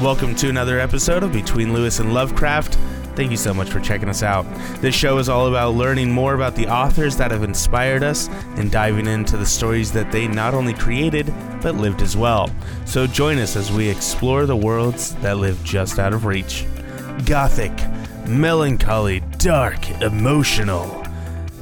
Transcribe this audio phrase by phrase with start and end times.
[0.00, 2.76] Welcome to another episode of Between Lewis and Lovecraft.
[3.16, 4.46] Thank you so much for checking us out.
[4.80, 8.26] This show is all about learning more about the authors that have inspired us
[8.56, 11.26] and diving into the stories that they not only created,
[11.60, 12.50] but lived as well.
[12.86, 16.64] So join us as we explore the worlds that live just out of reach.
[17.26, 17.72] Gothic,
[18.26, 21.04] melancholy, dark, emotional.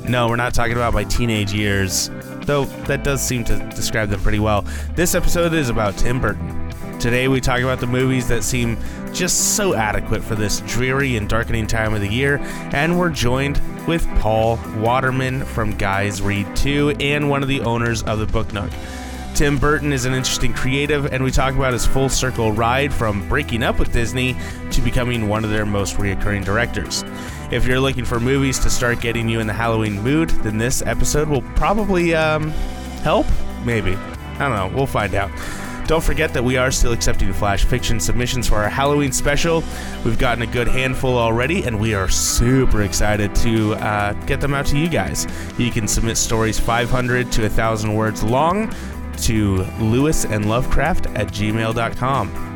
[0.09, 2.09] No, we're not talking about my teenage years,
[2.43, 4.65] though that does seem to describe them pretty well.
[4.95, 6.58] This episode is about Tim Burton.
[6.99, 8.77] Today we talk about the movies that seem
[9.13, 12.39] just so adequate for this dreary and darkening time of the year,
[12.73, 18.03] and we're joined with Paul Waterman from Guys Read 2 and one of the owners
[18.03, 18.73] of the Book Nook.
[19.37, 23.29] Tim Burton is an interesting creative, and we talk about his full circle ride from
[23.29, 24.35] breaking up with Disney
[24.73, 27.05] to becoming one of their most reoccurring directors.
[27.53, 30.83] If you're looking for movies to start getting you in the Halloween mood, then this
[30.83, 32.51] episode will probably um,
[33.05, 33.27] help.
[33.65, 33.95] Maybe.
[33.95, 34.77] I don't know.
[34.77, 35.31] We'll find out.
[35.89, 39.65] Don't forget that we are still accepting flash fiction submissions for our Halloween special.
[40.05, 44.53] We've gotten a good handful already, and we are super excited to uh, get them
[44.53, 45.27] out to you guys.
[45.57, 48.69] You can submit stories 500 to 1,000 words long
[49.23, 52.48] to lewisandlovecraft at gmail.com.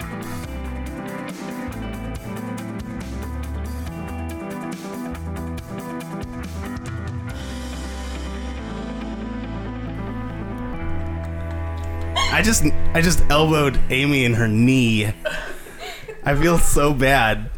[12.43, 15.07] I just I just elbowed Amy in her knee.
[16.25, 17.49] I feel so bad.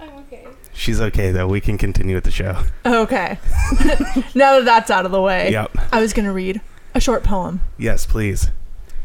[0.00, 0.44] I'm okay.
[0.72, 1.46] She's okay though.
[1.46, 2.64] We can continue with the show.
[2.84, 3.38] Okay.
[4.34, 5.70] now that that's out of the way, Yep.
[5.92, 6.60] I was going to read
[6.96, 7.60] a short poem.
[7.78, 8.50] Yes, please.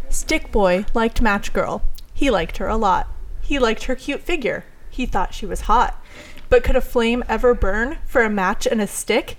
[0.09, 1.83] Stick Boy liked Match Girl.
[2.11, 3.07] He liked her a lot.
[3.43, 4.65] He liked her cute figure.
[4.89, 6.03] He thought she was hot.
[6.49, 9.37] But could a flame ever burn for a match and a stick?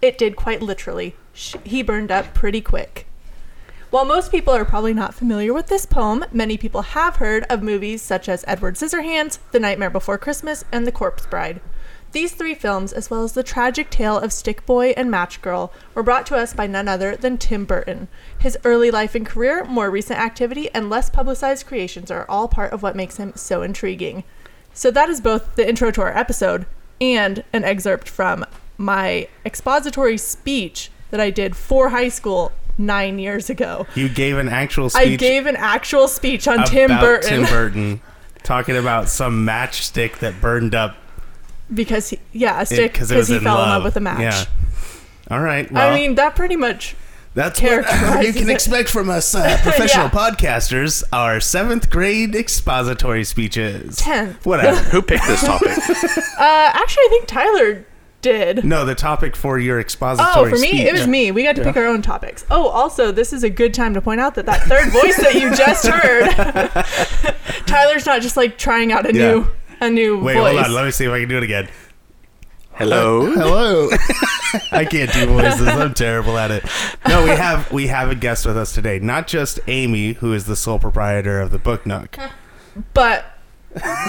[0.00, 1.16] It did quite literally.
[1.32, 3.06] Sh- He burned up pretty quick.
[3.90, 7.62] While most people are probably not familiar with this poem, many people have heard of
[7.62, 11.62] movies such as Edward Scissorhands, The Nightmare Before Christmas, and The Corpse Bride.
[12.12, 15.72] These three films, as well as the tragic tale of Stick Boy and Match Girl,
[15.94, 18.08] were brought to us by none other than Tim Burton.
[18.38, 22.74] His early life and career, more recent activity, and less publicized creations are all part
[22.74, 24.22] of what makes him so intriguing.
[24.74, 26.66] So that is both the intro to our episode
[27.00, 28.44] and an excerpt from
[28.76, 33.86] my expository speech that I did for high school nine years ago.
[33.94, 37.44] You gave an actual speech I gave an actual speech on about Tim Burton Tim
[37.44, 38.00] Burton
[38.44, 40.96] talking about some matchstick that burned up
[41.74, 44.20] because he, yeah, a stick because because he fell in love with a match.
[44.20, 44.44] Yeah.
[45.30, 45.70] All right.
[45.70, 46.96] Well, I mean, that pretty much
[47.34, 48.54] that's what characterizes you can it.
[48.54, 50.10] expect from us uh, professional Yeah.
[50.10, 51.02] podcasters.
[51.12, 53.96] Our seventh grade expository speeches.
[53.96, 54.46] tenth.
[54.46, 54.76] Whatever.
[54.90, 55.68] Who picked this topic?
[55.68, 57.84] Uh, actually, I think Tyler
[58.20, 58.64] did.
[58.64, 60.32] no, the topic for your expository.
[60.34, 60.80] Oh, for me, speech.
[60.86, 61.30] it was me.
[61.30, 62.44] We got to pick our own topics.
[62.50, 65.34] Oh, also, this is a good time to point out that that third voice that
[65.34, 69.30] you just heard, Tyler's not just like trying out a Yeah.
[69.32, 69.46] new
[69.80, 70.52] a new Wait, voice.
[70.54, 70.72] hold on.
[70.74, 71.68] Let me see if I can do it again.
[72.72, 73.26] Hello.
[73.26, 73.88] Uh, hello.
[74.72, 75.66] I can't do voices.
[75.66, 76.64] I'm terrible at it.
[77.08, 78.98] No, we have we have a guest with us today.
[79.00, 82.16] Not just Amy, who is the sole proprietor of the Book Nook.
[82.94, 83.24] but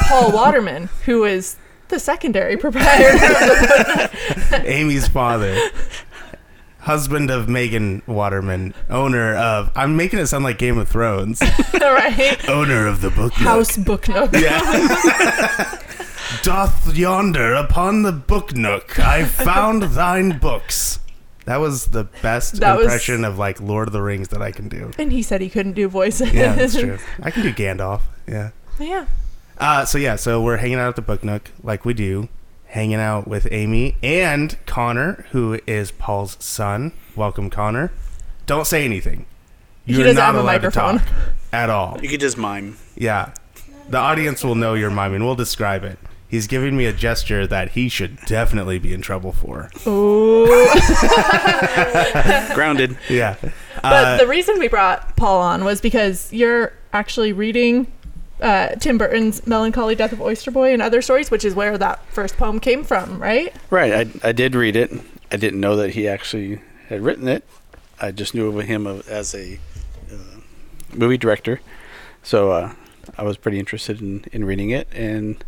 [0.07, 1.57] Paul Waterman, who is
[1.89, 4.09] the secondary proprietor
[4.65, 5.57] Amy's father,
[6.79, 9.71] husband of Megan Waterman, owner of.
[9.75, 11.41] I'm making it sound like Game of Thrones.
[11.73, 13.47] right owner of the Book Nook.
[13.47, 14.31] House Book Nook.
[14.33, 15.79] Yeah.
[16.43, 20.99] Doth yonder upon the Book Nook, I found thine books.
[21.45, 24.51] That was the best That was- impression of like Lord of the Rings that I
[24.51, 24.91] can do.
[24.99, 26.31] And he said he couldn't do voices.
[26.31, 26.99] Yeah, that's true.
[27.23, 28.01] I can do Gandalf.
[28.27, 28.51] Yeah.
[28.79, 29.07] yeah.
[29.59, 32.29] Uh, so yeah, so we're hanging out at the Book Nook like we do,
[32.67, 36.93] hanging out with Amy and Connor, who is Paul's son.
[37.15, 37.91] Welcome, Connor.
[38.45, 39.25] Don't say anything.
[39.85, 40.99] He You're doesn't not have a allowed to microphone.
[40.99, 41.07] talk
[41.51, 41.99] at all.
[42.01, 42.77] You could just mime.
[42.95, 43.33] Yeah,
[43.89, 45.25] the audience will know you're miming.
[45.25, 45.99] We'll describe it.
[46.29, 49.71] He's giving me a gesture that he should definitely be in trouble for.
[49.87, 50.45] Ooh.
[52.53, 52.97] Grounded.
[53.09, 53.35] Yeah.
[53.81, 57.91] But Uh, the reason we brought Paul on was because you're actually reading
[58.41, 62.03] uh, Tim Burton's Melancholy Death of Oyster Boy and other stories, which is where that
[62.07, 63.53] first poem came from, right?
[63.69, 63.93] Right.
[64.23, 64.91] I, I did read it.
[65.31, 67.45] I didn't know that he actually had written it.
[68.01, 69.59] I just knew of him as a
[70.11, 70.39] uh,
[70.93, 71.59] movie director.
[72.23, 72.73] So uh,
[73.17, 75.43] I was pretty interested in, in reading it, and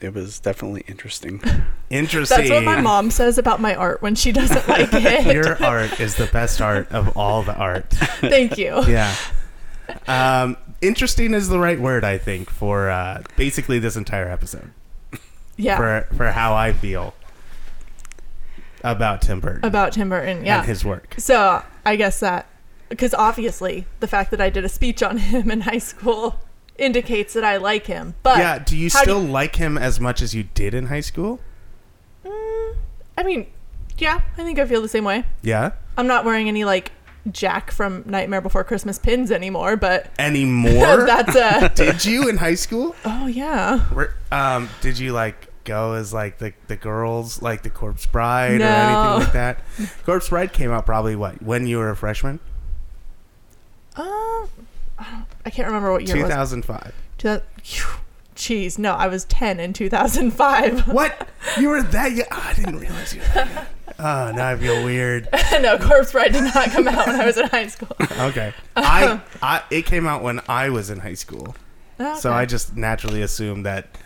[0.00, 1.42] it was definitely interesting.
[1.90, 2.36] interesting.
[2.38, 5.34] That's what my mom says about my art when she doesn't like it.
[5.34, 7.90] Your art is the best art of all the art.
[7.90, 8.84] Thank you.
[8.86, 9.14] Yeah.
[10.08, 14.70] Um, interesting is the right word, I think, for uh, basically this entire episode.
[15.56, 15.76] Yeah.
[15.76, 17.14] For for how I feel
[18.82, 20.44] about Tim Burton about Tim Burton.
[20.44, 20.58] Yeah.
[20.58, 21.14] and his work.
[21.18, 22.46] So I guess that
[22.88, 26.40] because obviously the fact that I did a speech on him in high school
[26.78, 28.14] indicates that I like him.
[28.22, 28.58] But yeah.
[28.58, 31.40] Do you still like him as much as you did in high school?
[32.24, 32.76] Mm,
[33.18, 33.46] I mean,
[33.98, 35.24] yeah, I think I feel the same way.
[35.42, 35.72] Yeah.
[35.96, 36.92] I'm not wearing any like
[37.30, 40.70] Jack from Nightmare Before Christmas pins anymore, but Anymore?
[41.06, 42.94] that's uh did you in high school?
[43.04, 43.92] oh yeah.
[43.94, 48.60] Were- Um, did you like go as like the the girls, like the Corpse Bride
[48.60, 49.58] or anything like that?
[50.06, 52.40] Corpse Bride came out probably what when you were a freshman,
[53.96, 54.06] Um,
[54.98, 56.32] I don't- I can't remember what year two it was.
[56.32, 56.92] thousand five.
[57.18, 57.86] Two thou- Phew.
[58.40, 60.88] Jeez, no, I was 10 in 2005.
[60.92, 61.28] What?
[61.58, 62.26] You were that young?
[62.30, 63.20] I didn't realize you.
[63.20, 63.66] Were that young.
[63.98, 65.28] Oh, now I feel weird.
[65.60, 67.94] no, Corpse Bride did not come out when I was in high school.
[68.00, 71.54] Okay, I, I it came out when I was in high school,
[72.18, 73.98] so I just naturally assumed that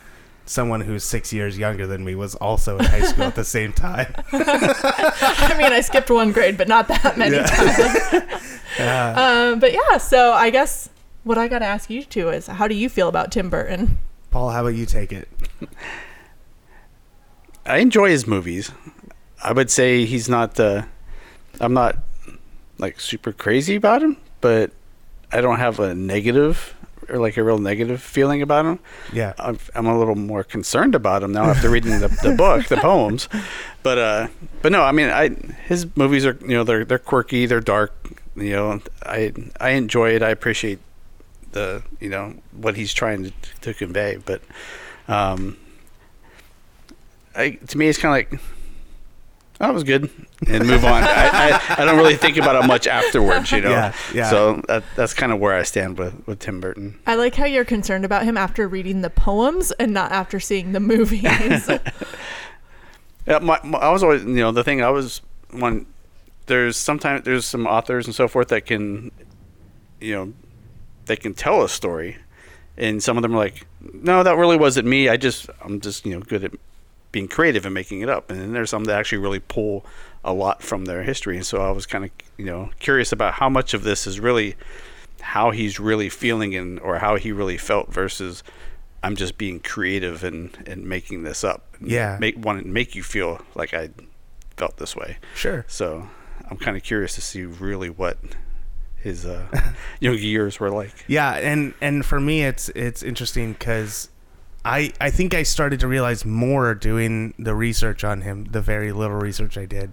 [0.47, 3.73] someone who's six years younger than me was also in high school at the same
[3.73, 4.13] time.
[4.33, 7.47] I mean, I skipped one grade, but not that many Yeah.
[7.47, 8.33] times.
[8.81, 9.15] Uh,
[9.53, 10.89] Um, but yeah, so I guess
[11.23, 13.97] what I got to ask you two is how do you feel about Tim Burton?
[14.35, 15.29] Paul, how about you take it?
[17.65, 18.73] I enjoy his movies.
[19.41, 20.59] I would say he's not.
[20.59, 20.87] Uh,
[21.61, 21.99] I'm not
[22.79, 24.73] like super crazy about him, but
[25.31, 26.75] I don't have a negative
[27.09, 28.81] or like a real negative feeling about him.
[29.13, 29.35] Yeah.
[29.39, 32.79] I'm, I'm a little more concerned about him now after reading the, the book, the
[32.79, 33.29] poems.
[33.85, 34.29] But uh,
[34.63, 35.29] but no, I mean, I
[35.69, 37.93] his movies are you know they're they're quirky, they're dark.
[38.35, 40.25] You know, I I enjoy it.
[40.25, 40.81] I appreciate
[41.55, 44.17] the you know what he's trying to, to convey.
[44.17, 44.43] But
[45.09, 45.57] um,
[47.35, 48.41] I to me, it's kind of like.
[49.61, 50.11] Oh, that was good,
[50.49, 51.05] and move on.
[51.05, 53.71] I, I, I don't really think about it much afterwards, you know.
[53.71, 54.29] Yeah, yeah.
[54.29, 56.99] So that, that's kind of where I stand with, with Tim Burton.
[57.07, 60.73] I like how you're concerned about him after reading the poems and not after seeing
[60.73, 61.71] the movies.
[63.27, 65.87] Yeah, my, my, I was always, you know, the thing I was one.
[66.47, 69.11] There's sometimes there's some authors and so forth that can,
[69.99, 70.33] you know,
[71.07, 72.17] they can tell a story,
[72.77, 75.09] and some of them are like, no, that really wasn't me.
[75.09, 76.53] I just I'm just you know good at
[77.13, 78.31] being creative and making it up.
[78.31, 79.87] And then there's some that actually really pull
[80.25, 81.37] a lot from their history.
[81.37, 84.19] And so I was kind of you know curious about how much of this is
[84.19, 84.57] really
[85.21, 88.43] how he's really feeling and or how he really felt versus
[89.03, 91.77] I'm just being creative and, and making this up.
[91.81, 92.19] Yeah.
[92.21, 93.91] Make want to make you feel like I
[94.57, 95.19] felt this way.
[95.35, 95.65] Sure.
[95.69, 96.09] So
[96.51, 98.19] I'm kind of curious to see really what
[99.05, 99.47] his uh,
[100.01, 101.05] years were like.
[101.07, 104.09] Yeah, and and for me, it's it's interesting because
[104.65, 108.93] I I think I started to realize more doing the research on him, the very
[108.93, 109.93] little research I did,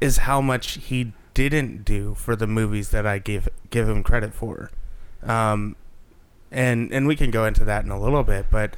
[0.00, 4.34] is how much he didn't do for the movies that I give give him credit
[4.34, 4.72] for,
[5.22, 5.76] um,
[6.50, 8.76] and and we can go into that in a little bit, but.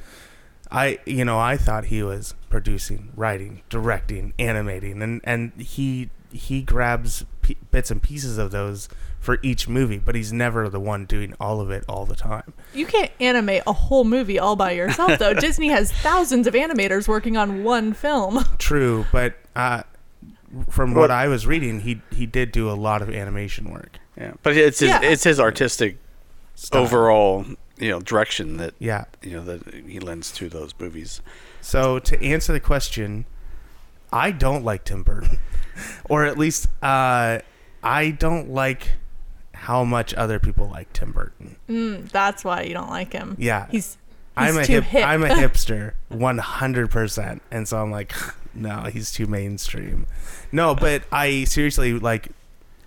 [0.71, 6.61] I you know I thought he was producing, writing, directing, animating, and and he he
[6.61, 8.89] grabs p- bits and pieces of those
[9.19, 12.53] for each movie, but he's never the one doing all of it all the time.
[12.73, 15.33] you can't animate a whole movie all by yourself, though.
[15.47, 18.43] Disney has thousands of animators working on one film.
[18.57, 19.83] True, but uh,
[20.69, 23.97] from what Well- I was reading, he he did do a lot of animation work.
[24.17, 25.01] Yeah, but it's his Yeah.
[25.01, 25.97] it's his artistic
[26.55, 26.83] Style.
[26.83, 27.45] overall
[27.79, 29.05] you know direction that Yeah.
[29.23, 31.21] you know that he lends to those movies.
[31.61, 33.25] So to answer the question,
[34.13, 35.39] I don't like Tim Burton,
[36.09, 37.39] or at least uh,
[37.83, 38.91] I don't like
[39.53, 41.55] how much other people like Tim Burton.
[41.67, 43.35] Mm, that's why you don't like him.
[43.39, 43.97] Yeah, He's, he's
[44.35, 45.07] I'm a hip, hip.
[45.07, 48.13] I'm a hipster, 100, percent and so I'm like,
[48.53, 50.05] no, he's too mainstream.
[50.51, 52.29] No, but I seriously like,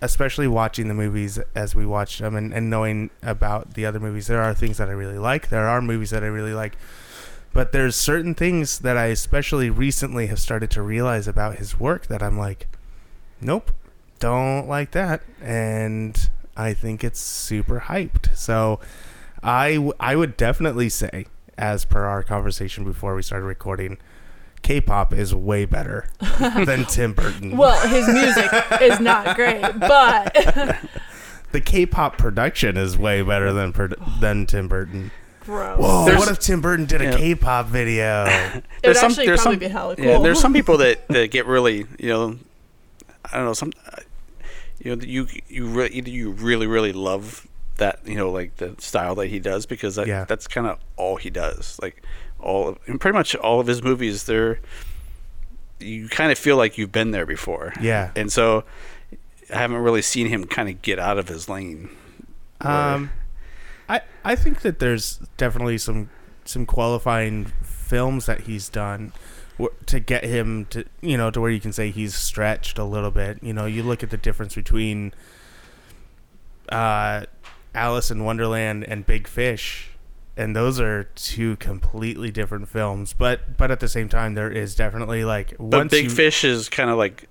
[0.01, 4.27] especially watching the movies as we watch them and, and knowing about the other movies.
[4.27, 5.49] There are things that I really like.
[5.49, 6.77] There are movies that I really like,
[7.53, 12.07] but there's certain things that I especially recently have started to realize about his work
[12.07, 12.67] that I'm like,
[13.41, 13.71] nope,
[14.19, 18.35] don't like that, and I think it's super hyped.
[18.35, 18.79] So.
[19.43, 21.27] I, w- I would definitely say,
[21.59, 23.99] as per our conversation before we started recording,
[24.63, 27.55] K-pop is way better than Tim Burton.
[27.55, 28.49] well, his music
[28.81, 30.33] is not great, but
[31.51, 33.73] the K-pop production is way better than
[34.19, 35.11] than Tim Burton.
[35.47, 35.79] Gross.
[35.79, 36.05] Whoa!
[36.05, 37.17] There's- what if Tim Burton did a Yeah.
[37.17, 38.25] K-pop video?
[38.83, 42.09] It would actually probably be hella Yeah, there's some people that, that get really, you
[42.09, 42.37] know,
[43.25, 43.97] I don't know, some, uh,
[44.79, 49.15] you know, you you really you really really love that, you know, like the style
[49.15, 50.25] that he does because that, Yeah.
[50.25, 51.79] that's kind of all he does.
[51.81, 52.03] Like
[52.39, 54.59] all, of, and pretty much all of his movies, they're
[55.79, 57.73] you kind of feel like you've been there before.
[57.81, 58.11] Yeah.
[58.15, 58.63] and so
[59.53, 61.89] I haven't really seen him kind of get out of his lane.
[62.61, 63.11] Um,
[64.27, 66.09] I think that there's definitely some
[66.43, 69.13] some qualifying films that he's done
[69.85, 73.09] to get him to you know to where you can say he's stretched a little
[73.11, 73.39] bit.
[73.41, 75.13] You know, you look at the difference between
[76.69, 77.25] uh,
[77.73, 79.91] Alice in Wonderland and Big Fish.
[80.35, 83.13] and those are two completely different films.
[83.13, 86.43] But but at the same time, there is definitely like But once Big you, Fish
[86.43, 87.27] is kind of like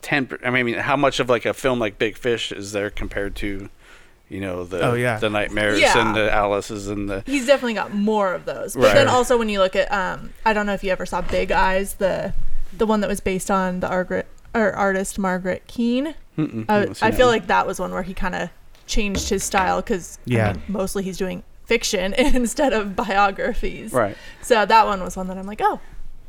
[0.00, 0.28] ten.
[0.44, 3.70] I mean, how much of like a film like Big Fish is there compared to,
[4.28, 5.18] you know, the Oh, yeah.
[5.18, 5.98] the nightmares Yeah.
[6.06, 8.74] and the Alice's and the He's definitely got more of those.
[8.74, 8.94] But Right.
[8.94, 11.52] then also when you look at um I don't know if you ever saw Big
[11.52, 12.32] Eyes, the
[12.76, 16.14] the one that was based on the Argret, or artist Margaret Keane.
[16.38, 18.50] Mm-mm, Uh, I feel like that was one where he kind of
[18.86, 20.54] changed his style because Yeah.
[20.68, 23.92] mostly he's doing fiction instead of biographies.
[23.92, 24.16] right.
[24.42, 25.80] So that one was one that I'm like, oh,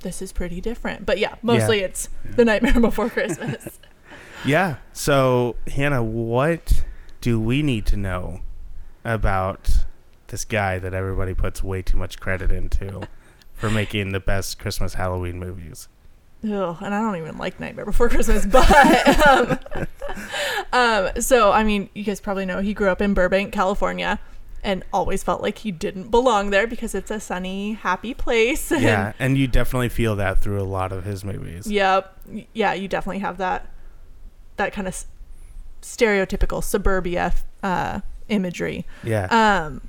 [0.02, 1.06] this is pretty different.
[1.06, 3.80] But yeah, mostly it's The Nightmare Before Christmas.
[4.46, 4.76] yeah.
[4.94, 6.84] So Hannah, what
[7.26, 8.40] do we need to know
[9.04, 9.78] about
[10.28, 13.08] this guy that everybody puts way too much credit into
[13.56, 15.88] for making the best Christmas Halloween movies?
[16.44, 19.58] Ugh, and I don't even like Nightmare Before Christmas, but um,
[20.72, 24.20] um, so I mean, you guys probably know he grew up in Burbank, California,
[24.64, 28.72] and always felt like he didn't belong there because it's a sunny, happy place.
[28.72, 31.66] and- Yeah, and you definitely feel that through a lot of his movies.
[31.66, 32.20] Yep.
[32.54, 33.72] Yeah, you definitely have that
[34.58, 35.04] that kind of
[35.86, 38.86] stereotypical suburbia uh, imagery.
[39.04, 39.28] Yeah.
[39.66, 39.82] Um,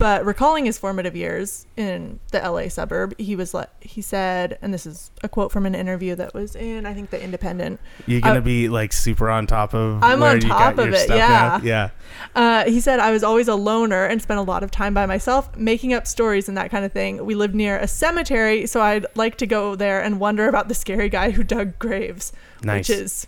[0.00, 4.72] but recalling his formative years in the LA suburb, he was like, he said, and
[4.72, 7.78] this is a quote from an interview that was in, I think, the Independent.
[8.06, 10.02] You're gonna uh, be like super on top of.
[10.02, 11.16] I'm on top of it, yeah.
[11.16, 11.60] now.
[11.62, 11.90] Yeah.
[12.34, 15.04] Uh, he said, I was always a loner and spent a lot of time by
[15.04, 17.22] myself making up stories and that kind of thing.
[17.26, 20.74] We lived near a cemetery, so I'd like to go there and wonder about the
[20.74, 22.32] scary guy who dug graves,
[22.62, 22.88] Nice.
[22.88, 23.26] which is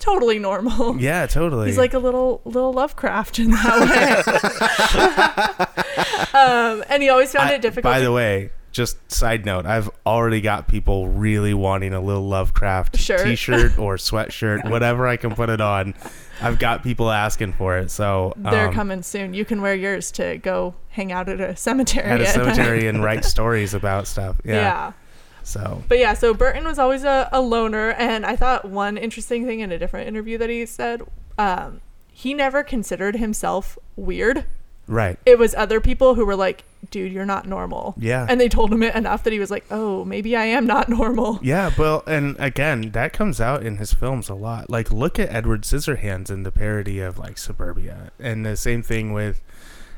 [0.00, 0.96] totally normal.
[1.00, 1.68] Yeah, totally.
[1.68, 3.80] He's like a little little Lovecraft in that
[6.34, 6.38] way.
[6.40, 7.84] um, and he always found I- it difficult.
[7.92, 12.26] By to- the way, just side note, I've already got people really wanting a little
[12.28, 13.24] Lovecraft Shirt.
[13.26, 15.94] t-shirt or sweatshirt, whatever I can put it on.
[16.40, 19.34] I've got people asking for it, so they're um, coming soon.
[19.34, 22.06] You can wear yours to go hang out at a cemetery.
[22.06, 24.36] at a cemetery and write stories about stuff.
[24.44, 24.54] Yeah.
[24.54, 24.92] yeah.
[25.42, 29.46] So But yeah, so Burton was always a, a loner, and I thought one interesting
[29.46, 31.02] thing in a different interview that he said,
[31.38, 31.80] um,
[32.12, 34.44] he never considered himself weird.
[34.86, 35.18] right.
[35.24, 38.26] It was other people who were like, "Dude, you're not normal." Yeah.
[38.28, 40.88] And they told him it enough that he was like, "Oh, maybe I am not
[40.98, 44.68] normal." Yeah, well, and again, that comes out in his films a lot.
[44.68, 49.12] Like, look at Edward Scissorhands in the parody of like Suburbia, and the same thing
[49.12, 49.40] with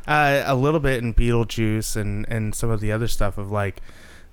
[0.06, 3.80] uh, a little bit in Beetlejuice and and some of the other stuff of like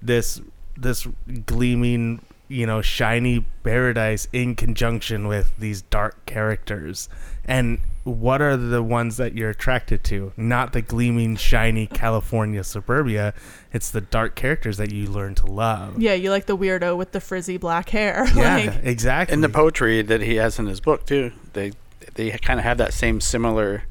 [0.01, 0.41] this
[0.81, 1.07] this
[1.45, 7.09] gleaming, you know, shiny paradise in conjunction with these dark characters.
[7.45, 10.31] And what are the ones that you're attracted to?
[10.37, 13.33] Not the gleaming, shiny California suburbia.
[13.73, 16.01] It's the dark characters that you learn to love.
[16.01, 18.25] Yeah, you like the weirdo with the frizzy black hair.
[18.39, 19.33] Yeah, like, exactly.
[19.33, 21.31] And the poetry that he has in his book too.
[21.53, 21.73] They
[22.15, 23.83] they kind of have that same similar,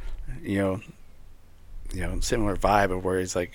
[0.42, 0.80] you know,
[1.92, 3.52] you know, similar vibe of where he's like,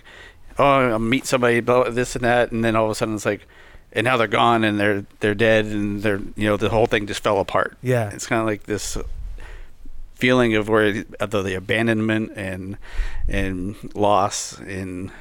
[0.60, 3.25] oh, I'll meet somebody, blah, this and that, and then all of a sudden it's
[3.25, 3.48] like,
[3.91, 7.05] and now they're gone and they're they're dead and they're you know the whole thing
[7.07, 7.77] just fell apart.
[7.81, 8.98] yeah, It's kind of like this
[10.15, 12.77] feeling of where of the, the abandonment and
[13.27, 15.12] and loss and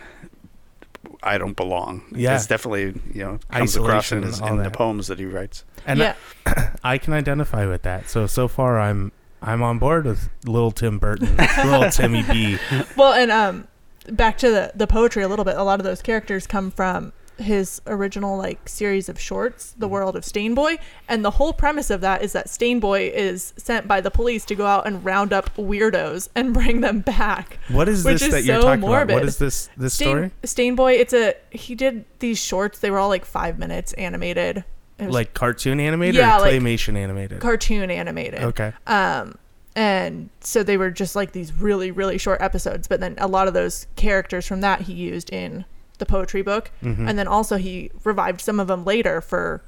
[1.22, 2.02] I don't belong.
[2.12, 2.36] Yeah.
[2.36, 5.64] it's definitely you know comes across in, Isolation his, in the poems that he writes.
[5.86, 6.14] and yeah,
[6.84, 8.08] I can identify with that.
[8.08, 12.58] So so far, I'm I'm on board with little Tim Burton, little Timmy B.
[12.96, 13.68] Well, and um,
[14.10, 15.56] back to the the poetry a little bit.
[15.56, 20.16] A lot of those characters come from his original like series of shorts, The World
[20.16, 20.76] of Stain Boy,
[21.08, 24.44] and the whole premise of that is that Stain Boy is sent by the police
[24.44, 27.58] to go out and round up weirdos and bring them back.
[27.68, 29.08] What is this is that you're so talking about?
[29.10, 30.30] What is this this Stain, story?
[30.44, 32.78] Stain Boy, it's a he did these shorts.
[32.78, 34.64] They were all like five minutes animated.
[35.00, 37.40] Was Like cartoon animated Yeah, or like claymation animated?
[37.40, 38.40] cartoon animated.
[38.40, 38.72] okay.
[38.86, 39.36] Um,
[39.74, 42.86] and so they were just like these really, really short episodes.
[42.88, 45.64] But then a lot of those characters from that he used in
[45.98, 46.70] the poetry book.
[46.82, 47.08] Mhm.
[47.08, 49.62] And then also he revived some of them later for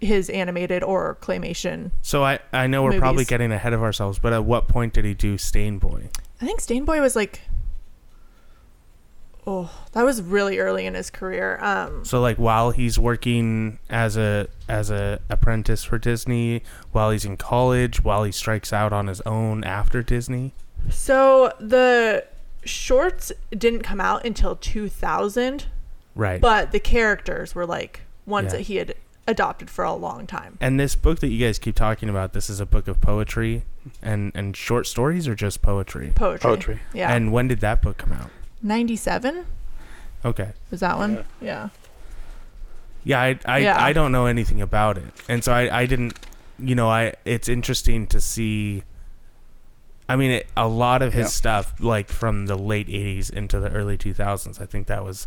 [0.00, 1.90] his animated or claymation.
[2.02, 5.04] So I I know we're probably getting ahead of ourselves, but at what point did
[5.04, 6.08] he do Stain Boy?
[6.40, 7.40] I think Stain Boy was like,
[9.50, 11.58] oh, that was really early in his career.
[11.62, 16.62] Um, So like while he's working as a as a apprentice for Disney,
[16.92, 20.52] while he's in college, while he strikes out on his own after Disney.
[20.90, 22.24] so the
[22.64, 25.66] shorts didn't come out until 2000,
[26.14, 26.40] Right.
[26.40, 28.58] but the characters were like ones Yeah.
[28.58, 28.94] that he had
[29.26, 30.56] adopted for a long time.
[30.60, 33.64] And this book that you guys keep talking about, this is a book of poetry
[34.02, 36.12] and and short stories or just poetry?
[36.14, 36.48] Poetry.
[36.50, 36.80] Poetry.
[36.92, 37.12] Yeah.
[37.14, 38.30] And when did that book come out?
[38.62, 39.46] 97
[40.24, 40.50] Okay.
[40.70, 41.14] was that one?
[41.14, 41.24] Yeah.
[41.40, 41.68] Yeah.
[43.04, 43.82] Yeah, I I, Yeah.
[43.82, 45.04] I don't know anything about it.
[45.28, 46.18] And so I, I didn't
[46.58, 48.82] you know, I it's interesting to see
[50.10, 51.28] I mean, it, a lot of his Yeah.
[51.28, 55.26] stuff, like from the late '80s into the early 2000s, I think that was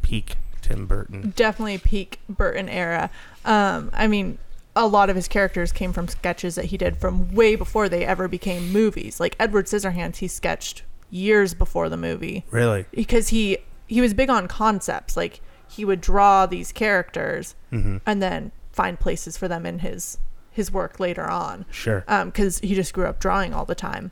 [0.00, 1.32] peak Tim Burton.
[1.36, 3.10] definitely peak Burton era.
[3.44, 4.38] Um, I mean,
[4.74, 8.06] a lot of his characters came from sketches that he did from way before they
[8.06, 9.20] ever became movies.
[9.20, 12.86] Like Edward Scissorhands, he sketched years before the movie Really?
[12.92, 15.16] because he he was big on concepts.
[15.16, 20.18] Like he would draw these characters hmm and then find places for them in his
[20.50, 21.64] his work later on.
[21.70, 22.04] Sure.
[22.24, 24.10] Because he just grew up drawing all the time.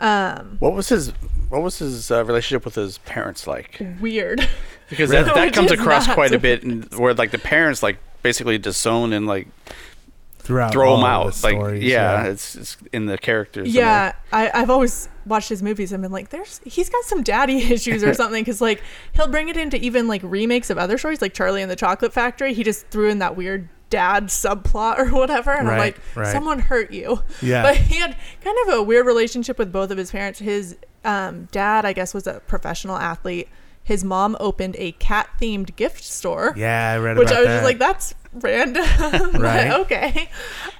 [0.00, 1.12] Um, What was his
[1.48, 3.80] What was his uh, relationship with his parents like?
[4.00, 4.46] weird.
[4.90, 5.24] Because Really?
[5.24, 9.12] that, that comes across quite a bit, and where like the parents like basically disown
[9.12, 9.48] and like
[10.44, 11.32] Throughout throw all them out.
[11.32, 13.74] the Like stories, yeah, it's it's in the characters.
[13.74, 17.56] Yeah, I, I've always watched his movies and been like, "There's he's got some daddy
[17.72, 18.82] issues or something." Because like
[19.14, 22.12] he'll bring it into even like remakes of other stories, like Charlie and the Chocolate
[22.12, 22.52] Factory.
[22.52, 26.30] He just threw in that weird dad subplot or whatever, and I'm like, right.
[26.30, 27.62] "Someone hurt you." Yeah.
[27.62, 30.40] But he had kind of a weird relationship with both of his parents.
[30.40, 33.48] His um, dad, I guess, was a professional athlete.
[33.84, 37.54] His mom opened a cat-themed gift store yeah, I read which I was that.
[37.56, 38.84] just like, that's random.
[39.40, 39.70] Right.
[39.80, 40.30] okay.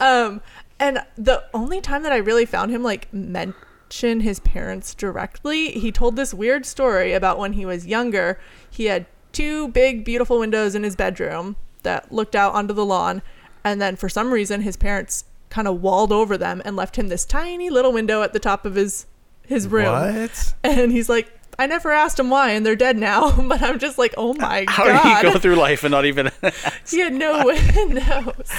[0.00, 0.40] Um,
[0.80, 5.92] and the only time that I really found him like mention his parents directly, he
[5.92, 8.40] told this weird story about when he was younger.
[8.70, 13.23] He had two big, beautiful windows in his bedroom that looked out onto the lawn.
[13.62, 17.08] And then for some reason, his parents kind of walled over them and left him
[17.08, 19.06] this tiny little window at the top of his
[19.46, 19.92] his room.
[19.92, 20.54] What?
[20.64, 23.30] And he's like, I never asked him why, and they're dead now.
[23.54, 24.73] But I'm just like, oh my god.
[24.73, 25.02] How god.
[25.02, 26.30] did he go through life and not even?
[26.90, 27.44] He had no
[27.76, 28.50] windows.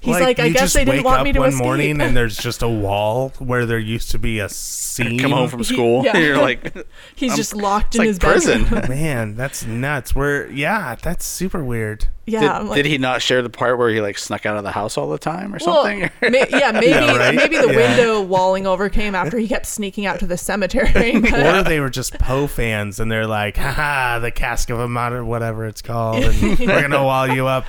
[0.00, 1.64] He's like, I guess they didn't want up me to one escape.
[1.64, 5.18] morning and there's just a wall where there used to be a seam.
[5.18, 6.04] come home from He- school.
[6.04, 6.16] yeah.
[6.22, 6.74] You're like,
[7.14, 8.64] He's I'm- just locked in like his prison.
[8.88, 10.14] Man, that's nuts.
[10.14, 12.08] Where yeah, that's super weird.
[12.26, 14.62] yeah, did, like, did he not share the part where he like snuck out of
[14.64, 16.00] the house all the time or well, something?
[16.22, 17.34] ma- yeah, maybe Yeah, right?
[17.34, 17.76] maybe the Yeah.
[17.96, 21.16] window walling over came after he kept sneaking out to the cemetery.
[21.16, 25.12] Or they were just Poe fans and they're like, haha, the cask of a mud
[25.12, 26.22] or whatever it's called.
[26.22, 27.64] And we're gonna wall you up,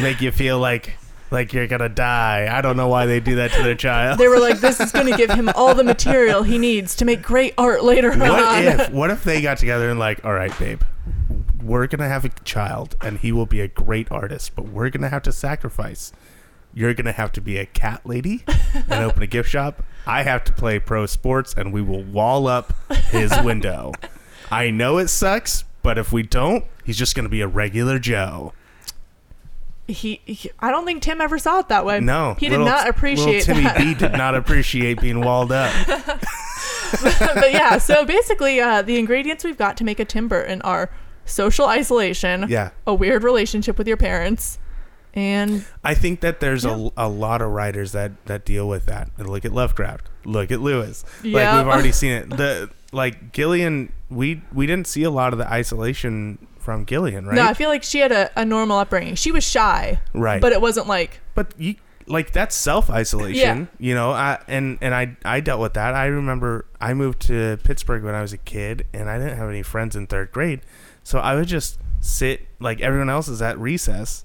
[0.00, 0.96] make you feel like
[1.34, 2.48] like you're gonna die.
[2.50, 4.18] I don't know why they do that to their child.
[4.18, 7.20] they were like, this is to give him all the material he needs to make
[7.20, 8.62] great art later What on.
[8.64, 10.80] if what if they got together and like, all right, babe,
[11.62, 15.10] we're gonna have a child and he will be a great artist, but we're gonna
[15.10, 16.12] have to sacrifice.
[16.72, 19.82] You're gonna have to be a cat lady and open a gift shop.
[20.06, 22.72] I have to play pro sports and we will wall up
[23.10, 23.92] his window.
[24.50, 28.52] I know it sucks, but if we don't, he's just gonna be a regular Joe.
[29.86, 32.00] He, he, I don't think Tim ever saw it that way.
[32.00, 33.76] No, he did little- not appreciate little Timmy that.
[33.78, 35.72] B did not appreciate being walled up.
[37.02, 40.90] but yeah, so basically, uh, the ingredients we've got to make a Tim Burton are
[41.24, 42.70] social isolation, Yeah.
[42.86, 44.58] a weird relationship with your parents,
[45.12, 46.88] and I think that there's Yeah.
[46.96, 49.10] a, a lot of writers that, that deal with that.
[49.18, 50.08] Look at Lovecraft.
[50.24, 51.04] Look at Lewis.
[51.22, 51.58] Like Yeah.
[51.58, 52.30] we've already seen it.
[52.36, 57.36] The like Gillian, we we didn't see a lot of the isolation from Gillian, right?
[57.36, 59.14] no, I feel like she had a, a normal upbringing.
[59.14, 60.40] She was shy, right.
[60.40, 63.68] but it wasn't like but you like that's self isolation.
[63.78, 63.86] Yeah.
[63.86, 65.94] You know, I and and I I dealt with that.
[65.94, 69.48] I remember I moved to Pittsburgh when I was a kid, and I didn't have
[69.48, 70.62] any friends in third grade,
[71.02, 74.24] so I would just sit like everyone else is at recess,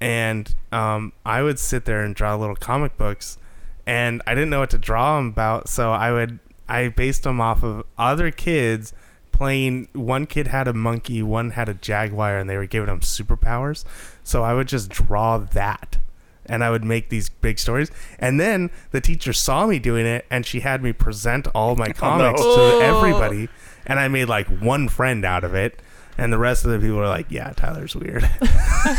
[0.00, 3.38] and um, I would sit there and draw little comic books,
[3.86, 7.40] and I didn't know what to draw them about, so I would I based them
[7.40, 8.92] off of other kids
[9.36, 13.00] playing one kid had a monkey one had a jaguar and they were giving them
[13.00, 13.84] superpowers
[14.24, 15.98] so i would just draw that
[16.46, 20.24] and i would make these big stories and then the teacher saw me doing it
[20.30, 22.78] and she had me present all my oh, comics Oh.
[22.80, 23.48] to everybody
[23.86, 25.80] and i made like one friend out of it
[26.16, 28.22] and the rest of the people were like yeah tyler's weird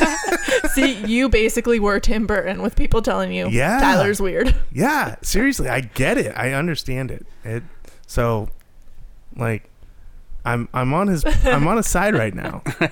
[0.74, 3.80] see you basically were Tim Burton with people telling you Yeah.
[3.80, 4.54] Tyler's weird.
[4.72, 7.64] yeah seriously i get it i understand it it
[8.06, 8.50] so
[9.36, 9.68] like
[10.48, 12.62] i'm i'm on his i'm on his side right now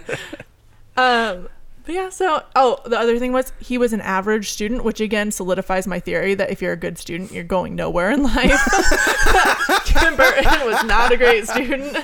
[0.98, 1.50] Um,
[1.86, 5.30] but yeah, so oh, the other thing was he was an average student, which again
[5.30, 8.60] solidifies my theory that if you're a good student, you're going nowhere in life.
[9.86, 11.98] Tim Burton was not a great student.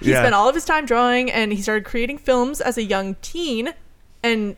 [0.00, 0.20] he Yeah.
[0.22, 3.74] spent all of his time drawing, and he started creating films as a young teen,
[4.22, 4.54] and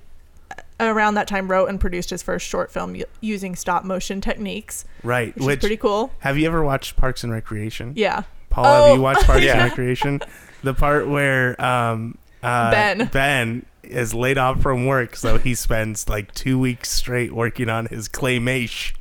[0.79, 4.85] around that time wrote and produced his first short film u- using stop motion techniques,
[5.03, 6.13] right which, which is pretty cool.
[6.19, 8.25] have you ever watched parks and recreation Yeah.
[8.55, 9.55] Paul, Oh, have you watched Parks yeah.
[9.55, 10.21] and Recreation?
[10.63, 13.07] The part where um, uh, Ben.
[13.13, 17.87] Ben is laid off from work, so he spends like two weeks straight working on
[17.87, 18.95] his claymation,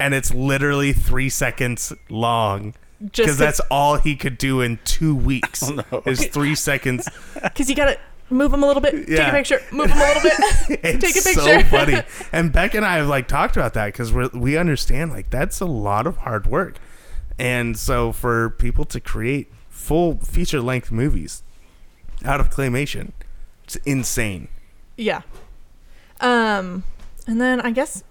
[0.00, 5.70] and it's literally three seconds long because that's all he could do in two weeks.
[5.92, 6.02] Oh.
[6.06, 7.08] Is three seconds.
[7.42, 7.98] because you gotta
[8.30, 10.80] move him a little bit, take a picture, move him a little bit.
[10.84, 11.40] It's Take a picture.
[11.40, 12.00] so funny.
[12.32, 15.60] And Beck and I have like talked about that because we we understand like that's
[15.60, 16.76] a lot of hard work,
[17.40, 21.42] And so for people to create full feature length movies
[22.22, 23.12] out of claymation,
[23.64, 24.48] it's insane.
[24.98, 25.22] Yeah.
[26.20, 26.84] Um,
[27.26, 28.04] and then I guess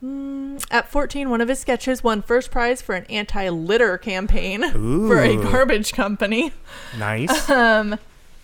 [0.00, 5.18] mm, at 14, one of his sketches won first prize for an anti-litter campaign for
[5.18, 6.52] a garbage company.
[6.96, 7.50] Nice.
[7.54, 7.98] Um,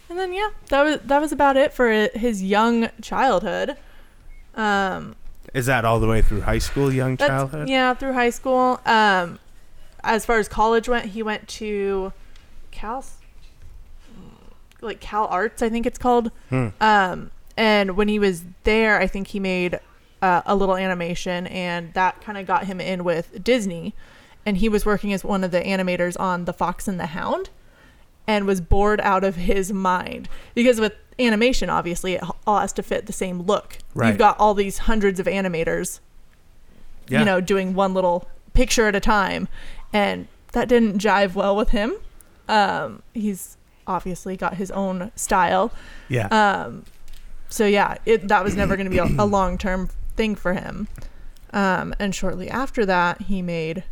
[0.08, 3.76] and then yeah, that was that was about it for his young childhood.
[4.56, 5.14] Um,
[5.54, 7.68] Is that all the way through high school, young childhood?
[7.68, 8.80] yeah, through high school.
[8.84, 9.38] Um,
[10.04, 12.12] as far as college went, he went to
[12.70, 13.04] Cal,
[14.80, 16.30] like Cal Arts, I think it's called.
[16.48, 16.68] Hmm.
[16.80, 19.78] Um, and when he was there, I think he made
[20.22, 23.94] uh, a little animation, and that kind of got him in with Disney.
[24.46, 27.50] And he was working as one of the animators on The Fox and the Hound,
[28.26, 32.82] and was bored out of his mind because with animation, obviously, it all has to
[32.82, 33.78] fit the same look.
[33.94, 34.08] Right.
[34.08, 36.00] You've got all these hundreds of animators,
[37.08, 37.18] Yeah.
[37.20, 39.48] you know, doing one little picture at a time,
[39.92, 41.94] and that didn't jive well with him.
[42.48, 45.72] Um, he's obviously got his own style.
[46.08, 46.26] yeah.
[46.28, 46.84] Um,
[47.48, 50.54] so yeah, it that was never going to be a, a long term thing for
[50.54, 50.88] him.
[51.52, 53.82] Um, and shortly after that, he made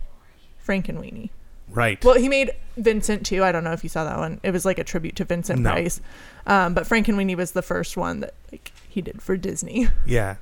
[0.64, 1.30] Frankenweenie.
[1.70, 2.02] right.
[2.04, 3.42] Well, he made Vincent too.
[3.42, 4.38] I don't know if you saw that one.
[4.44, 5.70] It was like a tribute to Vincent No.
[5.72, 6.00] Price.
[6.46, 9.88] Um, but Frankenweenie was the first one that like he did for Disney.
[10.06, 10.36] Yeah.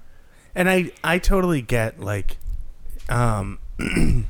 [0.54, 2.36] And I I totally get like
[3.08, 3.58] um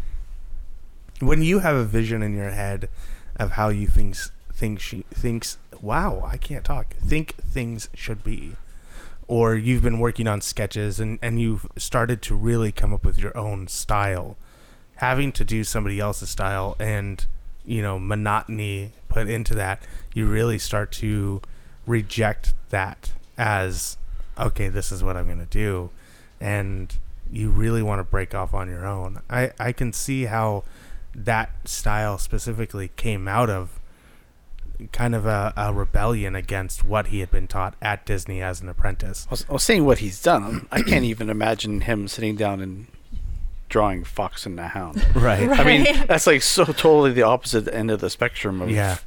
[1.20, 2.88] when you have a vision in your head
[3.36, 6.94] of how you things think she thinks wow, I can't talk.
[6.96, 8.56] Think things should be.
[9.28, 13.18] Or you've been working on sketches and, and you've started to really come up with
[13.18, 14.36] your own style.
[14.96, 17.26] Having to do somebody else's style and,
[17.64, 19.82] you know, monotony put into that,
[20.14, 21.42] you really start to
[21.86, 23.96] reject that as
[24.38, 25.90] okay, this is what I'm going to do.
[26.40, 26.94] And
[27.30, 29.22] you really want to break off on your own.
[29.30, 30.64] I, I can see how
[31.16, 33.80] that style specifically came out of
[34.92, 38.68] kind of a, a rebellion against what he had been taught at Disney as an
[38.68, 39.26] apprentice.
[39.28, 40.68] I was, I was saying what he's done.
[40.70, 42.86] I can't even imagine him sitting down and
[43.70, 45.04] drawing Fox and the Hound.
[45.14, 45.48] Right.
[45.48, 48.98] I mean, that's like so totally the opposite end of the spectrum of Yeah.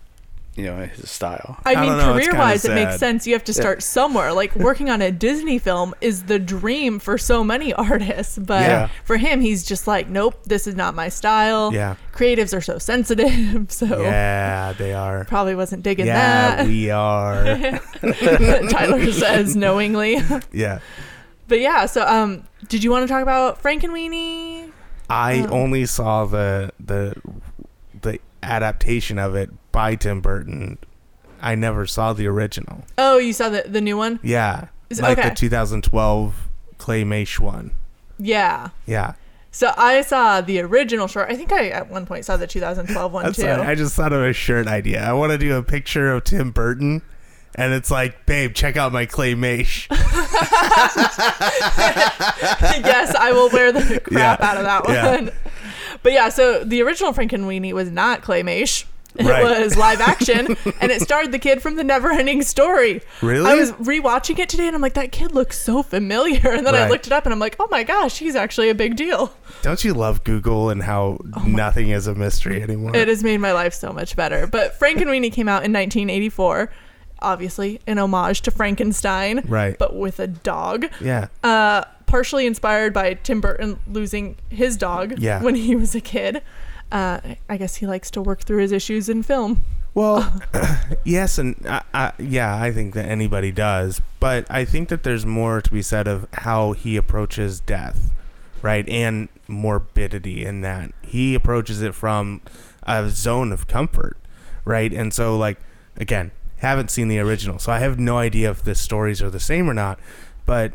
[0.60, 1.58] You know his style.
[1.66, 3.26] I, I mean, know, career wise, it makes sense.
[3.26, 4.34] You have to start somewhere.
[4.34, 8.38] Like working on a Disney film is the dream for so many artists.
[8.38, 8.90] But Yeah.
[9.06, 11.74] for him, he's just like, nope, this is not my style.
[11.74, 11.96] Yeah.
[12.14, 13.72] Creatives are so sensitive.
[13.80, 15.26] So Yeah, they are.
[15.26, 16.68] probably wasn't digging Yeah, that.
[16.68, 17.80] we are.
[18.70, 20.18] Tyler says knowingly.
[20.52, 20.80] yeah.
[21.48, 24.72] but yeah, so um, did you want to talk about Frank and Frankenweenie?
[25.10, 25.52] I Oh.
[25.62, 27.16] only saw the the
[28.02, 30.78] the adaptation of it by Tim Burton.
[31.42, 32.84] I never saw the original.
[32.98, 34.20] Oh, you saw the the new one?
[34.24, 34.68] Yeah.
[34.90, 35.30] Is- like okay.
[35.30, 37.72] the 2012 Claymation one.
[38.18, 38.70] Yeah.
[38.86, 39.14] Yeah.
[39.52, 41.30] So I saw the original short.
[41.32, 43.48] I think I at one point saw the 2012 one too.
[43.48, 45.02] I just thought of a shirt idea.
[45.04, 47.02] I want to do a picture of Tim Burton,
[47.56, 49.88] and it's like, babe, check out my claymation.
[52.86, 54.48] yes, I will wear the crap Yeah.
[54.50, 55.16] out of that Yeah.
[55.16, 55.32] one.
[56.04, 58.86] But yeah, so the original Frankenweenie was not claymation.
[59.18, 59.62] It Right.
[59.64, 63.02] was live action, and it starred the kid from the Neverending Story.
[63.22, 63.50] Really?
[63.50, 66.40] I was rewatching it today, and I'm like, that kid looks so familiar.
[66.60, 68.76] And then I looked it up, and I'm like, oh my gosh, he's actually a
[68.76, 69.34] big deal.
[69.62, 72.96] Don't you love Google and how nothing is a mystery anymore?
[72.96, 74.46] It has made my life so much better.
[74.48, 76.72] But Frankenweenie came out in 1984,
[77.22, 79.78] obviously an homage to Frankenstein, Right.
[79.78, 80.86] but with a dog.
[81.02, 81.28] Yeah.
[81.44, 85.44] uh, partially inspired by Tim Burton losing his dog Yeah.
[85.44, 86.42] when he was a kid.
[86.92, 89.62] Uh, I guess he likes to work through his issues in film.
[89.94, 90.42] Well,
[91.04, 95.26] yes, and I, I, yeah, I think that anybody does, but I think that there's
[95.26, 98.12] more to be said of how he approaches death,
[98.62, 102.42] right, and morbidity in that he approaches it from
[102.84, 104.18] a zone of comfort,
[104.66, 105.60] right, and so like
[105.98, 109.40] again, haven't seen the original, so I have no idea if the stories are the
[109.40, 110.00] same or not,
[110.46, 110.74] but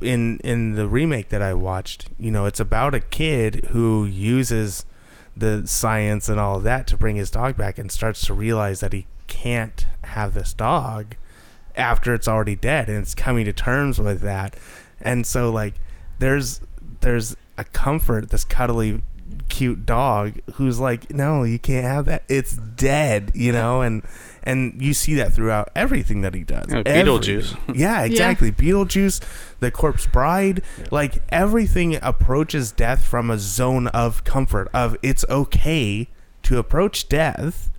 [0.00, 4.84] in in the remake that I watched, you know, it's about a kid who uses
[5.36, 8.80] the science and all of that to bring his dog back and starts to realize
[8.80, 11.16] that he can't have this dog
[11.76, 14.56] after it's already dead and it's coming to terms with that.
[15.00, 15.74] And so like
[16.18, 16.60] there's
[17.00, 19.02] there's a comfort this cuddly
[19.48, 22.24] cute dog who's like no you can't have that.
[22.28, 23.82] It's dead you know?
[23.82, 24.02] And
[24.42, 27.06] and you see that throughout everything that he does Yeah, Everything.
[27.06, 27.76] Beetlejuice.
[27.76, 29.20] yeah exactly beetlejuice
[29.60, 36.08] the corpse bride like everything approaches death from a zone of comfort of it's okay
[36.42, 37.70] to approach death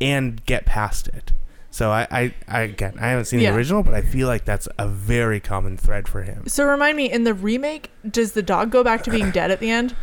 [0.00, 1.32] and get past it
[1.70, 3.50] so i i, I again i haven't seen Yeah.
[3.50, 6.96] the original but i feel like that's a very common thread for him So remind
[6.96, 9.94] me, in the remake, does the dog go back to being dead at the end?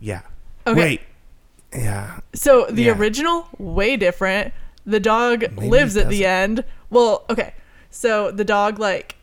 [0.00, 0.22] yeah
[0.66, 0.80] Okay.
[0.80, 1.00] wait
[1.72, 2.20] Yeah.
[2.34, 2.96] So the Yeah.
[2.98, 4.54] original, way different.
[4.86, 6.64] The dog Maybe lives at the end.
[6.90, 7.54] Well, okay.
[7.90, 9.16] So the dog, like,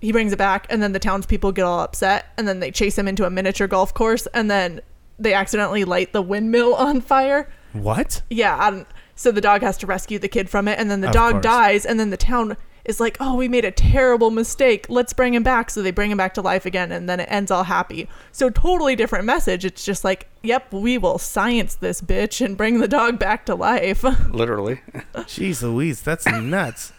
[0.00, 2.96] he brings it back, and then the townspeople get all upset, and then they chase
[2.98, 4.80] him into a miniature golf course, and then
[5.18, 7.48] they accidentally light the windmill on fire.
[7.72, 8.22] What?
[8.30, 8.56] Yeah.
[8.58, 11.08] I don't, so the dog has to rescue the kid from it, and then the
[11.08, 11.42] Of dog course.
[11.42, 12.56] dies, and then the town
[12.88, 14.86] is like, oh, we made a terrible mistake.
[14.88, 15.70] Let's bring him back.
[15.70, 18.08] So they bring him back to life again, and then it ends all happy.
[18.32, 19.64] So totally different message.
[19.64, 23.54] It's just like, yep, we will science this bitch and bring the dog back to
[23.54, 24.02] life.
[24.30, 24.80] Literally.
[25.14, 26.92] Jeez Louise, that's nuts.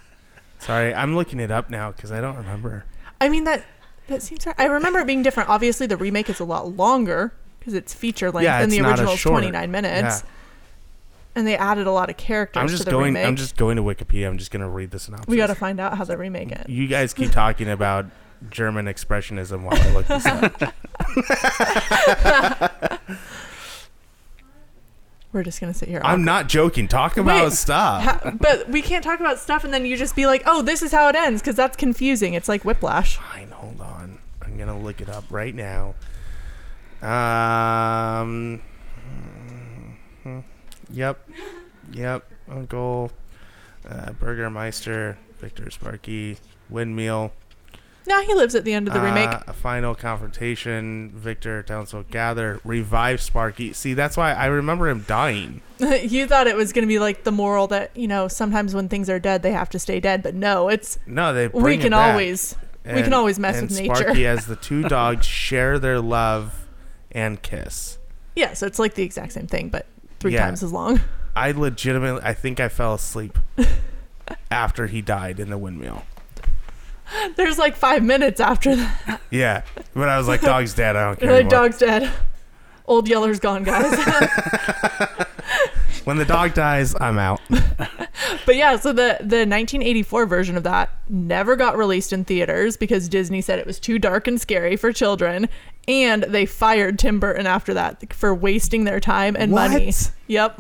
[0.60, 2.86] Sorry, I'm looking it up now because I don't remember.
[3.20, 3.66] I mean that
[4.08, 4.56] that seems right.
[4.58, 5.50] I remember it being different.
[5.50, 8.82] Obviously, the remake is a lot longer because it's feature length, Yeah, and it's the
[8.82, 9.34] not a original is short.
[9.42, 10.24] 29 minutes.
[10.24, 10.30] Yeah.
[11.40, 13.14] And they added a lot of characters I'm to just the going.
[13.14, 13.26] remake.
[13.26, 14.28] I'm just going to Wikipedia.
[14.28, 15.28] I'm just gonna read the synopsis.
[15.28, 16.68] we got to find out how the remake it.
[16.68, 18.08] You guys keep talking about
[18.50, 20.62] German expressionism while I look this up.
[25.32, 26.02] We're just gonna sit here.
[26.04, 26.88] I'm not joking.
[26.90, 28.04] Talk about Wait, stuff.
[28.04, 30.82] Ha- but we can't talk about stuff and then you just be like, "Oh, this
[30.82, 32.34] is how it ends," because that's confusing.
[32.34, 33.18] It's like Whiplash.
[33.18, 34.18] Fine, hold on.
[34.42, 35.94] I'm gonna look it up right now.
[37.02, 38.62] Um.
[40.92, 41.30] Yep.
[41.94, 42.32] Yep.
[42.50, 43.12] Uncle.
[43.88, 45.18] Uh, Burgemeister.
[45.40, 46.38] Victor Sparky.
[46.70, 47.32] Windmill.
[48.08, 49.30] Now he lives at the end of the remake.
[49.30, 51.12] Uh, a final confrontation.
[51.14, 52.60] Victor Townsville gather.
[52.64, 53.72] Revive Sparky.
[53.74, 55.62] See, that's why I remember him dying.
[55.80, 59.10] you thought it was gonna be like the moral that you know sometimes when things
[59.12, 61.50] are dead they have to stay dead, but no, it's No, they.
[61.50, 63.96] We can always we can always mess and with nature.
[63.96, 66.68] Sparky as the two dogs share their love
[67.12, 68.00] and kiss.
[68.36, 68.54] yeah.
[68.54, 69.86] So it's like the exact same thing, but
[70.20, 70.46] three Yeah.
[70.46, 71.02] times as long.
[71.36, 73.38] I legitimately, I think I fell asleep
[74.52, 76.04] after he died in the windmill.
[77.36, 79.22] There's like five minutes after that.
[79.32, 79.64] Yeah,
[79.96, 80.96] but I was like, "Dog's dead.
[80.96, 82.12] I don't care." Like, dog's dead.
[82.86, 83.92] Old Yeller's gone, guys.
[86.10, 87.40] When the dog dies, I'm out.
[88.46, 93.08] But yeah, so the the 1984 version of that never got released in theaters because
[93.08, 95.48] Disney said it was too dark and scary for children,
[95.88, 99.86] and they fired Tim Burton after that for wasting their time and money.
[99.88, 100.12] What?
[100.28, 100.60] Yep.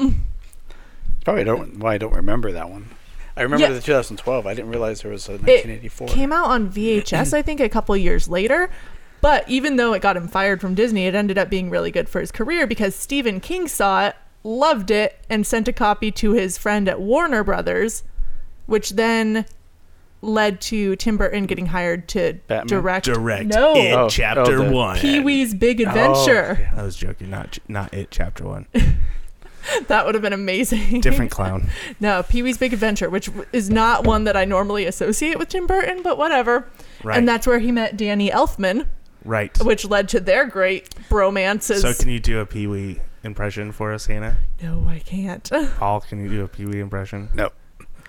[1.25, 2.89] Probably don't why I don't remember that one.
[3.35, 3.71] I remember Yeah.
[3.73, 4.45] the 2012.
[4.45, 6.07] I didn't realize there was a It 1984.
[6.09, 8.69] came out on VHS, I think, a couple years later.
[9.21, 12.07] But even though it got him fired from Disney, it ended up being really good
[12.07, 16.31] for his career because Stephen King saw it, loved it, and sent a copy to
[16.33, 18.03] his friend at Warner Brothers,
[18.65, 19.45] which then
[20.21, 22.67] led to Tim Burton getting hired to Batman?
[22.67, 23.05] direct.
[23.05, 23.73] Direct No.
[23.75, 24.97] it, Oh, chapter oh, the- one.
[24.97, 26.57] Pee Wee's Big Oh, Adventure.
[26.61, 26.79] yeah.
[26.81, 28.09] I was joking, not not it.
[28.11, 28.65] Chapter one,
[29.87, 31.01] That would have been amazing.
[31.01, 31.69] different clown.
[31.99, 35.67] no, Pee Wee's Big Adventure, which is not one that I normally associate with Tim
[35.67, 36.67] Burton, but whatever.
[37.03, 38.87] Right, And that's where he met Danny Elfman,
[39.25, 39.55] right.
[39.63, 41.81] which led to their great bromances.
[41.81, 44.37] So, can you do a Pee Wee impression for us, Hannah?
[44.61, 45.49] no, I can't.
[45.77, 47.29] Paul, can you do a Pee Wee impression?
[47.33, 47.53] Nope.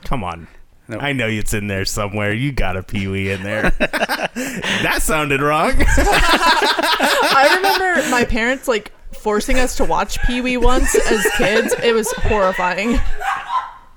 [0.04, 0.48] Come on.
[0.88, 1.02] Nope.
[1.02, 2.32] I know it's in there somewhere.
[2.32, 3.70] You got a Pee Wee in there.
[3.78, 5.72] that sounded wrong.
[5.78, 11.74] I remember my parents like forcing us to watch Pee Wee once as kids.
[11.82, 12.98] It was horrifying.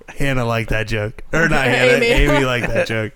[0.08, 1.24] Hannah liked that joke.
[1.34, 1.94] Or not Hannah.
[1.94, 2.06] Amy.
[2.06, 3.14] Amy, liked that joke.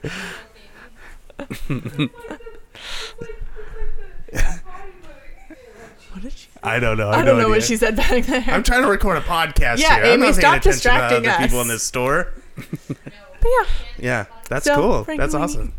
[6.11, 6.47] What did she?
[6.67, 7.09] I don't know.
[7.09, 8.43] I, have don't no know what she said back there.
[8.47, 10.05] I'm trying to record a podcast Yeah, here.
[10.05, 12.33] I'm Amy, not stop paying attention distracting to other people in this store.
[12.87, 12.97] but
[13.45, 13.65] yeah,
[13.99, 15.03] Yeah, that's So, cool.
[15.03, 15.45] Frank That's and Weenie.
[15.45, 15.73] awesome.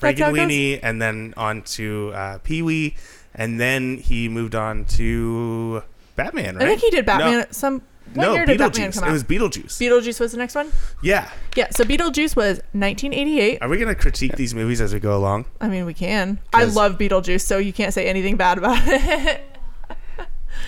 [0.00, 0.80] That's how it goes.
[0.82, 2.96] And then on to uh, Pee Wee,
[3.34, 5.82] and then he moved on to
[6.16, 6.64] Batman, right?
[6.64, 7.40] I think he did Batman.
[7.40, 7.82] At Some
[8.14, 8.94] what no year did Batman Beetlejuice.
[8.94, 9.10] come out?
[9.10, 9.78] It was Beetlejuice.
[9.80, 10.70] Beetlejuice was the next one.
[11.02, 11.30] yeah.
[11.54, 13.58] Yeah, so Beetlejuice was 1988.
[13.62, 15.44] Are we gonna critique these movies as we go along?
[15.60, 16.38] I mean, we can.
[16.52, 19.40] I 'Cause- love Beetlejuice, so you can't say anything bad about it.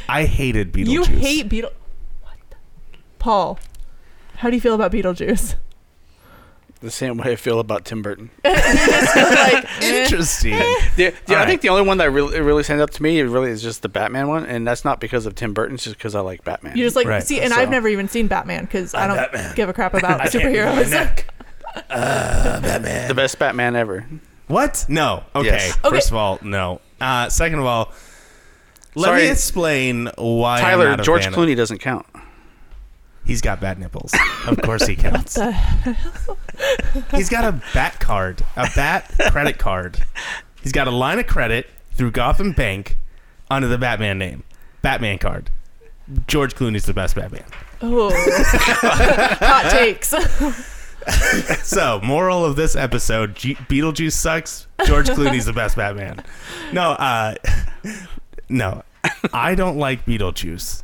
[0.08, 0.86] I hated Beetlejuice.
[0.88, 1.72] you hate Beetle.
[2.22, 2.34] What?
[2.50, 2.56] The?
[3.18, 3.58] Paul,
[4.36, 5.56] how do you feel about Beetlejuice?
[6.80, 8.28] The same way I feel about Tim Burton.
[8.44, 8.54] like,
[9.82, 10.02] eh.
[10.04, 10.50] Interesting.
[10.96, 13.22] The, the, I All think the only one that really, really stands up to me
[13.22, 15.76] really is just the Batman one, and that's not because of Tim Burton.
[15.76, 16.76] It's just because I like Batman.
[16.76, 17.22] You just like Right.
[17.22, 19.54] see, and So- I've never even seen Batman because I I'm don't Batman.
[19.54, 20.90] give a crap about I can't move my superheroes.
[20.90, 21.34] neck.
[21.88, 23.08] Uh, Batman.
[23.08, 24.06] the best Batman ever.
[24.48, 24.84] What?
[24.88, 25.24] No.
[25.34, 25.46] Okay.
[25.46, 25.78] Yes.
[25.78, 25.88] Okay.
[25.96, 26.82] First of all, no.
[27.00, 27.92] Uh, second of all,
[28.94, 29.22] let Sorry.
[29.22, 30.56] me explain why.
[30.56, 32.06] I'm Tyler not a George fan of- Clooney doesn't count.
[33.24, 34.12] He's got bad nipples.
[34.46, 35.34] Of course he counts.
[35.34, 35.56] The-
[37.12, 39.98] He's got a bat card, a bat credit card.
[40.62, 42.98] He's got a line of credit through Gotham Bank
[43.50, 44.42] under the Batman name.
[44.82, 45.50] Batman card.
[46.26, 47.44] George Clooney's the best Batman.
[47.80, 48.10] oh,
[49.40, 50.12] hot takes.
[51.62, 54.66] So, moral of this episode: G- Beetlejuice sucks.
[54.86, 56.24] George Clooney's the best Batman.
[56.72, 57.34] No, uh,
[58.54, 58.82] no,
[59.32, 60.82] I don't like Beetlejuice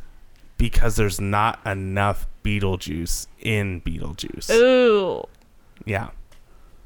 [0.57, 4.51] because there's not enough Beetlejuice in Beetlejuice.
[4.51, 5.23] Ooh.
[5.85, 6.09] Yeah.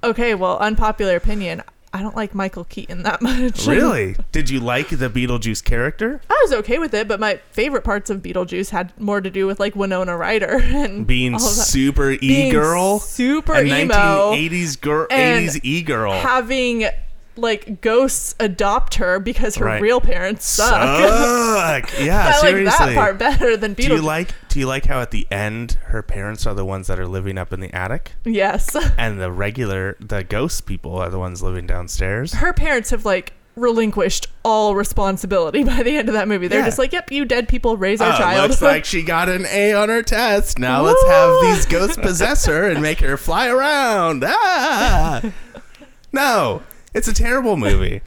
[0.03, 1.61] Okay, well, unpopular opinion.
[1.91, 3.65] I don't like Michael Keaton that much.
[3.67, 4.17] Really?
[4.33, 6.19] Did you like the Beetlejuice character?
[6.29, 9.47] I was okay with it, but my favorite parts of Beetlejuice had more to do
[9.47, 11.63] with like Winona Ryder and Being all of that.
[11.63, 13.93] super e girl, super a emo,
[14.33, 16.11] 1980s girl, 80s e girl.
[16.11, 16.85] having
[17.37, 19.81] like ghosts adopt her because her Right.
[19.81, 20.69] real parents suck.
[20.71, 21.99] Suck.
[21.99, 24.03] Yeah, I like that part better than do you Beetlejuice.
[24.03, 27.07] like do you like how at the end her parents are the ones that are
[27.07, 31.41] living up in the attic yes, and the regular the ghost people are the ones
[31.43, 32.33] living downstairs?
[32.35, 36.47] her parents have like relinquished all responsibility by the end of that movie.
[36.49, 36.65] They're Yeah.
[36.65, 39.45] just like, "Yep, you dead people raise our Oh, child." looks like she got an
[39.45, 40.59] A on her test.
[40.59, 41.41] Now let's have Woo!
[41.53, 44.25] these ghosts possess her and make her fly around.
[44.27, 45.21] Ah!
[46.11, 46.63] No,
[46.95, 48.01] it's a terrible movie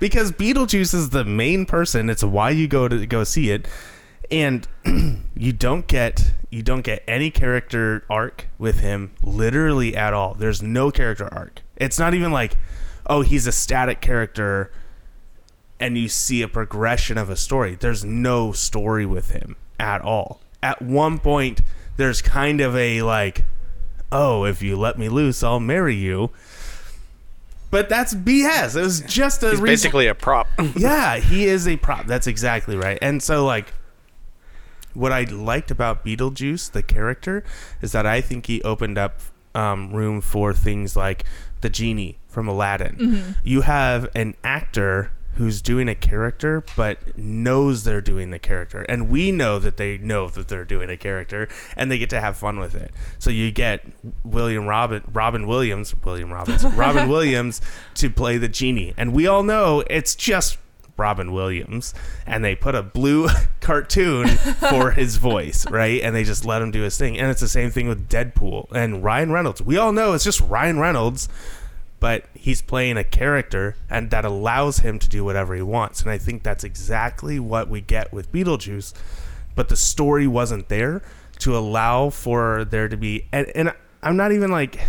[0.00, 2.10] because Beetlejuice is the main person.
[2.10, 3.66] It's why you go to go see it,
[4.30, 4.66] and
[5.34, 10.34] you don't get you don't get any character arc with him literally at all.
[10.34, 11.62] There's no character arc.
[11.76, 12.56] It's not even like,
[13.06, 14.70] oh, he's a static character
[15.80, 17.74] and you see a progression of a story.
[17.74, 20.40] There's no story with him at all.
[20.62, 21.62] At one point,
[21.96, 23.44] there's kind of a like,
[24.12, 26.30] oh, if you let me loose, I'll marry you.
[27.72, 28.76] But that's BS.
[28.76, 30.46] It was just a He's reason- basically a prop.
[30.76, 32.06] yeah, he is a prop.
[32.06, 32.98] That's exactly right.
[33.02, 33.72] And so, like,
[34.94, 37.42] what I liked about Beetlejuice, the character,
[37.80, 39.20] is that I think he opened up
[39.54, 41.24] um, room for things like
[41.62, 43.36] the genie from Aladdin.
[43.42, 49.08] You have an actor who's doing a character but knows they're doing the character and
[49.08, 52.36] we know that they know that they're doing a character and they get to have
[52.36, 53.84] fun with it so you get
[54.24, 57.60] william robin robin williams william robbins robin williams
[57.94, 60.58] to play the genie and we all know it's just
[60.96, 61.94] Robin Williams,
[62.26, 63.28] and they put a blue
[63.60, 66.00] cartoon for his voice, right?
[66.02, 67.18] And they just let him do his thing.
[67.18, 69.62] And it's the same thing with Deadpool and Ryan Reynolds.
[69.62, 71.28] We all know it's just Ryan Reynolds,
[72.02, 76.02] but he's playing a character, and that allows him to do whatever he wants.
[76.02, 78.92] And I think that's exactly what we get with Beetlejuice.
[79.54, 81.00] But the story wasn't there
[81.38, 84.80] to allow for there to be, and, and I'm not even like,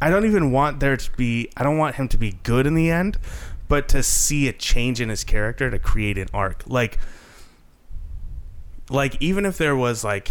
[0.00, 2.72] I don't even want there to be, I don't want him to be good in
[2.72, 3.18] the end,
[3.68, 6.62] but to see a change in his character to create an arc.
[6.66, 6.98] Like,
[8.88, 10.30] like even if there was like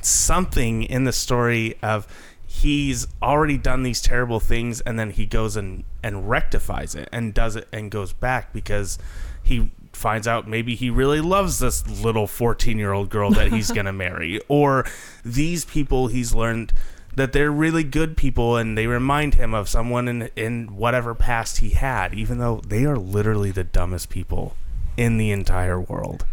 [0.00, 2.06] something in the story of
[2.54, 7.34] he's already done these terrible things and then he goes and and rectifies it and
[7.34, 8.96] does it and goes back because
[9.42, 13.72] he finds out maybe he really loves this little 14 year old girl that he's
[13.72, 14.40] gonna marry.
[14.46, 14.86] Or
[15.24, 16.72] these people he's learned
[17.16, 21.58] that they're really good people and they remind him of someone in in whatever past
[21.58, 24.56] he had even though they are literally the dumbest people
[24.96, 26.24] in the entire world.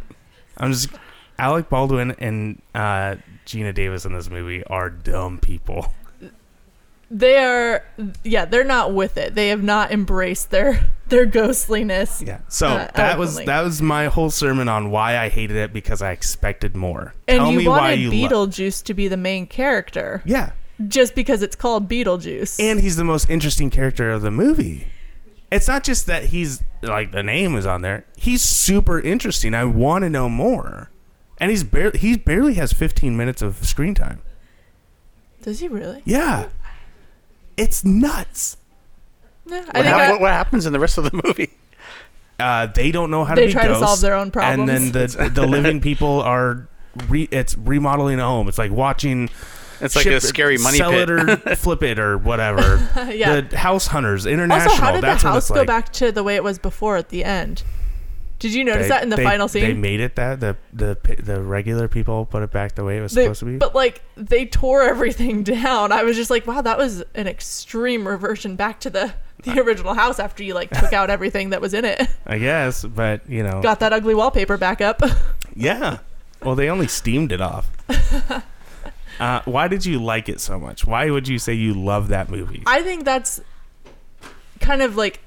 [0.57, 0.89] I'm just
[1.39, 3.15] alec baldwin and uh,
[3.47, 5.91] geena davis in this movie are dumb people
[7.13, 7.83] they are,
[8.23, 9.35] yeah, they're not with it.
[9.35, 12.23] They have not embraced their their ghostliness.
[12.25, 12.39] Yeah.
[12.47, 16.01] So Uh, that was that was my whole sermon on why I hated it because
[16.01, 17.13] I expected more.
[17.27, 20.51] And Tell you me why wanted you lo- Beetlejuice to be the main character yeah.
[20.87, 22.57] just because it's called Beetlejuice.
[22.59, 24.87] And he's the most interesting character of the movie.
[25.51, 28.05] It's not just that he's like the name is on there.
[28.15, 29.53] He's super interesting.
[29.53, 30.89] I want to know more.
[31.39, 34.21] And he's barely he barely has 15 minutes of screen time.
[35.41, 36.01] Does he really?
[36.05, 36.47] Yeah.
[37.61, 38.57] It's nuts.
[39.45, 41.49] Yeah, I What, think hap- I- what, what happens in the rest of the movie?
[42.39, 44.69] Uh, they don't know how They to be try to ghosts, solve their own problems.
[44.69, 46.67] And then the the living people are
[47.07, 48.47] re, it's remodeling a home.
[48.47, 49.29] It's like watching
[49.79, 51.09] It's like ship a scary money sell pit.
[51.09, 52.77] it or flip it or whatever.
[53.13, 53.41] yeah.
[53.41, 54.71] The House Hunters International.
[54.71, 55.67] also, how did the that's what house it's go like.
[55.67, 57.61] back to the way it was before at the end?
[58.41, 59.61] Did you notice They- that in the they- final scene?
[59.61, 63.01] They made it that the the the regular people put it back the way it
[63.01, 63.57] was They- supposed to be.
[63.57, 65.91] But like they tore everything down.
[65.91, 69.13] I was just like, wow, that was an extreme reversion back to the
[69.43, 72.01] the original house after you like took out everything that was in it.
[72.25, 75.01] I guess, but you know, Got that ugly wallpaper back up.
[75.55, 75.99] yeah.
[76.43, 77.69] Well, they only steamed it off.
[79.19, 80.85] uh, why did you like it so much?
[80.85, 82.63] Why would you say you love that movie?
[82.65, 83.39] I think that's
[84.59, 85.19] kind of like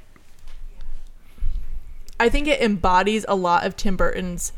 [2.24, 4.54] I think it embodies a lot of Tim Burton's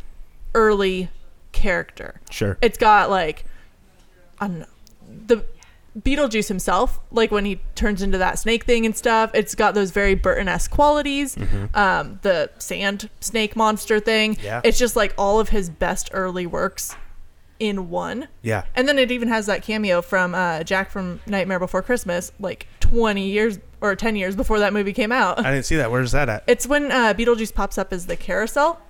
[0.54, 1.08] early
[1.50, 2.20] character.
[2.30, 2.58] Sure.
[2.62, 3.44] It's got like
[4.38, 4.66] I don't know
[5.26, 5.44] the
[5.98, 9.32] Beetlejuice himself, like when he turns into that snake thing and stuff.
[9.34, 11.36] It's got those very Burton-esque qualities.
[11.74, 14.36] Um, the sand snake monster thing.
[14.40, 14.60] Yeah.
[14.62, 16.94] It's just like all of his best early works
[17.58, 18.28] in one.
[18.42, 18.64] yeah.
[18.76, 22.68] And then it even has that cameo from uh, Jack from Nightmare Before Christmas, like
[22.90, 25.38] 20 years or 10 years before that movie came out.
[25.44, 25.90] I didn't see that.
[25.90, 26.44] Where's that at?
[26.46, 28.80] It's when uh, Beetlejuice pops up as the carousel.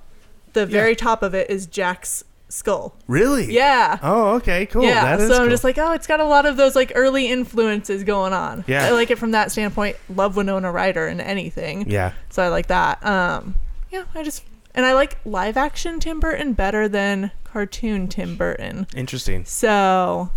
[0.53, 2.94] The very top of it is Jack's skull.
[3.09, 3.53] Really?
[3.53, 3.99] Yeah.
[4.03, 4.84] Oh, okay, cool.
[4.84, 5.51] yeah, That is so I'm cool.
[5.51, 8.64] just like, oh, it's got a lot of those like early influences going on.
[8.66, 8.86] Yeah.
[8.86, 9.97] I like it from that standpoint.
[10.09, 11.90] Love Winona Ryder in anything.
[11.90, 12.12] yeah.
[12.30, 13.05] So I like that.
[13.05, 13.57] Um,
[13.90, 14.44] yeah, I just
[14.74, 18.86] and I like live action Tim Burton better than cartoon Tim Burton.
[18.94, 19.44] Interesting.
[19.44, 20.30] So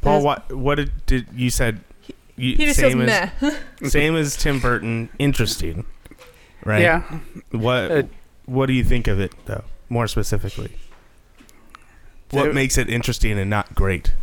[0.00, 1.80] Paul, what what did, did you said?
[2.40, 3.54] You, he just goes same as meh.
[3.88, 5.08] same as Tim Burton.
[5.18, 5.84] Interesting,
[6.64, 6.80] right?
[6.82, 7.02] Yeah.
[7.50, 8.02] What Uh,
[8.46, 9.64] What do you think of it though?
[9.88, 10.72] More specifically,
[12.30, 14.14] what So- makes it interesting and not great?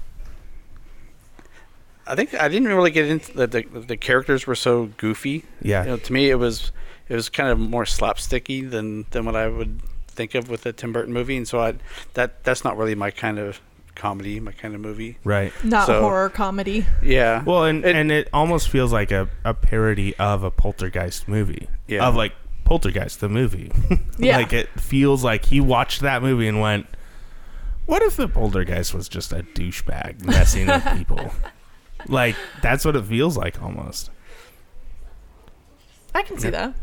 [2.09, 5.43] I think I didn't really get into the the, the characters were so goofy.
[5.61, 5.84] Yeah.
[5.84, 6.72] You know, to me, it was
[7.09, 10.72] it was kind of more slapsticky than than what I would think of with a
[10.74, 11.74] Tim Burton movie, and so I
[12.13, 13.59] that that's not really my kind of
[13.98, 15.18] comedy, my kind of movie.
[15.26, 15.52] Right.
[15.64, 16.86] Not So- horror comedy.
[17.04, 17.43] Yeah.
[17.43, 21.68] Well, and It- and it almost feels like a, a parody of a Poltergeist movie.
[21.88, 22.08] Yeah.
[22.08, 22.34] Of like
[22.64, 23.72] Poltergeist the movie.
[24.20, 24.38] Yeah.
[24.38, 26.88] like it feels like he watched that movie and went,
[27.86, 31.32] "What if the Poltergeist was just a douchebag messing with people?"
[32.08, 34.10] Like that's what it feels like almost.
[36.16, 36.74] I can see that.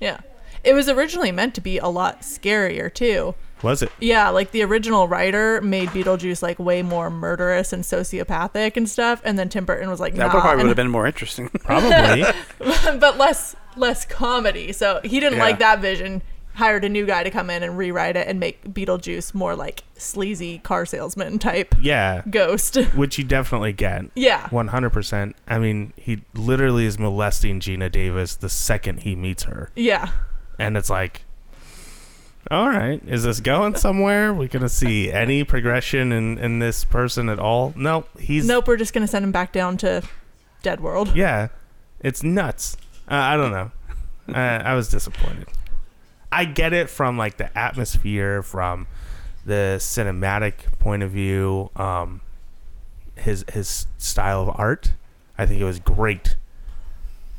[0.00, 0.20] Yeah.
[0.64, 3.34] It was originally meant to be a lot scarier too.
[3.62, 3.90] Was it?
[4.00, 9.20] Yeah, like the original writer made Beetlejuice like way more murderous and sociopathic and stuff,
[9.24, 10.26] and then Tim Burton was like, no.
[10.26, 11.48] that nah, probably would have been more interesting.
[11.60, 12.24] Probably.
[12.98, 14.72] but less less comedy.
[14.72, 15.44] So he didn't Yeah.
[15.44, 16.22] like that vision.
[16.54, 19.84] Hired a new guy to come in and rewrite it and make Beetlejuice more like
[19.96, 22.22] sleazy car salesman type yeah.
[22.28, 22.74] ghost.
[22.96, 24.06] Which you definitely get.
[24.16, 24.48] yeah.
[24.48, 25.34] 100%.
[25.46, 29.70] I mean, he literally is molesting Geena Davis the second he meets her.
[29.76, 30.10] Yeah.
[30.58, 31.22] And it's like,
[32.50, 34.32] all right, is this going somewhere?
[34.32, 37.72] we going to see any progression in, in this person at all?
[37.76, 38.46] No, he's.
[38.46, 40.02] Nope, we're just gonna send him back down to
[40.62, 41.14] Dead World.
[41.14, 41.48] Yeah,
[42.00, 42.76] it's nuts.
[43.10, 43.70] Uh, I don't know.
[44.28, 45.48] Uh, I was disappointed.
[46.32, 48.86] I get it from like the atmosphere, from
[49.44, 52.20] the cinematic point of view, um,
[53.16, 54.92] his his style of art.
[55.36, 56.36] I think it was great.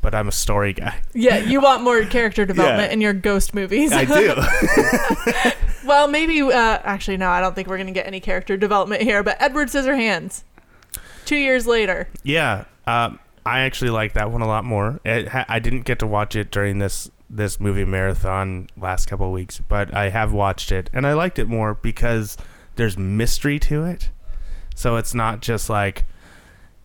[0.02, 1.00] But I'm a story guy.
[1.14, 2.92] Yeah, you want more character development Yeah.
[2.92, 3.90] in your ghost movies.
[3.92, 4.34] I do.
[5.86, 6.40] well, maybe.
[6.42, 6.50] Uh,
[6.82, 9.22] actually, no, I don't think we're gonna get any character development here.
[9.22, 10.42] But Edward Scissorhands,
[11.24, 12.08] two years later.
[12.22, 15.00] Yeah, um, I actually like that one a lot more.
[15.06, 19.32] Ha- I didn't get to watch it during this this movie marathon last couple of
[19.32, 22.36] weeks, but I have watched it and I liked it more because
[22.76, 24.10] there's mystery to it.
[24.74, 26.04] So it's not just like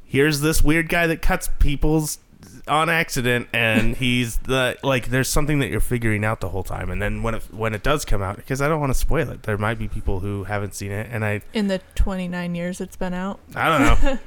[0.06, 2.20] here's this weird guy that cuts people's
[2.68, 6.90] on accident and he's the like there's something that you're figuring out the whole time
[6.90, 9.30] and then when it when it does come out because I don't want to spoil
[9.30, 12.82] it there might be people who haven't seen it and I In the 29 years
[12.82, 13.40] it's been out.
[13.56, 14.20] I don't know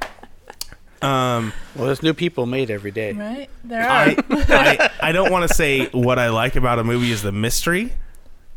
[1.08, 3.12] um well, there's new people made every day.
[3.12, 3.48] Right?
[3.64, 3.88] There are.
[3.88, 7.32] I, I, I don't want to say what I like about a movie is the
[7.32, 7.92] mystery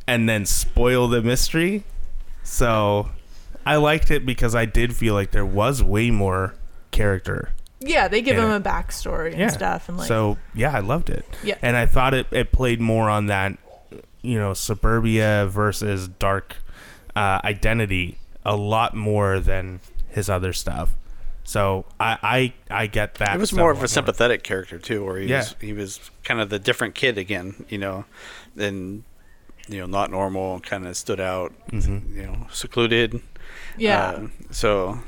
[0.07, 1.83] and then spoil the mystery.
[2.43, 3.09] So
[3.65, 6.55] I liked it because I did feel like there was way more
[6.91, 7.51] character.
[7.85, 8.45] Yeah, they give Yeah.
[8.45, 9.47] him a backstory and Yeah.
[9.49, 9.89] stuff.
[9.89, 11.25] And like, so yeah, I loved it.
[11.43, 11.55] Yeah.
[11.61, 13.57] And I thought it, it played more on that,
[14.21, 16.55] you know, suburbia versus dark
[17.15, 19.79] uh, identity a lot more than
[20.09, 20.89] his other stuff.
[21.45, 23.35] So I, I, I get that.
[23.35, 25.39] It was more of lot a sympathetic character too, where he Yeah.
[25.39, 28.05] was he was kind of the different kid again, you know,
[28.55, 29.03] than
[29.67, 32.15] you know not normal, kind of stood out, Mhm.
[32.15, 33.21] you know, secluded.
[33.77, 33.99] yeah.
[34.09, 34.99] Uh, so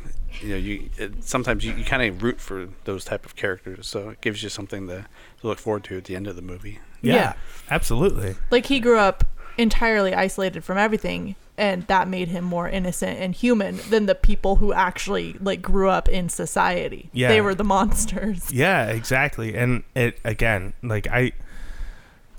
[0.41, 3.87] you know, you it, sometimes you, you kind of root for those type of characters,
[3.87, 5.05] so it gives you something to,
[5.41, 6.79] to look forward to at the end of the movie.
[7.01, 7.33] Yeah, Yeah.
[7.69, 8.35] absolutely.
[8.51, 9.23] like he grew up
[9.57, 14.57] entirely isolated from everything and that made him more innocent and human than the people
[14.57, 17.29] who actually like grew up in society Yeah.
[17.29, 19.55] they were the monsters Yeah, exactly.
[19.55, 21.31] And it again, like I,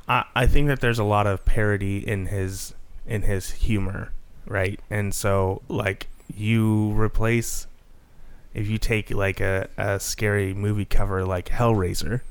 [0.08, 2.74] I, I think that there's a lot of parody in his
[3.06, 4.10] in his humor,
[4.46, 4.78] right?
[4.90, 7.66] And so like you replace
[8.56, 12.22] if you take like a, a scary movie cover like Hellraiser,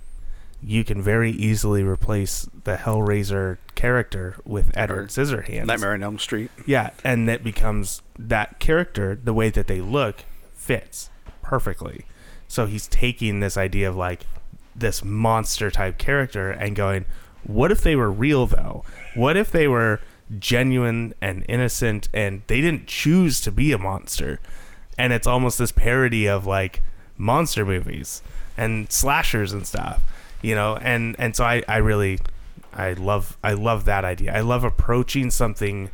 [0.62, 5.68] you can very easily replace the Hellraiser character with Edward Scissorhands.
[5.68, 6.50] Nightmare on Elm Street.
[6.66, 11.12] Yeah, and that becomes that character, the way that they look fits
[11.44, 12.06] perfectly.
[12.48, 14.26] So he's taking this idea of like
[14.76, 17.06] this monster type character and going,
[17.44, 18.84] what if they were real though?
[19.14, 20.00] What if they were
[20.40, 24.40] genuine and innocent and they didn't choose to be a monster?
[24.98, 26.82] And it's almost this parody of like
[27.18, 28.22] monster movies
[28.58, 30.02] and slashers and stuff,
[30.42, 30.78] you know?
[30.78, 32.20] And and so I I really
[32.74, 34.36] I love I love that idea.
[34.36, 35.90] I love approaching something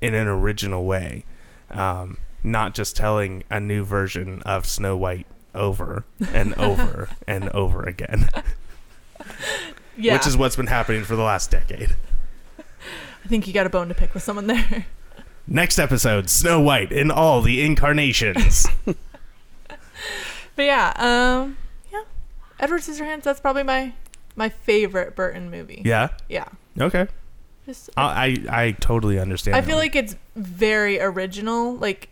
[0.00, 1.24] in an original way,
[1.70, 7.82] um, not just telling a new version of Snow White over and over and over
[7.84, 8.28] again,
[9.96, 11.96] yeah which is what's been happening for the last decade.
[12.58, 14.86] i think you got a bone to pick with someone there
[15.48, 18.66] Next episode, Snow White in all the incarnations.
[20.56, 21.58] But yeah, um,
[21.92, 22.02] yeah,
[22.58, 23.22] Edward Scissorhands.
[23.24, 23.92] That's probably my
[24.36, 25.82] my favorite Burton movie.
[25.84, 26.08] yeah.
[26.28, 26.48] Yeah.
[26.80, 27.06] Okay.
[27.66, 29.54] Just, I I, I totally understand.
[29.54, 32.08] I feel like it's very original, like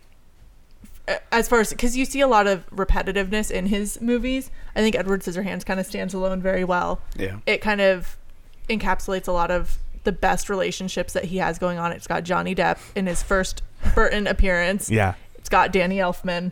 [1.31, 4.51] as far as because you see a lot of repetitiveness in his movies.
[4.75, 7.01] I think Edward Scissorhands kind of stands alone very well.
[7.17, 7.39] Yeah.
[7.47, 8.15] It kind of
[8.69, 11.91] encapsulates a lot of the best relationships that he has going on.
[11.91, 13.61] It's got Johnny Depp in his first
[13.93, 14.89] Burton appearance.
[14.89, 15.15] yeah.
[15.37, 16.51] It's got Danny Elfman.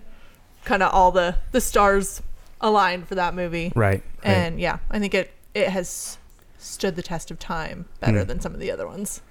[0.66, 2.22] Kind of all the the stars
[2.62, 3.72] aligned for that movie.
[3.76, 4.04] Right.
[4.24, 4.32] right.
[4.32, 6.18] And yeah, I think it it has
[6.58, 8.28] stood the test of time better Mm.
[8.28, 9.22] than some of the other ones.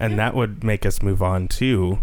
[0.00, 1.98] and that would make us move on to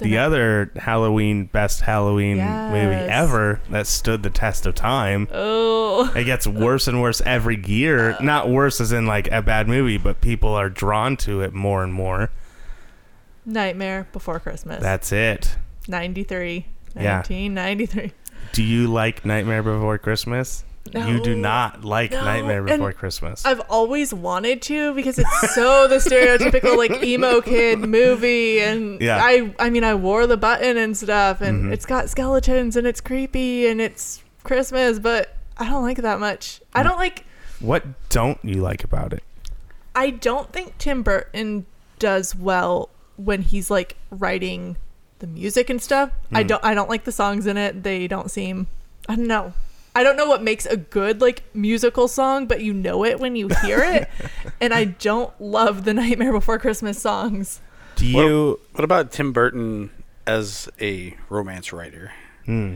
[0.00, 5.28] The the other Halloween best Halloween movie ever that stood the test of time.
[5.32, 6.10] Oh.
[6.16, 8.12] It gets worse and worse every year.
[8.12, 8.22] Uh.
[8.22, 11.84] Not worse as in like a bad movie, but people are drawn to it more
[11.84, 12.30] and more.
[13.44, 14.82] Nightmare Before Christmas.
[14.82, 15.56] That's it.
[15.88, 16.66] 93.
[16.96, 17.18] Yeah.
[17.18, 18.12] 1993.
[18.52, 20.64] Do you like Nightmare Before Christmas?
[20.92, 23.44] You do not like No, Nightmare and Before Christmas.
[23.46, 29.18] I've always wanted to because it's so the stereotypical like emo kid movie and Yeah.
[29.22, 31.72] I I mean I wore the button and stuff and Mhm.
[31.72, 36.18] it's got skeletons and it's creepy and it's Christmas but I don't like it that
[36.18, 36.60] much.
[36.74, 37.24] I don't like
[37.60, 39.22] what don't you like about it?
[39.94, 41.66] I don't think Tim Burton
[42.00, 44.76] does well when he's like writing
[45.20, 46.10] the music and stuff.
[46.32, 46.46] I Mm.
[46.48, 47.82] don't I don't like the songs in it.
[47.84, 48.66] They don't seem
[49.08, 49.52] I don't know.
[49.94, 53.36] I don't know what makes a good like musical song, but you know it when
[53.36, 54.08] you hear it.
[54.60, 57.60] and I don't love the Nightmare Before Christmas songs.
[57.96, 59.90] Do you What about Tim Burton
[60.26, 62.12] as a romance writer?
[62.46, 62.74] Hmm.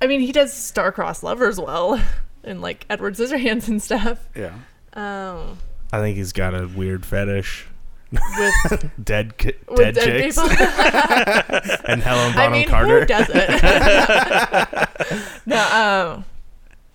[0.00, 2.02] I mean, he does star-crossed lovers well
[2.44, 4.28] and like Edward Scissorhands and stuff.
[4.36, 4.54] Yeah.
[4.92, 5.58] Um
[5.92, 7.66] I think he's got a weird fetish.
[8.12, 10.50] With Dead ki- with dead, dead chicks people.
[11.88, 13.00] and Helen I mean, Carter.
[13.00, 13.36] who doesn't?
[15.46, 16.24] no, um,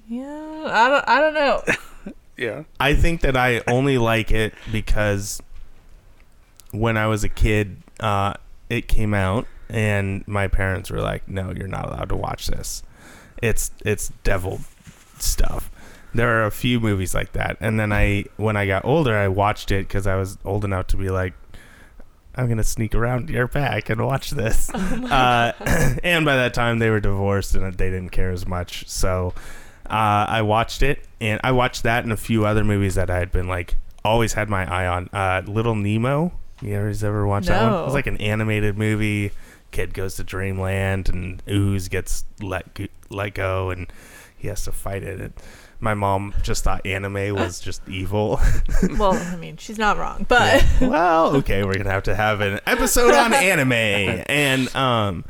[0.08, 1.64] yeah, I don't, I don't know.
[2.38, 2.64] Yeah.
[2.80, 5.42] I think that I only like it because
[6.72, 8.34] when I was a kid, uh,
[8.70, 12.84] it came out, and my parents were like, "No, you're not allowed to watch this.
[13.42, 14.62] It's it's devil
[15.20, 15.70] stuff."
[16.14, 19.28] There are a few movies like that, and then I, when I got older, I
[19.28, 21.34] watched it because I was old enough to be like,
[22.36, 25.54] "I'm gonna sneak around your back and watch this." uh,
[26.04, 28.90] and by that time, they were divorced, and they didn't care as much.
[28.90, 29.34] So
[29.86, 33.20] uh, I watched it, and I watched that and a few other movies that I
[33.20, 35.10] had been like always had my eye on.
[35.14, 36.32] Uh, Little Nemo.
[36.62, 37.82] You guys ever watch that one?
[37.82, 39.32] It was like an animated movie.
[39.72, 43.92] Kid goes to dreamland, and Ooze gets let go, let go, and
[44.38, 45.20] he has to fight it.
[45.20, 45.34] And
[45.82, 48.40] my mom just thought anime was just evil.
[48.98, 52.60] Well, I mean, she's not wrong, but well, okay, we're gonna have to have an
[52.66, 53.72] episode on anime,
[54.28, 55.26] and um,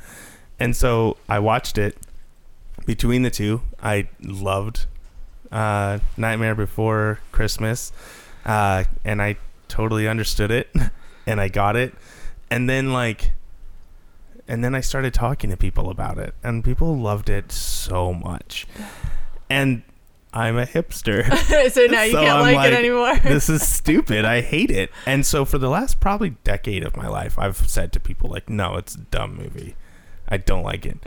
[0.60, 1.98] and so I watched it.
[2.86, 4.88] Between the two, I loved
[5.52, 7.92] uh, Nightmare Before Christmas,
[8.46, 9.38] uh, and I
[9.68, 10.70] totally understood it,
[11.28, 11.94] and I got it,
[12.50, 13.32] and then like,
[14.48, 18.66] and then I started talking to people about it, and people loved it so much,
[19.50, 19.84] and
[20.34, 21.26] I'm a hipster
[21.72, 23.18] so now you So can't like, like, it anymore.
[23.24, 24.24] this is stupid.
[24.24, 24.90] I hate it.
[25.06, 28.50] And so for the last probably decade of my life, I've said to people like,
[28.50, 29.76] "No, it's a dumb movie.
[30.28, 31.00] I don't like it."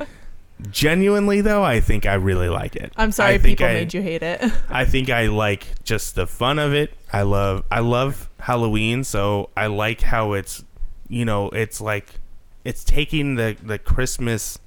[0.70, 2.92] Genuinely though, I think I really like it.
[2.96, 4.52] I'm sorry, I think people I, made you hate it.
[4.68, 6.94] I think I like just the fun of it.
[7.12, 10.64] I love I love Halloween, so I like how it's
[11.08, 12.20] you know, it's like
[12.64, 14.58] it's taking the the Christmas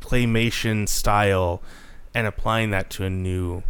[0.00, 1.62] claymation style
[2.14, 3.62] and applying that to a new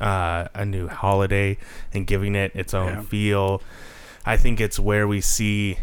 [0.00, 1.58] uh, a new holiday
[1.92, 3.00] and giving it its own Yeah.
[3.02, 3.62] feel.
[4.24, 5.78] I think it's where we see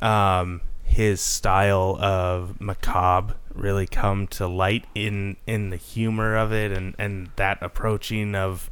[0.00, 6.70] um, his style of macabre really come to light in in the humor of it
[6.70, 8.70] and and that approaching of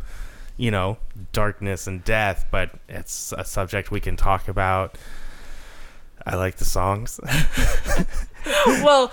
[0.57, 0.97] you know
[1.33, 4.97] darkness and death but it's a subject we can talk about
[6.25, 7.19] i like the songs
[8.83, 9.11] well,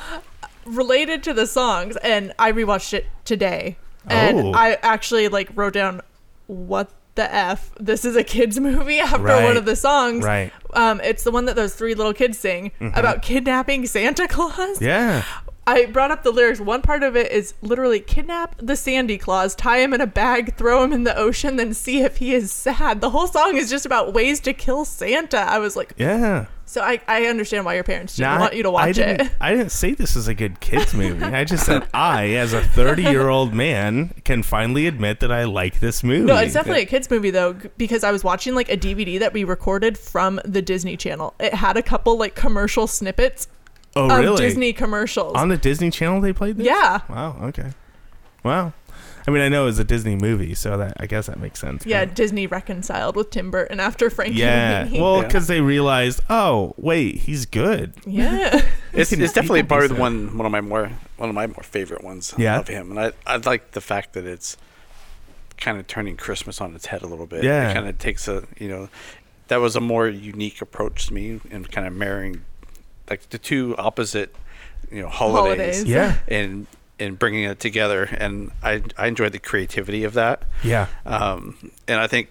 [0.65, 3.77] related to the songs, and I rewatched it today,
[4.09, 4.51] and Oh.
[4.53, 6.01] I actually like wrote down
[6.47, 9.43] what the f this is a kids movie after Right.
[9.43, 10.23] one of the songs.
[10.23, 12.97] right Um, it's the one that those three little kids sing Mhm.
[12.97, 14.81] about kidnapping Santa Claus.
[14.81, 15.23] yeah
[15.67, 16.59] I brought up the lyrics.
[16.59, 20.55] One part of it is literally kidnap the Sandy Claus, tie him in a bag,
[20.57, 23.01] throw him in the ocean, then see if he is sad.
[23.01, 25.39] The whole song is just about ways to kill Santa.
[25.39, 26.45] I was like, Yeah.
[26.65, 29.31] so I, I understand why your parents didn't Not- want you to watch didn't, it.
[29.41, 31.23] I didn't say this is a good kids movie.
[31.23, 35.45] I just said I, as a 30 year old man, can finally admit that I
[35.45, 36.25] like this movie.
[36.25, 39.33] No, it's definitely a kids movie though, because I was watching like a DVD that
[39.33, 41.33] we recorded from the Disney Channel.
[41.39, 43.47] It had a couple like commercial snippets
[43.95, 44.37] Oh, of really?
[44.37, 45.35] Disney commercials.
[45.35, 46.65] On the Disney Channel, they played this.
[46.67, 47.37] yeah, Wow.
[47.43, 47.71] Okay.
[48.43, 48.73] Wow.
[49.27, 51.59] I mean, I know it was a Disney movie, so that I guess that makes
[51.59, 51.83] sense.
[51.85, 52.05] yeah.
[52.05, 54.35] but- Disney reconciled with Tim Burton after Frankie.
[54.35, 54.87] Yeah.
[54.91, 55.27] Well, Yeah.
[55.27, 57.93] because they realized, oh, wait, he's good.
[58.05, 58.61] yeah.
[58.93, 59.95] It's, it's definitely can do probably so.
[59.99, 62.59] one one of my more one of my more favorite ones Yeah.
[62.59, 64.55] of him, and I I like the fact that it's
[65.57, 67.43] kind of turning Christmas on its head a little bit.
[67.43, 67.71] Yeah.
[67.71, 68.87] it kind of takes a you know
[69.49, 72.45] that was a more unique approach to me and kind of marrying
[73.09, 74.35] like the two opposite
[74.91, 75.83] you know holidays, Holidays.
[75.83, 76.17] Yeah.
[76.27, 76.67] and
[76.99, 80.43] and bringing it together, and I I enjoyed the creativity of that.
[80.63, 80.87] Yeah.
[81.05, 82.29] Um, and I think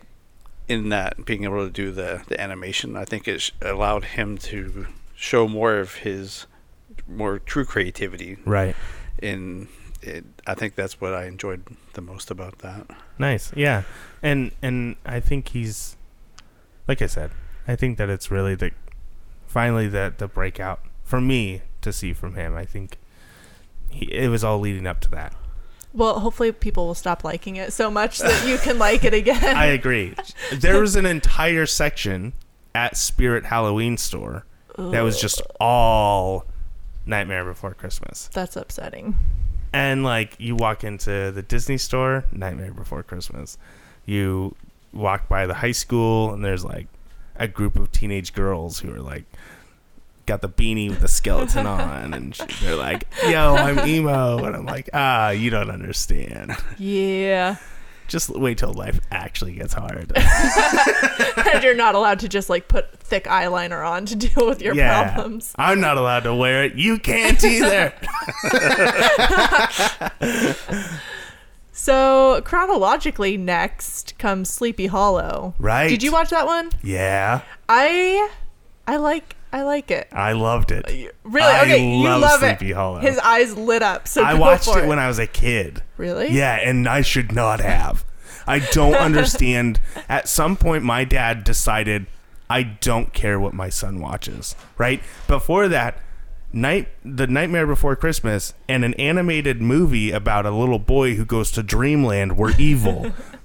[0.69, 4.39] in that being able to do the, the animation, I think it sh- allowed him
[4.39, 6.47] to show more of his
[7.07, 8.39] more true creativity.
[8.47, 8.75] Right.
[9.21, 9.69] In
[10.01, 12.87] it, I think that's what I enjoyed the most about that.
[13.19, 13.53] Nice.
[13.55, 13.83] Yeah.
[14.23, 15.97] And and I think he's
[16.89, 17.31] like I said,
[17.69, 18.71] I think that it's really the
[19.55, 22.57] finally the the breakout for me to see from him.
[22.57, 22.99] I think
[23.89, 25.33] he, it was all leading up to that.
[25.93, 29.57] Well, hopefully people will stop liking it so much that you can like it again.
[29.57, 30.17] I agree.
[30.53, 32.33] There was an entire section
[32.75, 34.45] at Spirit Halloween store
[34.77, 36.47] that was just all
[37.07, 38.29] Nightmare Before Christmas.
[38.33, 39.17] That's upsetting.
[39.73, 43.57] And like you walk into the Disney store, Nightmare Before Christmas.
[44.05, 44.57] You
[44.93, 46.89] walk by the high school and there's like
[47.37, 49.25] a group of teenage girls who are like
[50.27, 54.57] got the beanie with the skeleton on and sh- they're like, "Yo, I'm emo." And
[54.57, 56.53] I'm like, "Ah, you don't understand.
[56.79, 57.57] Yeah.
[58.07, 62.99] Just wait till life actually gets hard." and you're not allowed to just like put
[62.99, 65.15] thick eyeliner on to deal with your yeah.
[65.15, 65.53] problems.
[65.57, 66.75] I'm not allowed to wear it.
[66.75, 67.93] You can't either.
[71.77, 75.55] So chronologically, next comes Sleepy Hollow.
[75.59, 75.89] right.
[75.89, 76.71] Did you watch that one?
[76.85, 77.41] Yeah.
[77.69, 78.31] I,
[78.87, 80.09] I like, I like it.
[80.11, 81.15] I loved it.
[81.23, 81.47] Really?
[81.47, 82.75] I okay, you love love Sleepy it.
[82.75, 82.99] Hollow.
[82.99, 84.09] His eyes lit up.
[84.09, 85.81] So I watched for it when I was a kid.
[85.97, 86.31] really.
[86.33, 88.05] Yeah, and I should not have.
[88.49, 89.81] I don't understand.
[90.09, 92.07] At some point, my dad decided
[92.51, 94.57] I don't care what my son watches.
[94.77, 96.01] Right before that,
[96.53, 101.53] night the Nightmare Before Christmas and an animated movie about a little boy who goes
[101.53, 103.13] to Dreamland were evil.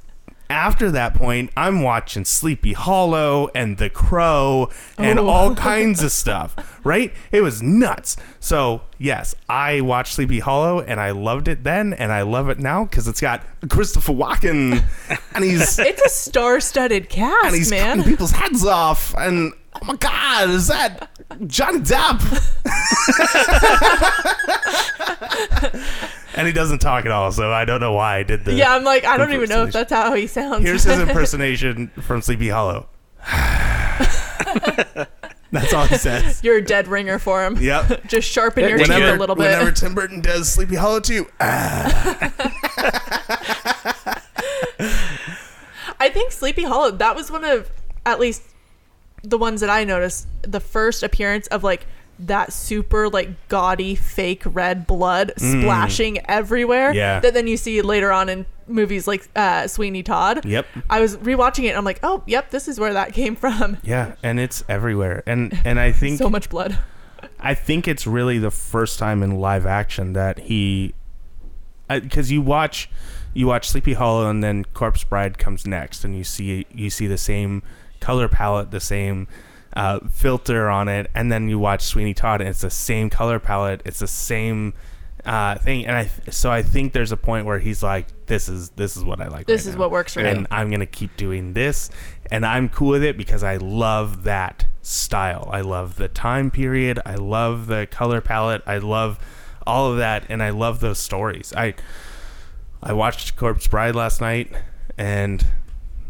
[0.52, 5.28] After that point, I'm watching Sleepy Hollow and The Crow and Oh.
[5.28, 6.56] all kinds of stuff.
[6.84, 7.14] Right?
[7.32, 8.18] It was nuts.
[8.40, 12.58] So yes, I watched Sleepy Hollow and I loved it then, and I love it
[12.58, 14.84] now because it's got Christopher Walken,
[15.36, 17.98] and he's It's a star-studded cast, and he's man.
[17.98, 21.10] cutting people's heads off, and oh my god, is that
[21.48, 22.20] Johnny Depp?
[26.36, 28.54] and he doesn't talk at all, so I don't know why I did the.
[28.54, 30.64] Yeah, I'm like, I don't even know if that's how he sounds.
[30.64, 32.88] Here's his impersonation from Sleepy Hollow.
[35.52, 36.44] That's all he says.
[36.44, 37.58] You're a dead ringer for him.
[37.58, 38.04] Yep.
[38.08, 39.46] Just sharpen your teeth a little bit.
[39.46, 42.32] whenever Tim Burton does Sleepy Hollow too, ah.
[46.00, 47.72] I think Sleepy Hollow, that was one of,
[48.06, 48.44] at least
[49.24, 51.86] the ones that I noticed, the first appearance of like
[52.20, 56.92] that super like gaudy fake red blood splashing everywhere.
[56.92, 56.96] Mm.
[56.96, 57.20] Yeah.
[57.20, 60.46] That then you see later on in movies like uh, Sweeney Todd.
[60.46, 60.66] Yep.
[60.90, 63.78] I was rewatching it and I'm like, oh, yep, this is where that came from.
[63.84, 66.78] yeah, and it's everywhere, and and I think So much blood.
[67.40, 70.94] I think it's really the first time in live action that he,
[71.90, 72.90] because you watch,
[73.34, 77.08] you watch Sleepy Hollow and then Corpse Bride comes next, and you see you see
[77.08, 77.64] the same
[78.00, 79.28] color palette, the same
[79.74, 83.40] uh, filter on it, and then you watch Sweeney Todd, and it's the same color
[83.40, 84.74] palette, it's the same
[85.26, 88.70] uh, thing, and I so I think there's a point where he's like, this is
[88.72, 89.48] this is what I like.
[89.48, 89.82] This right is now.
[89.82, 90.48] what works for me, and me.
[90.50, 91.90] I'm gonna keep doing this,
[92.32, 95.50] and I'm cool with it because I love that style.
[95.52, 97.00] I love the time period.
[97.06, 98.64] I love the color palette.
[98.66, 99.20] I love
[99.68, 101.54] all of that, and I love those stories.
[101.56, 101.76] I
[102.82, 104.52] I watched Corpse Bride last night,
[104.98, 105.46] and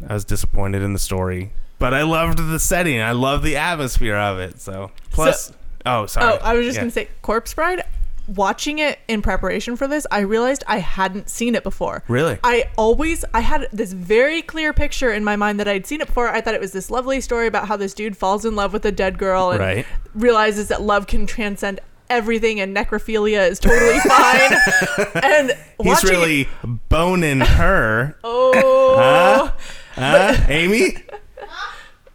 [0.07, 3.01] I was disappointed in the story, but I loved the setting.
[3.01, 4.59] I love the atmosphere of it.
[4.61, 5.51] So plus,
[5.85, 6.33] oh sorry.
[6.33, 6.81] Oh, I was just Yeah.
[6.81, 7.83] gonna say Corpse Bride.
[8.27, 12.03] Watching it in preparation for this, I realized I hadn't seen it before.
[12.07, 12.37] Really?
[12.43, 16.05] I always I had this very clear picture in my mind that I'd seen it
[16.05, 16.27] before.
[16.29, 18.85] I thought it was this lovely story about how this dude falls in love with
[18.85, 19.85] a dead girl and Right.
[20.13, 25.23] realizes that love can transcend everything and necrophilia is totally fine.
[25.23, 28.15] and He's really boning her.
[28.23, 29.51] oh, Huh?
[29.95, 30.45] Huh?
[30.49, 30.97] Amy?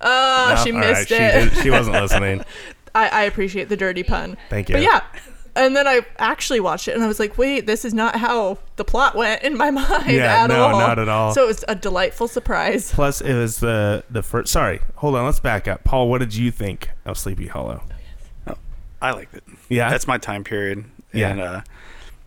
[0.05, 0.62] Uh, No?
[0.64, 1.50] she missed she it.
[1.52, 2.44] did- she wasn't listening.
[2.94, 4.36] I, I appreciate the dirty pun.
[4.50, 4.76] Thank you.
[4.76, 5.02] But yeah.
[5.57, 8.59] And then I actually watched it and I was like, wait, this is not how
[8.76, 10.78] the plot went in my mind Yeah, at no, all.
[10.78, 11.32] not at all.
[11.34, 12.90] So it was a delightful surprise.
[12.94, 14.52] Plus, it was the the first.
[14.52, 15.24] Sorry, hold on.
[15.24, 15.82] Let's back up.
[15.84, 17.82] Paul, what did you think of Sleepy Hollow?
[19.02, 19.44] I liked it.
[19.68, 20.84] Yeah, That's my time period.
[21.12, 21.28] Yeah.
[21.30, 21.61] And, uh,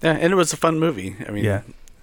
[0.04, 1.16] yeah, and it was a fun movie.
[1.28, 1.62] I mean, yeah.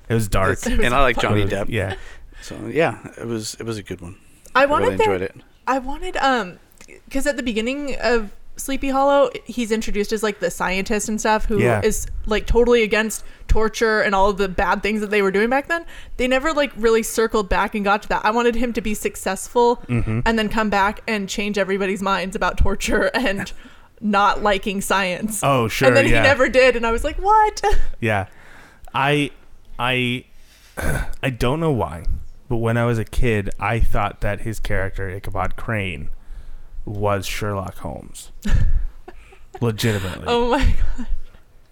[0.08, 0.52] It was dark.
[0.58, 1.66] it's- and I like Johnny It Depp.
[1.68, 1.94] Yeah,
[2.42, 4.16] So yeah, it was it was a good one.
[4.54, 5.36] I I wanted really there- enjoyed it.
[5.66, 10.48] I wanted um because at the beginning of Sleepy Hollow, he's introduced as like the
[10.50, 12.12] scientist and stuff who is Yeah.
[12.26, 15.66] like totally against torture and all of the bad things that they were doing back
[15.66, 15.84] then.
[16.18, 18.24] They never like really circled back and got to that.
[18.24, 20.20] I wanted him to be successful Mm-hmm.
[20.24, 23.52] and then come back and change everybody's minds about torture and
[24.00, 25.40] not liking science.
[25.42, 26.18] Oh, sure, And then yeah.
[26.18, 27.60] he never did, and I was like, what?
[28.00, 28.26] yeah.
[28.94, 29.30] I,
[29.80, 30.26] I,
[31.22, 32.04] I don't know why,
[32.48, 36.10] but when I was a kid, I thought that his character Ichabod Crane
[36.84, 38.30] was Sherlock Holmes.
[39.60, 40.24] Legitimately.
[40.26, 40.64] oh my
[40.96, 41.06] god.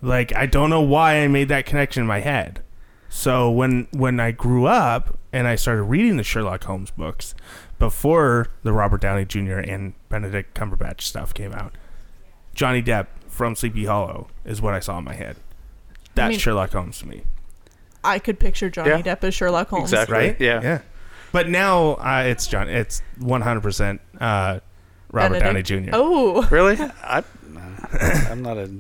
[0.01, 2.63] Like I don't know why I made that connection in my head.
[3.09, 7.35] So when when I grew up and I started reading the Sherlock Holmes books
[7.79, 9.59] before the Robert Downey Jr.
[9.59, 11.75] and Benedict Cumberbatch stuff came out,
[12.55, 15.37] Johnny Depp from Sleepy Hollow is what I saw in my head.
[16.15, 17.25] That's mean- Sherlock Holmes to me,
[18.05, 19.03] I could picture Johnny Yeah.
[19.03, 19.85] Depp as Sherlock Holmes.
[19.93, 20.17] Exactly.
[20.17, 20.37] right?
[20.41, 20.61] Yeah.
[20.63, 20.81] yeah.
[21.33, 22.69] But now uh, it's John.
[22.69, 24.61] It's one hundred percent uh,
[25.11, 25.69] Robert Benedict.
[25.69, 25.91] Downey Jr.
[25.95, 26.47] Oh.
[26.51, 26.77] Really?
[27.03, 27.61] I, nah,
[28.31, 28.71] I'm not a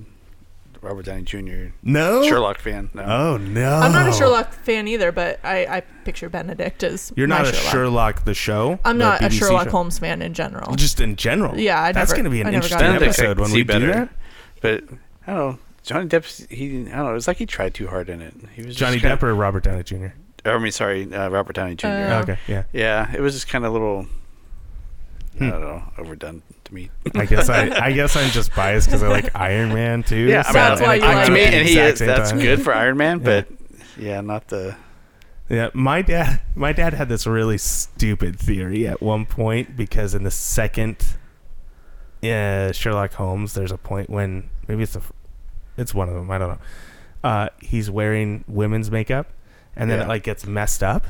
[0.83, 1.73] Robert Downey Jr.
[1.83, 2.91] no Sherlock fan.
[2.93, 3.03] No.
[3.05, 3.77] Oh no!
[3.77, 7.47] I'm not a Sherlock fan either, but I, I picture Benedict as You're my not
[7.47, 7.73] a Sherlock.
[7.73, 8.81] Sherlock the show.
[8.85, 9.71] I'm the not a Sherlock show?
[9.71, 10.75] Holmes fan in general.
[10.75, 11.57] Just in general.
[11.59, 13.57] Yeah, I that's going to be an interesting into Benedict I episode could when see
[13.59, 13.87] we better.
[13.87, 14.09] do that.
[14.61, 14.85] But
[15.27, 15.59] I don't know.
[15.83, 16.49] Johnny Depp.
[16.51, 16.81] He.
[16.81, 17.15] I don't know.
[17.15, 18.35] It's like he tried too hard in it.
[18.55, 20.09] He was Johnny kinda, Depp or Robert Downey Jr.
[20.45, 21.87] I mean, sorry, uh, Robert Downey Jr.
[21.87, 22.65] Uh, okay, yeah.
[22.73, 24.07] yeah, it was just kind of a little.
[25.39, 25.45] Hmm.
[25.45, 26.91] I don't know, overdone to me.
[27.15, 30.17] I guess I, I guess I'm just biased because I like Iron Man too.
[30.17, 31.99] Yeah, I mean, That's why you like out to me, and he is.
[31.99, 32.41] That's time.
[32.41, 33.49] good for Iron Man, but
[33.97, 34.77] yeah, not the.
[35.49, 40.23] Yeah, my dad, my dad had this really stupid theory at one point because in
[40.23, 41.17] the second,
[42.23, 45.13] uh, Sherlock Holmes, there's a point when maybe it's the, f-
[45.83, 46.31] it's one of them.
[46.31, 46.59] I don't know.
[47.23, 49.27] Uh, he's wearing women's makeup,
[49.77, 50.05] and then Yeah.
[50.07, 51.07] it like gets messed up,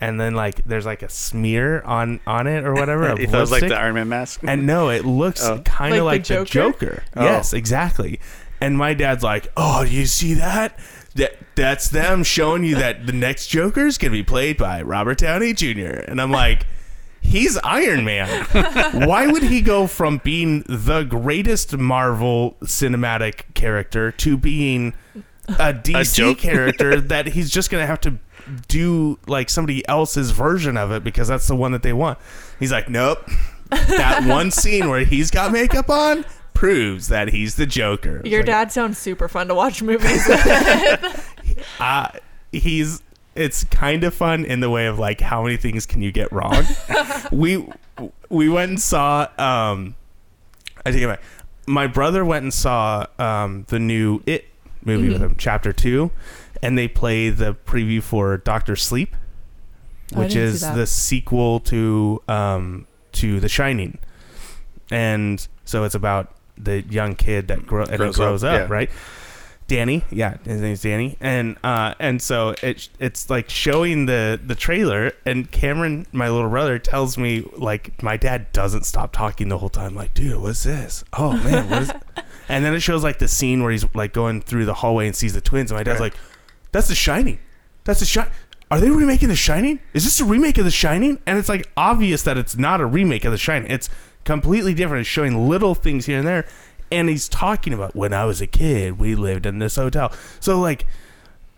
[0.00, 3.06] and then like there's like a smear on on it or whatever.
[3.10, 3.76] of He thought it was like lipstick.
[3.78, 4.40] the Iron Man mask.
[4.42, 5.60] And no, it looks Oh.
[5.64, 6.86] kind of Like like, the the Joker?
[6.86, 7.02] Joker.
[7.16, 7.24] Oh.
[7.24, 8.20] Yes, exactly.
[8.60, 10.78] And my dad's like, "Oh, do you see that?
[11.14, 14.82] That that's them showing you that the next Joker is going to be played by
[14.82, 16.66] Robert Downey Jr." And I'm like,
[17.28, 18.44] "He's Iron Man.
[19.06, 24.94] Why would he go from being the greatest Marvel cinematic character to being
[25.48, 26.38] a DC joke.
[26.38, 28.18] character that he's just going to have to
[28.66, 32.18] do like somebody else's version of it because that's the one that they want?"
[32.58, 33.28] He's like, "Nope."
[33.70, 36.24] that one scene where he's got makeup on
[36.54, 38.22] proves that he's the Joker.
[38.24, 41.64] Your like, dad sounds super fun to watch movies with.
[41.80, 42.08] uh,
[42.52, 43.02] he's
[43.38, 46.30] it's kind of fun in the way of like how many things can you get
[46.32, 46.64] wrong.
[47.32, 47.66] we
[48.28, 49.94] we went and saw um
[50.84, 51.22] I take it back.
[51.66, 54.46] My brother went and saw um the new It
[54.84, 56.10] movie with him, chapter 2,
[56.62, 59.14] and they play the preview for Doctor Sleep,
[60.14, 63.98] Oh, which didn't is the sequel to um to The Shining.
[64.90, 68.74] And so it's about the young kid that grow, and Grows grows up, up, yeah.
[68.74, 68.90] right?
[69.68, 74.54] Danny, yeah, his name's Danny, and uh, and so it it's like showing the the
[74.54, 79.58] trailer, and Cameron, my little brother, tells me like my dad doesn't stop talking the
[79.58, 81.04] whole time, like, dude, what's this?
[81.12, 81.92] Oh man, what is?
[82.48, 85.14] and then it shows like the scene where he's like going through the hallway and
[85.14, 86.14] sees the twins, and my dad's like,
[86.72, 87.38] that's The Shining,
[87.84, 88.32] that's The Shining.
[88.70, 89.80] Are they remaking The Shining?
[89.92, 91.20] Is this a remake of The Shining?
[91.26, 93.70] And it's like obvious that it's not a remake of The Shining.
[93.70, 93.90] It's
[94.24, 95.02] completely different.
[95.02, 96.46] It's showing little things here and there.
[96.90, 100.12] And he's talking about when I was a kid, we lived in this hotel.
[100.40, 100.86] So like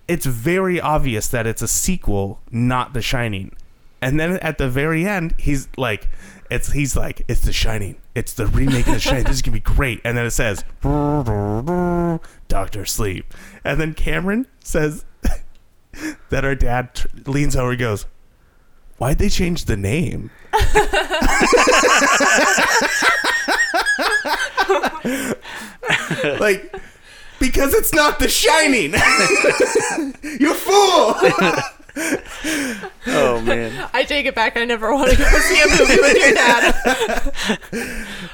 [0.08, 3.52] it's very obvious that it's a sequel, not The Shining.
[4.02, 6.08] And then at the very end, he's like,
[6.50, 7.96] it's he's like, it's The Shining.
[8.14, 9.24] It's the remake of The Shining.
[9.24, 10.00] This is gonna be great.
[10.04, 10.64] And then it says,
[12.48, 13.32] Doctor Sleep.
[13.62, 15.04] And then Cameron says
[16.30, 18.06] that our dad tr- leans over and goes,
[18.98, 20.30] Why'd they change the name?
[26.44, 26.74] like,
[27.38, 28.92] because it's not The Shining.
[30.40, 31.14] you fool.
[33.06, 33.88] Oh man.
[33.92, 34.56] I take it back.
[34.56, 37.34] I never want to go see a movie with your dad.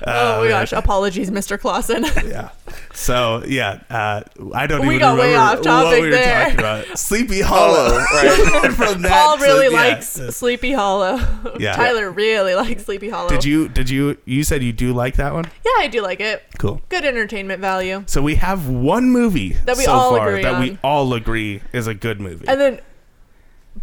[0.06, 0.72] oh my uh, gosh.
[0.72, 1.58] Apologies, Mr.
[1.58, 2.04] Clausen.
[2.28, 2.50] yeah.
[2.96, 4.22] So yeah, uh,
[4.54, 6.44] I don't We even got way remember off topic what we were there.
[6.44, 6.98] talking about.
[6.98, 7.98] Sleepy Hollow.
[7.98, 8.72] right.
[8.74, 9.80] From that Paul to- really yeah.
[9.80, 11.18] likes Sleepy Hollow.
[11.60, 11.76] Yeah.
[11.76, 13.28] Tyler really likes Sleepy Hollow.
[13.28, 13.68] Did you?
[13.68, 14.16] Did you?
[14.24, 15.44] You said you do like that one?
[15.64, 16.42] Yeah, I do like it.
[16.58, 16.80] Cool.
[16.88, 18.02] Good entertainment value.
[18.06, 20.60] So we have one movie That we so all far agree that on.
[20.62, 22.48] we all agree is a good movie.
[22.48, 22.80] And then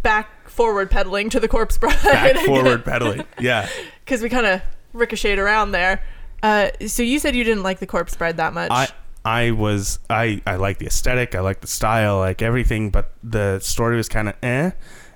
[0.02, 2.02] back forward pedaling to the corpse bride.
[2.02, 3.24] Back forward pedaling.
[3.38, 3.68] Yeah.
[4.04, 4.60] Because we kind of
[4.92, 6.02] ricocheted around there.
[6.42, 8.70] Uh, so you said you didn't like the corpse bride that much.
[8.70, 8.88] I
[9.24, 13.58] I was I I like the aesthetic, I like the style, like everything, but the
[13.60, 14.72] story was kind of eh,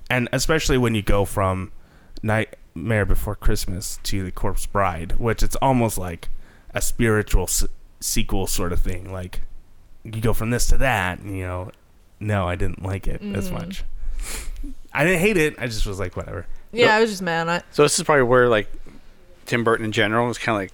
[0.09, 1.71] and especially when you go from
[2.23, 6.29] Nightmare Before Christmas to The Corpse Bride, which it's almost like
[6.73, 7.65] a spiritual s-
[7.99, 9.11] sequel sort of thing.
[9.11, 9.41] Like
[10.03, 11.71] you go from this to that, and, you know.
[12.21, 13.53] No, I didn't like it as Mm.
[13.53, 13.85] much.
[14.93, 15.55] I didn't hate it.
[15.57, 16.47] I just was like, whatever.
[16.73, 17.63] yeah, I was just mad on it.
[17.71, 18.69] So this is probably where like
[19.45, 20.69] Tim Burton in general was kind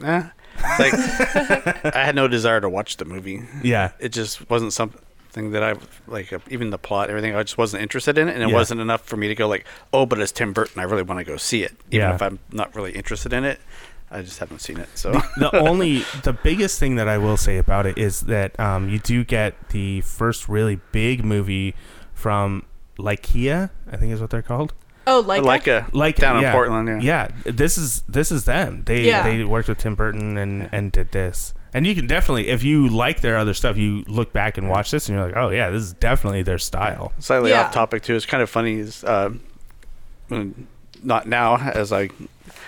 [0.00, 0.28] of like, eh.
[0.78, 0.94] Like
[1.94, 3.42] I had no desire to watch the movie.
[3.62, 5.74] Yeah, It just wasn't something that I
[6.06, 6.32] like.
[6.50, 8.54] Even the plot, everything, I just wasn't interested in it, and it Yeah.
[8.54, 10.80] wasn't enough for me to go like, oh, but it's Tim Burton.
[10.80, 12.14] I really want to go see it, even Yeah.
[12.14, 13.60] if I'm not really interested in it.
[14.12, 14.88] I just haven't seen it.
[14.98, 18.88] So the only the biggest thing that I will say about it is that um,
[18.88, 21.74] you do get the first really big movie
[22.12, 22.64] from
[22.98, 24.74] Laika, I think is what they're called.
[25.06, 27.28] Oh, like, like a Like down yeah, in Portland, yeah.
[27.44, 27.50] yeah.
[27.52, 28.82] This is this is them.
[28.84, 29.22] They Yeah.
[29.22, 31.54] they worked with Tim Burton and and did this.
[31.72, 34.90] And you can definitely, if you like their other stuff, you look back and watch
[34.90, 37.12] this, and you're like, oh yeah, this is definitely their style.
[37.20, 37.62] slightly Yeah.
[37.66, 38.16] off topic too.
[38.16, 38.74] It's kind of funny.
[38.80, 39.30] Is uh,
[40.30, 40.52] mm,
[41.02, 42.10] not now as I,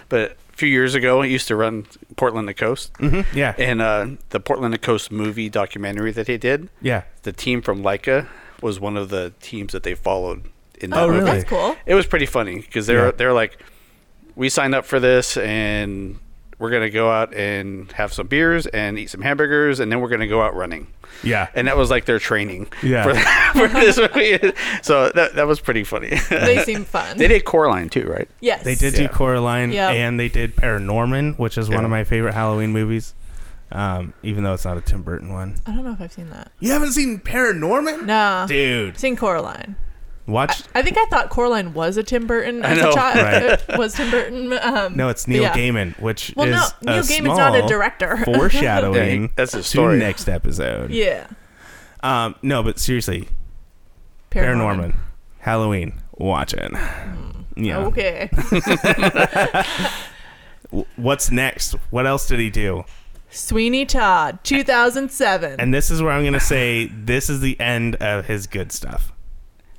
[0.09, 3.37] but a few years ago, I used to run Portland to Coast, Mm-hmm.
[3.37, 6.68] Yeah, and uh, the Portland to Coast movie documentary that they did.
[6.80, 7.03] yeah.
[7.24, 8.28] The team from Laika
[8.61, 10.45] was one of the teams that they followed
[10.83, 11.18] in that Oh, movie.
[11.20, 11.30] really?
[11.39, 11.76] That's cool.
[11.87, 13.12] It was pretty funny because they're Yeah.
[13.16, 13.59] they're like,
[14.37, 16.18] we signed up for this and
[16.59, 20.09] we're gonna go out and have some beers and eat some hamburgers and then we're
[20.09, 20.87] gonna go out running.
[21.24, 21.49] Yeah.
[21.55, 23.03] And that was like their training Yeah.
[23.53, 24.53] for, for this movie.
[24.83, 26.11] So that that was pretty funny.
[26.30, 27.18] They seem fun.
[27.18, 28.28] they did Coraline too, right?
[28.41, 28.62] yes.
[28.64, 29.91] They did do Coraline, Yep.
[29.93, 33.14] and they did Paranorman, which is one of my favorite Halloween movies.
[33.72, 35.55] Um, even though it's not a Tim Burton one.
[35.66, 36.53] I don't know if I've seen that.
[36.61, 38.05] You haven't seen Paranorman?
[38.05, 39.76] No, Dude, I've seen Coraline.
[40.27, 40.62] Watch.
[40.75, 42.91] I think I thought Coraline was a Tim Burton I as know.
[42.91, 43.16] a child.
[43.16, 43.61] Right.
[43.68, 44.53] It was Tim Burton.
[44.62, 45.53] Um, No, it's Neil yeah.
[45.57, 48.16] Gaiman, which Well, is no, a Neil Gaiman's not a director.
[48.25, 49.99] foreshadowing Yeah, he- that's his to story.
[49.99, 50.91] next episode.
[50.91, 51.27] yeah.
[52.03, 53.29] Um, no, but seriously,
[54.31, 54.95] Paranorman,
[55.39, 56.73] Halloween, watch it.
[57.57, 57.79] Yeah.
[57.87, 58.29] Okay.
[60.97, 61.73] What's next?
[61.91, 62.85] What else did he do?
[63.31, 65.61] Sweeney Todd, 2007.
[65.61, 69.12] And this is where I'm gonna say this is the end of his good stuff.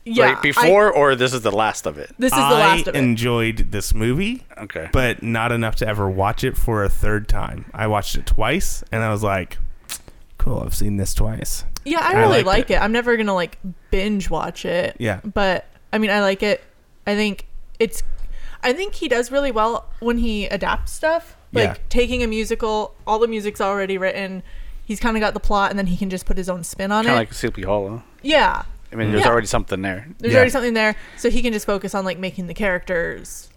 [0.06, 2.12] Yeah, like before, or this is the last of it.
[2.20, 3.00] This is the I last of it.
[3.00, 4.90] enjoyed this movie, Okay.
[4.92, 7.66] but not enough to ever watch it for a third time.
[7.74, 9.58] I watched it twice, and I was like,
[10.38, 12.74] "Cool, I've seen this twice." yeah, I I really liked like it.
[12.76, 12.82] it.
[12.82, 13.58] I'm never gonna like
[13.92, 14.96] binge watch it.
[15.00, 15.20] Yeah.
[15.24, 16.64] But I mean, I like it.
[17.08, 17.46] I think
[17.80, 18.04] it's.
[18.66, 21.36] I think he does really well when he adapts stuff.
[21.52, 21.76] Like Yeah.
[21.90, 24.42] taking a musical, all the music's already written.
[24.86, 26.92] He's kind of got the plot, and then he can just put his own spin
[26.92, 27.12] on Kind it.
[27.12, 28.04] of like Sleepy Hollow.
[28.22, 28.64] yeah,
[28.94, 29.30] I mean, there's Yeah.
[29.32, 30.08] already something there.
[30.20, 30.38] there's Yeah.
[30.40, 33.50] already something there, so he can just focus on like making the characters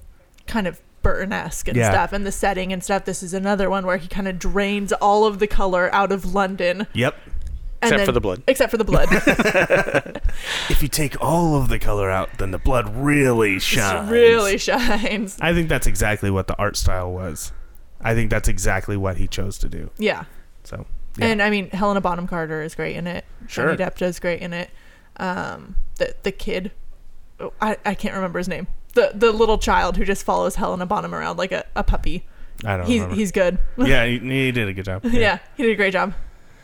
[0.46, 1.90] kind of Burton-esque and Yeah.
[1.90, 3.04] stuff, and the setting and stuff.
[3.04, 6.34] This is another one where he kind of drains all of the color out of
[6.34, 7.14] London, Yep.
[7.24, 7.32] and
[7.82, 8.42] Except then- for the blood.
[8.48, 9.08] Except for the blood.
[10.70, 14.10] If you take all of the color out, then the blood really It shines.
[14.10, 15.36] really shines.
[15.40, 17.52] I think that's exactly what the art style was.
[18.00, 19.90] I think that's exactly what he chose to do.
[19.98, 20.24] Yeah.
[20.64, 21.26] So, yeah.
[21.26, 23.24] And I mean, Helena Bonham Carter is great in it.
[23.46, 23.74] Sure.
[23.76, 24.70] Johnny Depp is great in it.
[25.18, 26.72] Um, the the kid,
[27.40, 28.66] oh, I, I can't remember his name.
[28.94, 32.24] The the little child who just follows Helena Bonham around like a, a puppy.
[32.64, 33.16] I don't He's remember.
[33.16, 33.58] he's good.
[33.78, 35.04] yeah, he, he did a good job.
[35.04, 35.38] yeah.
[35.56, 36.14] he did a great job.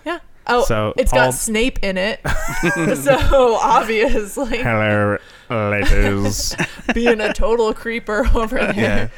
[0.06, 0.18] Yeah.
[0.46, 2.20] Oh, So, it's got Snape in it.
[2.96, 5.18] so obviously Hello,
[5.50, 6.56] ladies.
[6.94, 8.74] being a total creeper over there.
[8.74, 9.08] yeah.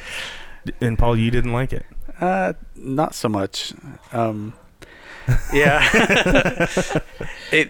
[0.81, 1.85] And Paul, you didn't like it.
[2.19, 3.73] Uh, not so much.
[4.11, 4.53] Um,
[5.53, 6.67] yeah,
[7.51, 7.69] it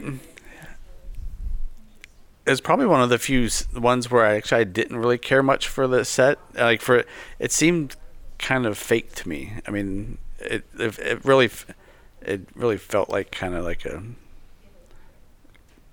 [2.47, 5.87] it's probably one of the few ones where I actually didn't really care much for
[5.87, 6.37] the set.
[6.55, 7.03] Like for
[7.39, 7.95] it seemed
[8.39, 9.53] kind of fake to me.
[9.67, 11.49] I mean, it it, it really
[12.21, 14.03] it really felt like kind of like a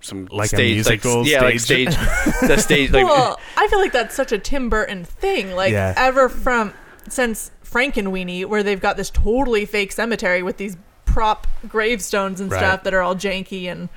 [0.01, 1.93] some Like a stage, musical like, yeah, like stage?
[1.93, 2.01] stage,
[2.49, 5.53] the stage, like well, I feel like that's such a Tim Burton thing.
[5.53, 5.95] Like Yeah.
[5.97, 6.73] ever from
[7.09, 12.59] since Frankenweenie, where they've got this totally fake cemetery with these prop gravestones and Right.
[12.59, 13.89] stuff that are all janky, and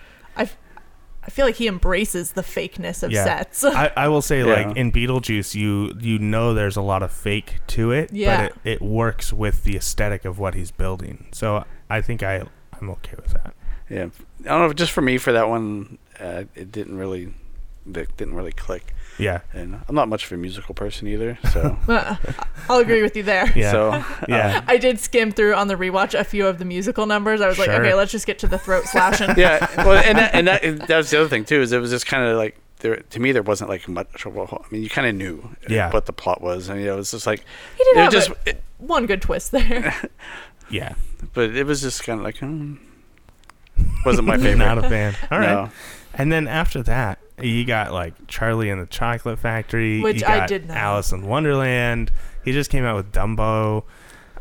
[1.25, 3.23] I, I feel like he embraces the fakeness of Yeah.
[3.23, 3.63] sets.
[3.63, 4.67] I, I will say, Yeah.
[4.67, 8.49] like in Beetlejuice, you you know there's a lot of fake to it, Yeah.
[8.49, 11.27] but it, it works with the aesthetic of what he's building.
[11.31, 12.43] So I think I
[12.81, 13.53] I'm okay with that.
[13.89, 14.07] Yeah,
[14.41, 14.73] I don't know.
[14.73, 17.33] Just for me, for that one, uh, it didn't really,
[17.93, 18.94] it didn't really click.
[19.17, 19.41] Yeah.
[19.53, 22.15] And I'm not much of a musical person either, so Uh,
[22.69, 23.51] I'll agree with you there.
[23.55, 23.71] Yeah.
[23.71, 24.61] so uh, Yeah.
[24.67, 27.39] I did skim through on the rewatch a few of the musical numbers.
[27.41, 29.29] I was like, okay, let's just get to the throat slashing.
[29.37, 29.67] yeah.
[29.85, 31.61] Well, and that, and that, that was the other thing too.
[31.61, 34.25] Is it was just kind of like there to me there wasn't like much.
[34.25, 35.91] Of a, I mean, you kind of knew Yeah.
[35.91, 37.39] what the plot was, and you know, it was just like
[37.77, 38.39] He did it have was a- just.
[38.47, 39.95] It, one good twist there.
[40.69, 40.95] Yeah.
[41.33, 42.75] but it was just kind of like hmm,
[44.05, 44.57] wasn't my favorite.
[44.57, 45.15] Not a fan.
[45.31, 45.49] All right.
[45.49, 45.69] No.
[46.13, 50.01] And then after that, you got like Charlie and the Chocolate Factory.
[50.01, 50.77] Which I did not.
[50.77, 52.11] Alice in Wonderland.
[52.43, 53.83] He just came out with Dumbo.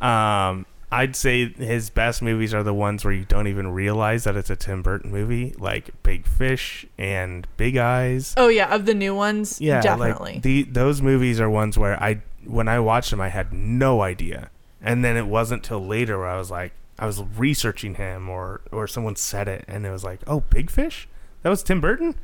[0.00, 4.36] Um, I'd say his best movies are the ones where you don't even realize that
[4.36, 8.34] it's a Tim Burton movie, like Big Fish and Big Eyes.
[8.36, 10.34] oh yeah, of the new ones, Yeah, definitely.
[10.34, 14.02] Like the those movies are ones where I when I watched them I had no
[14.02, 14.50] idea.
[14.80, 18.60] And then it wasn't till later where I was like I was researching him or
[18.70, 21.08] or someone said it and it was like, "Oh, Big Fish?
[21.42, 22.14] That was Tim Burton?"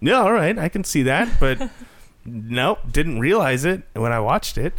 [0.00, 1.70] Yeah, all right, I can see that, but
[2.24, 4.74] nope, didn't realize it when I watched it.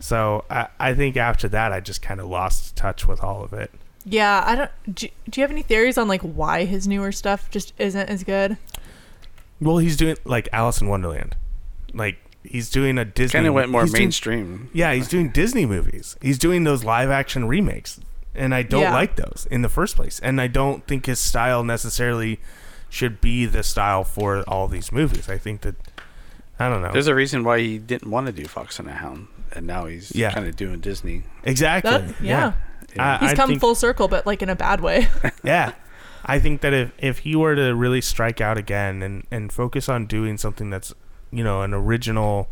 [0.00, 3.52] So I, I think after that, I just kind of lost touch with all of
[3.52, 3.70] it.
[4.04, 4.70] yeah, I don't.
[4.94, 8.22] Do, do you have any theories on like why his newer stuff just isn't as
[8.24, 8.56] good?
[9.60, 11.34] Well, he's doing like Alice in Wonderland,
[11.92, 13.38] like he's doing a Disney.
[13.38, 14.70] Kind of went more he's doing- mainstream.
[14.72, 16.16] Yeah, he's doing Disney movies.
[16.22, 17.98] He's doing those live action remakes.
[18.34, 18.92] And I don't Yeah.
[18.94, 20.20] like those in the first place.
[20.20, 22.38] And I don't think his style necessarily
[22.88, 25.28] should be the style for all these movies.
[25.28, 25.74] I think that
[26.58, 26.92] I don't know.
[26.92, 29.86] There's a reason why he didn't want to do Fox and the Hound, and now
[29.86, 30.32] he's Yeah.
[30.32, 31.22] kind of doing Disney.
[31.44, 31.90] exactly.
[31.90, 32.52] That- yeah.
[32.98, 35.08] I- He's I come think- full circle, but like in a bad way.
[35.44, 35.72] Yeah.
[36.24, 39.88] I think that if, if he were to really strike out again and, and focus
[39.88, 40.92] on doing something that's,
[41.30, 42.48] you know, an original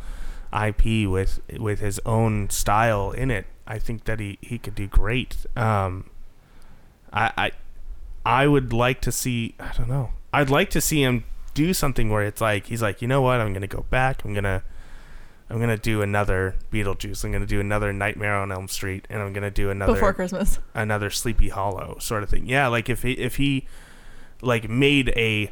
[0.52, 4.86] IP with with his own style in it, I think that he, he could do
[4.86, 5.36] great.
[5.56, 6.08] Um,
[7.12, 7.50] I, I
[8.24, 10.10] I would like to see I don't know.
[10.32, 11.24] I'd like to see him
[11.54, 14.34] do something where it's like he's like, you know what, I'm gonna go back, I'm
[14.34, 14.62] gonna
[15.48, 19.32] I'm gonna do another Beetlejuice, I'm gonna do another Nightmare on Elm Street, and I'm
[19.32, 20.58] gonna do another Before Christmas.
[20.74, 22.46] another Sleepy Hollow sort of thing.
[22.46, 23.66] Yeah, like if he if he
[24.42, 25.50] like made a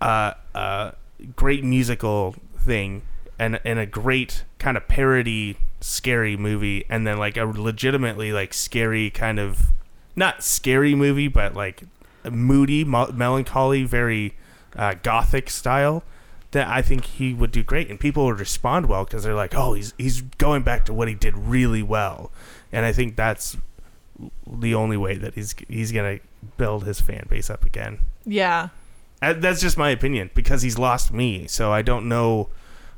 [0.00, 0.92] uh, uh
[1.36, 3.02] great musical thing
[3.38, 8.52] and and a great kind of parody scary movie and then like a legitimately like
[8.52, 9.72] scary kind of
[10.14, 11.84] not scary movie but like
[12.30, 14.34] moody mo- melancholy very
[14.76, 16.02] uh, gothic style
[16.50, 19.54] that I think he would do great and people would respond well because they're like
[19.54, 22.30] oh he's he's going back to what he did really well
[22.72, 23.56] and I think that's
[24.46, 26.18] the only way that he's he's gonna
[26.56, 28.00] build his fan base up again.
[28.24, 28.68] Yeah.
[29.22, 31.46] Uh, That's just my opinion because he's lost me.
[31.46, 32.48] So I don't know.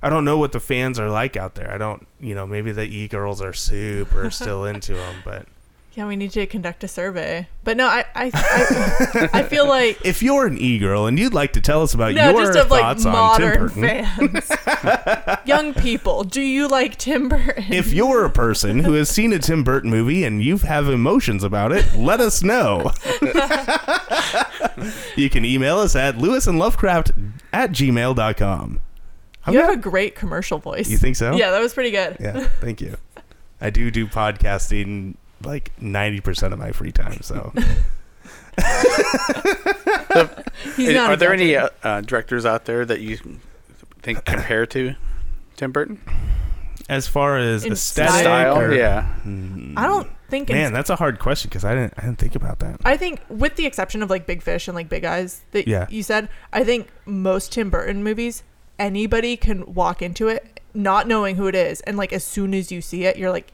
[0.03, 1.73] I don't know what the fans are like out there.
[1.73, 5.47] I don't, you know, maybe the e girls are super still into him, but
[5.95, 7.49] Yeah, we need to conduct a survey.
[7.65, 11.35] But no, I I, I, I feel like if you're an e girl and you'd
[11.35, 13.83] like to tell us about no, your just of like thoughts on Tim modern Burton,
[14.41, 15.39] fans.
[15.47, 17.71] Young people, do you like Tim Burton?
[17.71, 21.45] if you're a person who has seen a Tim Burton movie and you have emotions
[21.45, 22.91] about it, let us know.
[25.17, 28.81] you can email us at lewisandlovecraft at gmail.com.
[29.45, 30.89] I'm you not- have a great commercial voice.
[30.89, 31.35] You think so?
[31.37, 32.17] Yeah, that was pretty good.
[32.19, 32.97] Yeah, thank you.
[33.61, 37.53] I do do podcasting like 90% of my free time, so.
[40.77, 43.19] He's not are there any uh, uh, directors out there that you
[44.03, 44.95] think compare to
[45.57, 46.01] Tim Burton?
[46.89, 48.59] As far as In aesthetic Style?
[48.59, 49.15] or- yeah.
[49.25, 50.49] Mm, I don't think.
[50.51, 52.81] Man, that's a hard question because I didn't I didn't think about that.
[52.85, 55.87] I think, with the exception of like Big Fish and like Big Eyes that Yeah.
[55.89, 58.43] you said, I think most Tim Burton movies,
[58.79, 62.73] anybody can walk into it not knowing who it is, and like as soon as
[62.73, 63.53] you see it, you're like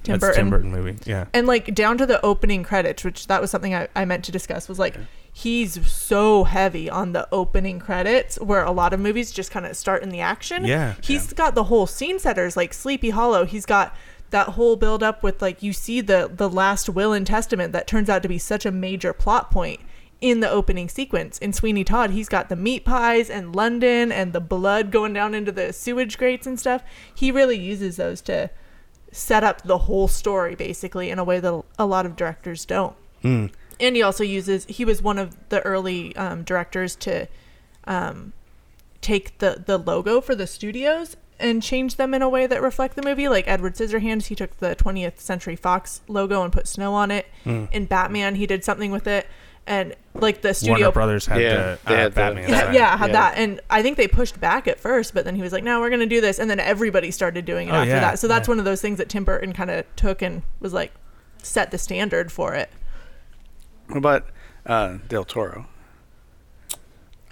[0.00, 0.44] Tim that's Burton.
[0.44, 0.98] Tim Burton movie.
[1.04, 1.26] Yeah.
[1.32, 4.32] And like down to the opening credits, which that was something I, I meant to
[4.32, 4.96] discuss, was like
[5.32, 9.76] he's so heavy on the opening credits where a lot of movies just kind of
[9.76, 10.64] start in the action.
[10.64, 10.94] Yeah.
[11.02, 13.44] He's got the whole scene setters like Sleepy Hollow.
[13.44, 13.94] He's got
[14.30, 17.86] that whole build up with like you see the the last will and testament that
[17.86, 19.80] turns out to be such a major plot point
[20.20, 21.38] in the opening sequence.
[21.38, 25.34] In Sweeney Todd, he's got the meat pies and London and the blood going down
[25.34, 26.82] into the sewage grates and stuff.
[27.14, 28.50] He really uses those to
[29.12, 32.94] set up the whole story basically in a way that a lot of directors don't.
[33.22, 33.52] Mm.
[33.78, 37.28] And he also uses he was one of the early um, directors to
[37.84, 38.32] um,
[39.00, 42.96] take the the logo for the studios and change them in a way that reflect
[42.96, 43.28] the movie.
[43.28, 47.26] Like Edward Scissorhands, he took the 20th Century Fox logo and put snow on it.
[47.44, 47.72] Mm.
[47.72, 49.26] In Batman, he did something with it,
[49.66, 52.74] and like the Warner studio Brothers had Yeah, the they uh, had the- yeah, sign.
[52.74, 53.12] yeah, had Yeah.
[53.12, 55.80] that, and I think they pushed back at first, but then he was like, "No,
[55.80, 58.18] we're gonna do this," and then everybody started doing it Oh, after yeah, that.
[58.18, 58.52] So that's yeah.
[58.52, 60.92] one of those things that Tim Burton kind of took and was like,
[61.42, 62.70] set the standard for it.
[63.86, 64.26] What about
[64.66, 65.66] uh, Del Toro?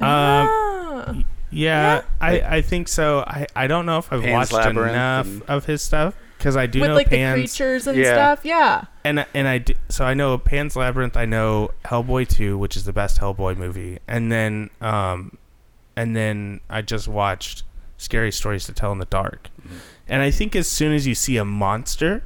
[0.00, 1.12] Um, Ah.
[1.14, 2.02] yeah, Yeah.
[2.20, 3.20] I, I think so.
[3.26, 6.56] I, I don't know if I've Pan's watched Labyrinth enough and- of his stuff because
[6.56, 8.12] I do with know like the creatures and Yeah.
[8.12, 8.44] stuff.
[8.44, 8.84] Yeah.
[9.04, 11.16] and and I do, so I know Pan's Labyrinth.
[11.16, 15.36] I know Hellboy two, which is the best Hellboy movie, and then um,
[15.96, 17.64] and then I just watched
[17.96, 19.50] Scary Stories to Tell in the Dark,
[20.08, 22.22] and I think as soon as you see a monster,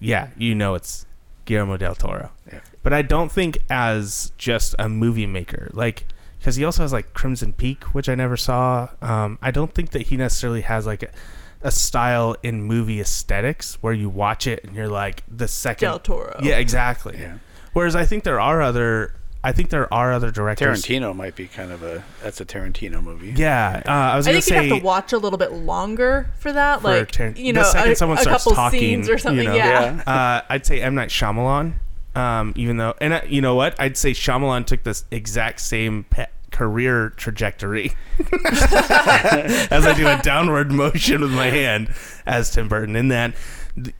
[0.00, 1.04] yeah, you know it's
[1.44, 2.30] Guillermo del Toro.
[2.50, 2.60] Yeah.
[2.82, 6.06] But I don't think as just a movie maker, like
[6.38, 8.88] because he also has like Crimson Peak, which I never saw.
[9.02, 11.08] Um, I don't think that he necessarily has like a,
[11.62, 15.88] a style in movie aesthetics where you watch it and you're like the second.
[15.88, 16.38] Del Toro.
[16.42, 17.18] Yeah, exactly.
[17.18, 17.38] Yeah.
[17.72, 19.14] Whereas I think there are other.
[19.42, 20.82] I think there are other directors.
[20.82, 23.32] Tarantino might be kind of a that's a Tarantino movie.
[23.36, 26.28] Yeah, uh, I was I gonna think you have to watch a little bit longer
[26.38, 28.80] for that, For like Tar- you the know, second a, someone a starts couple talking,
[28.80, 29.44] scenes or something.
[29.44, 29.54] you know.
[29.56, 30.02] yeah.
[30.06, 30.12] Yeah.
[30.12, 31.74] uh, I'd say M Night Shyamalan.
[32.16, 36.04] Um, even though, and uh, you know what, I'd say Shyamalan took this exact same
[36.10, 37.92] pe- career trajectory
[38.44, 41.92] as I do a downward motion with my hand
[42.26, 42.96] as Tim Burton.
[42.96, 43.34] In that,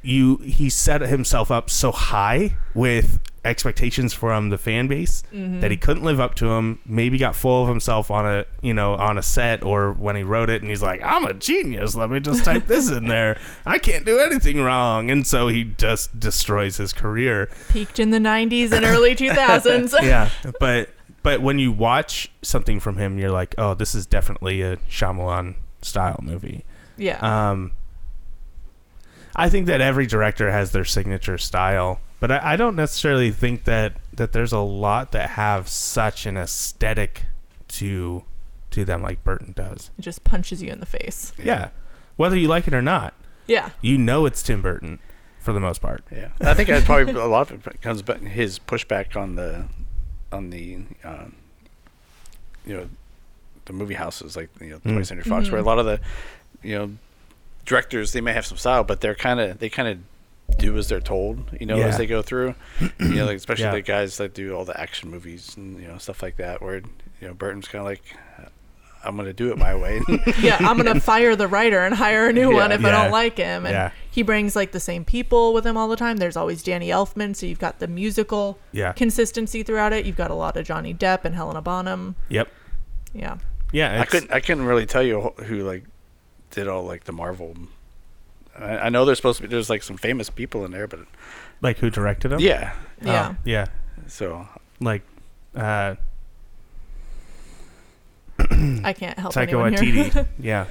[0.02, 5.60] you he set himself up so high with expectations from the fan base mm-hmm.
[5.60, 6.78] that he couldn't live up to them.
[6.84, 10.22] Maybe got full of himself on a you know on a set or when he
[10.22, 11.94] wrote it, and he's like, "I'm a genius.
[11.94, 13.38] Let me just type this in there.
[13.66, 17.48] I can't do anything wrong." And so he just destroys his career.
[17.68, 19.96] Peaked in the '90s and early 2000s.
[20.08, 20.30] Yeah,
[20.60, 20.90] but
[21.28, 25.56] but when you watch something from him, you're like, "Oh, this is definitely a Shyamalan
[25.82, 26.64] style movie."
[26.96, 27.18] yeah.
[27.20, 27.72] Um,
[29.36, 33.64] I think that every director has their signature style, but I, I don't necessarily think
[33.64, 37.24] that that there's a lot that have such an aesthetic
[37.68, 38.24] to
[38.70, 39.90] to them like Burton does.
[39.98, 41.32] it just punches you in the face.
[41.42, 41.68] Yeah,
[42.16, 43.12] whether you like it or not,
[43.46, 43.70] Yeah.
[43.80, 44.98] you know it's Tim Burton
[45.38, 46.04] for the most part.
[46.10, 49.66] Yeah, I think that's probably a lot of it comes back his pushback on the
[50.32, 51.34] on the um,
[52.66, 52.88] you know
[53.66, 55.06] the movie houses like you know 20th Mm.
[55.06, 55.66] Century Fox, where a Mhm.
[55.66, 56.00] lot of the
[56.62, 56.90] you know
[57.66, 60.88] directors they may have some style, but they're kind of they kind of do as
[60.88, 61.86] they're told, you know, Yeah.
[61.88, 62.54] as they go through.
[62.80, 63.72] you know, like especially Yeah.
[63.72, 66.76] the guys that do all the action movies and you know stuff like that, where
[66.76, 68.02] you know Burton's kind of like.
[69.04, 70.00] I'm gonna do it my way.
[70.40, 72.56] Yeah, I'm gonna fire the writer and hire a new Yeah.
[72.56, 73.64] one if I don't like him.
[73.66, 73.90] And Yeah.
[74.10, 76.16] he brings like the same people with him all the time.
[76.18, 78.92] There's always Danny Elfman, so you've got the musical Yeah.
[78.92, 80.04] consistency throughout it.
[80.06, 82.16] You've got a lot of Johnny Depp and Helena Bonham.
[82.28, 82.48] Yep.
[83.14, 83.38] Yeah.
[83.72, 84.00] Yeah.
[84.00, 84.32] I couldn't.
[84.32, 85.84] I couldn't really tell you who, who like
[86.50, 87.54] did all like the Marvel.
[88.58, 91.00] I, I know there's supposed to be there's like some famous people in there, but
[91.62, 92.40] like who directed them?
[92.40, 92.72] yeah.
[93.02, 93.34] Yeah.
[93.34, 93.66] Oh, yeah.
[94.08, 94.48] So
[94.80, 95.02] Like
[95.54, 95.94] uh,
[98.84, 100.04] I can't help Taika anyone here.
[100.04, 100.26] Waititi.
[100.38, 100.66] yeah.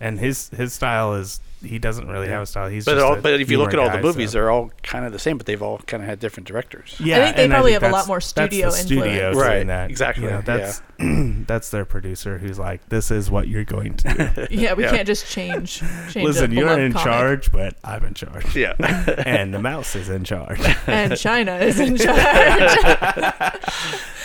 [0.00, 2.32] And his his style is he doesn't really Yeah.
[2.32, 2.68] have a style.
[2.68, 4.38] He's but just all, a but if you look at humor all the movies, so-
[4.38, 6.96] they're all kind of the same, but they've all kind of had different directors.
[6.98, 9.36] Yeah, I think they and probably have a lot more that's studio the studio influence.
[9.36, 9.90] doing Right, that.
[9.90, 10.82] exactly, You know, that's
[11.46, 14.90] that's their producer who's like, "This is what you're going to do." Yeah, we Yeah.
[14.90, 15.78] can't just change.
[16.10, 17.04] change Listen, a you're in comic.
[17.04, 18.74] charge, but I'm in charge, Yeah.
[19.24, 20.58] and the mouse is in charge.
[20.88, 22.76] and China is in charge.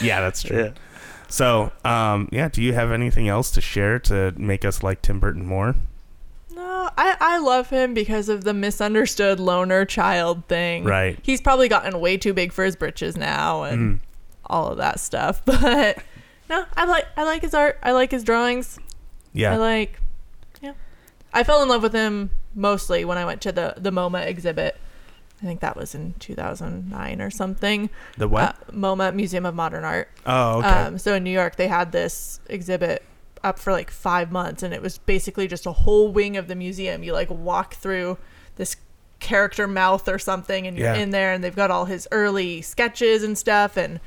[0.01, 0.58] yeah, that's true.
[0.58, 0.70] yeah.
[1.30, 5.19] So, um, yeah, do you have anything else to share to make us like Tim
[5.19, 5.75] Burton more?
[6.55, 10.84] no, I I love him because of the misunderstood loner child thing.
[10.86, 11.19] Right.
[11.21, 13.99] He's probably gotten way too big for his britches now, and Mm.
[14.45, 15.41] all of that stuff.
[15.45, 15.99] But
[16.49, 17.78] no, I like I like his art.
[17.84, 18.80] I like his drawings.
[19.34, 19.51] Yeah.
[19.53, 19.99] I like,
[20.61, 20.73] yeah.
[21.34, 24.78] I fell in love with him mostly when I went to the the MoMA exhibit.
[25.41, 27.89] I think that was in 2009 or something.
[28.18, 28.57] the what?
[28.68, 30.09] Uh, MoMA Museum of Modern Art.
[30.26, 30.68] oh, okay.
[30.68, 33.03] Um, so in New York, they had this exhibit
[33.43, 36.55] up for like five months, and it was basically just a whole wing of the
[36.55, 37.03] museum.
[37.03, 38.18] You like walk through
[38.55, 38.77] this
[39.19, 40.95] character mouth or something, and you're Yeah.
[41.01, 43.99] in there, and they've got all his early sketches and stuff, and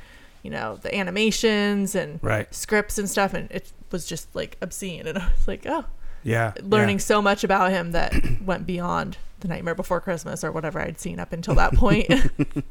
[0.43, 2.53] you know the animations and right.
[2.53, 5.07] scripts and stuff, and it was just like obscene.
[5.07, 5.85] And I was like, oh,
[6.23, 6.53] Yeah.
[6.61, 8.13] learning so much about him that
[8.45, 12.07] went beyond the Nightmare Before Christmas or whatever I'd seen up until that point.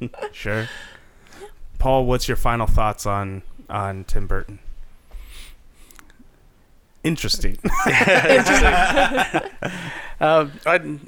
[0.01, 0.09] Yeah.
[0.33, 0.69] Sure.
[1.79, 4.59] Paul, what's your final thoughts on on Tim Burton?
[7.03, 7.59] Interesting.
[10.23, 10.99] Um, I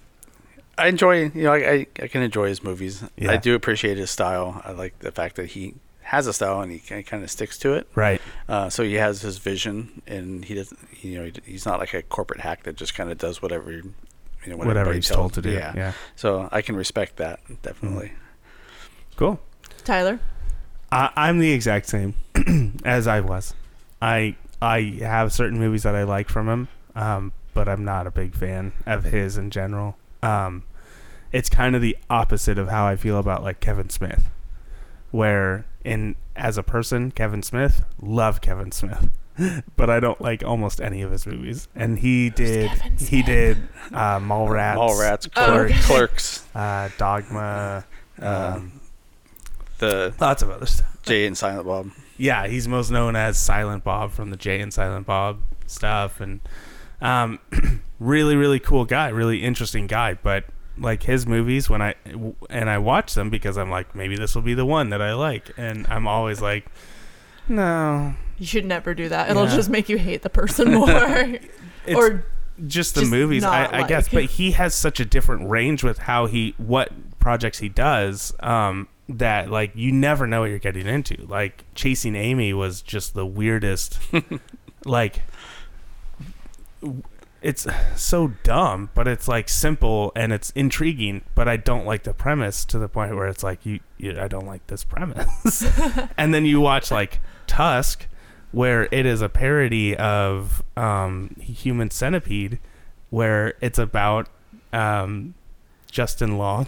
[0.78, 3.04] I enjoy you know I, I, I can enjoy his movies.
[3.18, 3.32] Yeah.
[3.32, 4.62] I do appreciate his style.
[4.64, 5.74] I like the fact that he
[6.12, 7.88] has a style and he kind of sticks to it.
[7.94, 8.20] right.
[8.46, 10.78] Uh, so he has his vision, and he doesn't.
[11.00, 13.72] You know, he, he's not like a corporate hack that just kind of does whatever.
[13.72, 13.82] You
[14.46, 15.50] know, Whatever everybody he's told to do.
[15.50, 15.72] Yeah.
[15.74, 15.92] yeah.
[16.16, 18.12] So I can respect that definitely.
[19.16, 19.40] Cool.
[19.84, 20.20] Tyler,
[20.90, 22.14] I, I'm the exact same
[22.84, 23.54] as I was.
[24.00, 28.10] I I have certain movies that I like from him, um, but I'm not a
[28.10, 29.96] big fan of his in general.
[30.22, 30.64] Um,
[31.32, 34.28] it's kind of the opposite of how I feel about like Kevin Smith.
[35.10, 39.08] where in as a person, Kevin Smith, love Kevin Smith.
[39.76, 42.68] But I don't like almost any of his movies, and he did.
[42.68, 43.26] Kevin He Smith?
[43.26, 43.56] did
[43.90, 45.74] uh, Mallrats, Mallrats, Oh, okay.
[45.80, 47.84] clerks, uh, Dogma,
[48.20, 48.80] um, um,
[49.78, 50.98] the lots of other stuff.
[51.02, 51.90] Jay and Silent Bob.
[52.18, 56.40] yeah, he's most known as Silent Bob from the Jay and Silent Bob stuff, and
[57.00, 57.38] um,
[57.98, 60.12] really, really cool guy, really interesting guy.
[60.12, 60.44] But
[60.78, 61.94] like his movies, when I
[62.50, 65.12] and I watch them because I'm like, maybe this will be the one that I
[65.14, 66.66] like, and I'm always like,
[67.48, 69.30] no, You should never do that.
[69.30, 69.54] It'll Yeah.
[69.56, 71.38] just make you hate the person more.
[71.94, 72.24] or
[72.66, 74.08] just the just movies, I, I guess.
[74.08, 78.32] But he has such a different range with how he what projects he does.
[78.40, 81.16] Um, that like you never know what you're getting into.
[81.26, 83.98] Like Chasing Amy was just the weirdest.
[84.86, 85.22] like
[87.42, 87.66] it's
[87.96, 91.22] so dumb, but it's like simple and it's intriguing.
[91.34, 94.28] But I don't like the premise to the point where it's like you, you I
[94.28, 95.66] don't like this premise.
[96.16, 98.06] and then you watch like Tusk,
[98.52, 102.58] where it is a parody of um, Human Centipede,
[103.10, 104.28] where it's about
[104.72, 105.34] um,
[105.90, 106.66] Justin Long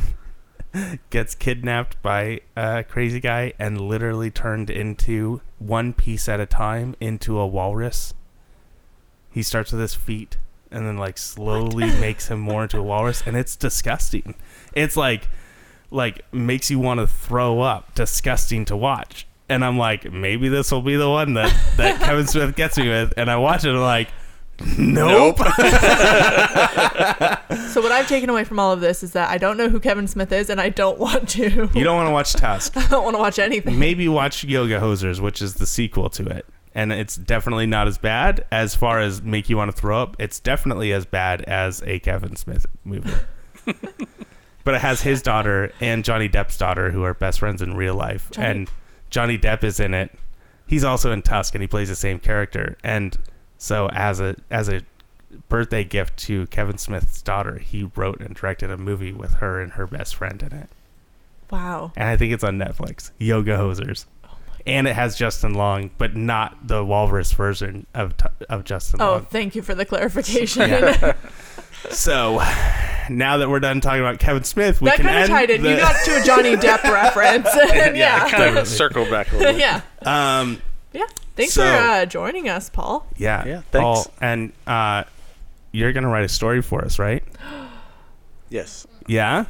[1.10, 6.96] gets kidnapped by a crazy guy and literally turned into one piece at a time
[7.00, 8.12] into a walrus.
[9.30, 10.36] He starts with his feet
[10.74, 14.34] and then like slowly makes him more into a walrus and it's disgusting.
[14.74, 15.28] It's like
[15.90, 19.26] like makes you want to throw up, disgusting to watch.
[19.48, 22.88] And I'm like, maybe this will be the one that that Kevin Smith gets me
[22.88, 24.08] with and I watch it and I'm like
[24.78, 25.38] Nope.
[25.38, 25.42] so
[27.80, 30.06] what I've taken away from all of this is that I don't know who Kevin
[30.06, 31.68] Smith is, and I don't want to.
[31.74, 32.76] You don't want to watch Tusk.
[32.76, 33.78] I don't want to watch anything.
[33.78, 36.46] maybe watch Yoga Hosers, which is the sequel to it.
[36.74, 40.16] And it's definitely not as bad as far as make you want to throw up.
[40.18, 43.12] It's definitely as bad as a Kevin Smith movie.
[44.64, 47.94] but it has his daughter and Johnny Depp's daughter who are best friends in real
[47.94, 48.30] life.
[48.32, 48.70] Johnny- And
[49.10, 50.10] Johnny Depp is in it.
[50.66, 52.76] He's also in Tusk and he plays the same character.
[52.82, 53.16] And
[53.58, 54.80] so as a as a
[55.48, 59.72] birthday gift to Kevin Smith's daughter, he wrote and directed a movie with her and
[59.72, 60.68] her best friend in it
[61.50, 61.92] Wow.
[61.96, 63.10] and I think it's on Netflix.
[63.18, 64.06] Yoga Hosers,
[64.66, 68.14] and it has Justin Long, but not the Walrus version of
[68.48, 69.08] of Justin Long.
[69.08, 69.24] Oh, Long.
[69.26, 70.68] thank you for the clarification.
[70.68, 71.14] Yeah.
[71.90, 72.40] So
[73.10, 75.50] now that we're done talking about Kevin Smith, we that can kind of end tied
[75.50, 75.62] in.
[75.62, 77.46] the- You got to a Johnny Depp reference.
[77.74, 78.26] and yeah.
[78.30, 79.60] kind of circle back a little bit.
[79.60, 79.82] yeah.
[80.06, 80.62] um,
[80.94, 81.04] Yeah.
[81.36, 83.06] Thanks So- for uh, joining us, Paul.
[83.18, 85.04] yeah, Yeah, Paul, and uh,
[85.72, 87.22] you're gonna write a story for us, right?
[88.48, 88.86] Yes.
[89.06, 89.44] Yeah.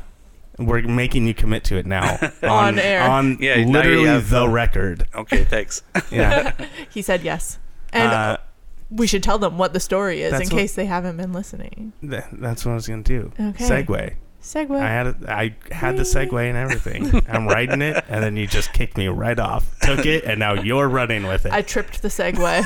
[0.59, 3.03] We're making you commit to it now On air.
[3.03, 5.09] on Yeah, now you literally have the the- record.
[5.15, 5.83] Okay, thanks.
[6.11, 6.53] Yeah,
[6.91, 7.59] He said yes.
[7.93, 8.37] And uh,
[8.91, 11.33] we should tell them what the story is in that's what- case they haven't been
[11.33, 11.93] listening.
[12.01, 13.33] th- that's what I was gonna do.
[13.39, 13.65] Okay.
[13.65, 14.15] Segue.
[14.43, 14.79] Segue.
[14.79, 17.23] I had it, I had the segue and everything.
[17.29, 19.75] I'm writing it, and then you just kicked me right off.
[19.81, 21.53] Took it, and now you're running with it.
[21.53, 22.63] I tripped the segue.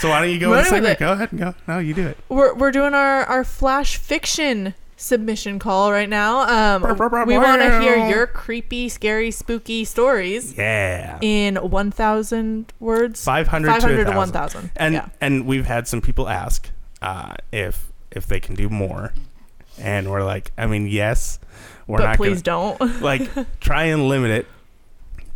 [0.00, 0.92] so why don't you go with Running the with segue?
[0.94, 0.98] it.
[0.98, 1.54] Go ahead and go.
[1.68, 2.16] No, you do it.
[2.30, 4.72] we're we're doing our our flash fiction
[5.02, 6.76] submission call right now.
[6.76, 6.82] Um,
[7.26, 11.18] we want to hear your creepy, scary, spooky stories Yeah.
[11.20, 13.24] in 1,000 words.
[13.24, 14.16] 500, 500 to to 1,000.
[14.16, 14.70] 1,000.
[14.76, 15.08] And yeah.
[15.20, 16.70] and we've had some people ask
[17.02, 19.12] uh, if if they can do more,
[19.78, 21.38] and we're like, I mean, yes,
[21.86, 23.00] we're but not please gonna, don't.
[23.02, 23.28] like
[23.60, 24.46] try and limit it.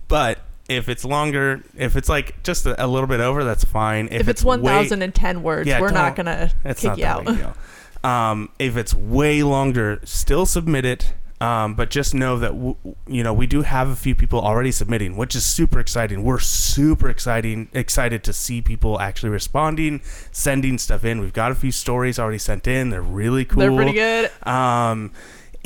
[0.08, 0.38] But
[0.68, 4.06] if it's longer, if it's like just a, a little bit over, that's fine.
[4.06, 7.56] If, if it's way- 1,010 words, Yeah, we're not going to kick not you out.
[8.06, 8.30] big a deal.
[8.32, 11.12] Um, if it's way longer, still submit it.
[11.38, 12.76] Um, but just know that w-
[13.06, 16.24] you know we do have a few people already submitting, which is super exciting.
[16.24, 20.00] We're super exciting excited to see people actually responding,
[20.32, 21.20] sending stuff in.
[21.20, 22.88] We've got a few stories already sent in.
[22.88, 23.60] They're really cool.
[23.60, 24.30] They're pretty good.
[24.46, 25.12] Um,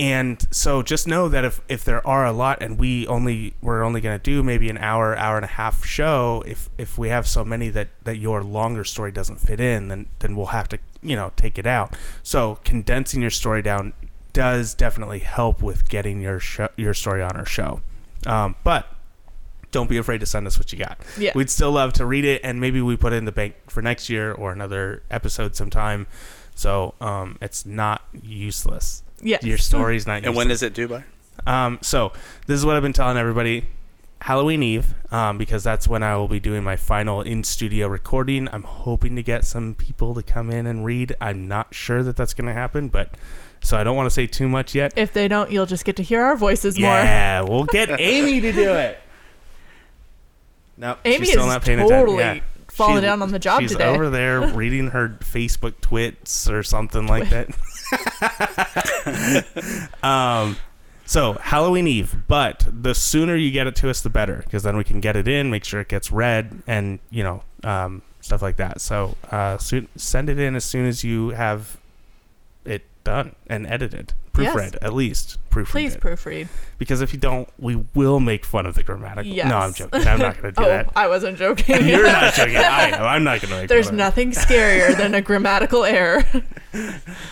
[0.00, 3.82] and so just know that if, if there are a lot and we only we're
[3.82, 7.10] only going to do maybe an hour hour and a half show if if we
[7.10, 10.66] have so many that that your longer story doesn't fit in then then we'll have
[10.70, 11.94] to you know take it out.
[12.22, 13.92] So condensing your story down
[14.32, 17.82] does definitely help with getting your show, your story on our show.
[18.26, 18.86] Um, but
[19.70, 20.98] don't be afraid to send us what you got.
[21.18, 21.32] Yeah.
[21.34, 23.82] we'd still love to read it and maybe we put it in the bank for
[23.82, 26.06] next year or another episode sometime.
[26.54, 29.42] So um, it's not useless Yes.
[29.42, 30.36] your story's not And useless.
[30.36, 31.04] when is it due by?
[31.46, 32.12] um, so
[32.46, 33.66] this is what I've been telling everybody.
[34.22, 38.48] Halloween Eve, um, because that's when I will be doing my final in studio recording.
[38.52, 41.16] I'm hoping to get some people to come in and read.
[41.22, 43.14] I'm not sure that that's going to happen, but
[43.62, 44.92] so I don't want to say too much yet.
[44.96, 46.90] If they don't, you'll just get to hear our voices more.
[46.90, 48.98] Yeah, we'll get Amy to do it.
[50.76, 52.44] No, Amy she's still is not paying totally attention.
[52.44, 52.70] Yeah.
[52.72, 53.84] falling She- down on the job she's today.
[53.88, 57.48] over there reading her Facebook twits or something like that.
[60.02, 60.56] um,
[61.04, 64.76] So Halloween Eve, but the sooner you get it to us, the better, because then
[64.76, 68.42] we can get it in, make sure it gets read, and you know um, stuff
[68.42, 68.80] like that.
[68.80, 71.78] So uh, soon, send it in as soon as you have
[72.64, 74.54] it done and edited, Yes.
[74.54, 76.00] proofread at least, proofread Please it.
[76.00, 76.48] proofread.
[76.78, 79.30] because if you don't, we will make fun of the grammatical.
[79.30, 79.48] Yes.
[79.48, 80.06] No, I'm joking.
[80.06, 80.90] I'm not going to do Oh, that.
[80.96, 81.86] I wasn't joking.
[81.86, 82.56] You're not joking.
[82.56, 83.04] I know.
[83.04, 83.68] I'm not going to make.
[83.68, 84.02] There's fun of it.
[84.04, 86.24] nothing scarier than a grammatical error.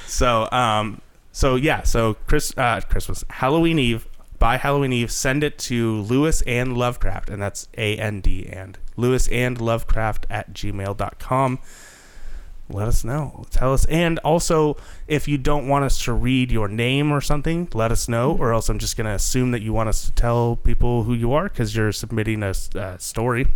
[0.06, 1.00] So, um,
[1.32, 4.06] so yeah, so Chris, uh, Christmas, Halloween Eve.
[4.38, 8.78] By Halloween Eve, send it to Lewis and Lovecraft, and that's A N D and
[8.96, 11.58] Lewis and Lovecraft at gmail.com.
[12.70, 13.44] Let us know.
[13.50, 13.86] Tell us.
[13.86, 14.76] And also,
[15.06, 18.52] if you don't want us to read your name or something, let us know, or
[18.52, 21.32] else I'm just going to assume that you want us to tell people who you
[21.32, 23.46] are because you're submitting a uh, story.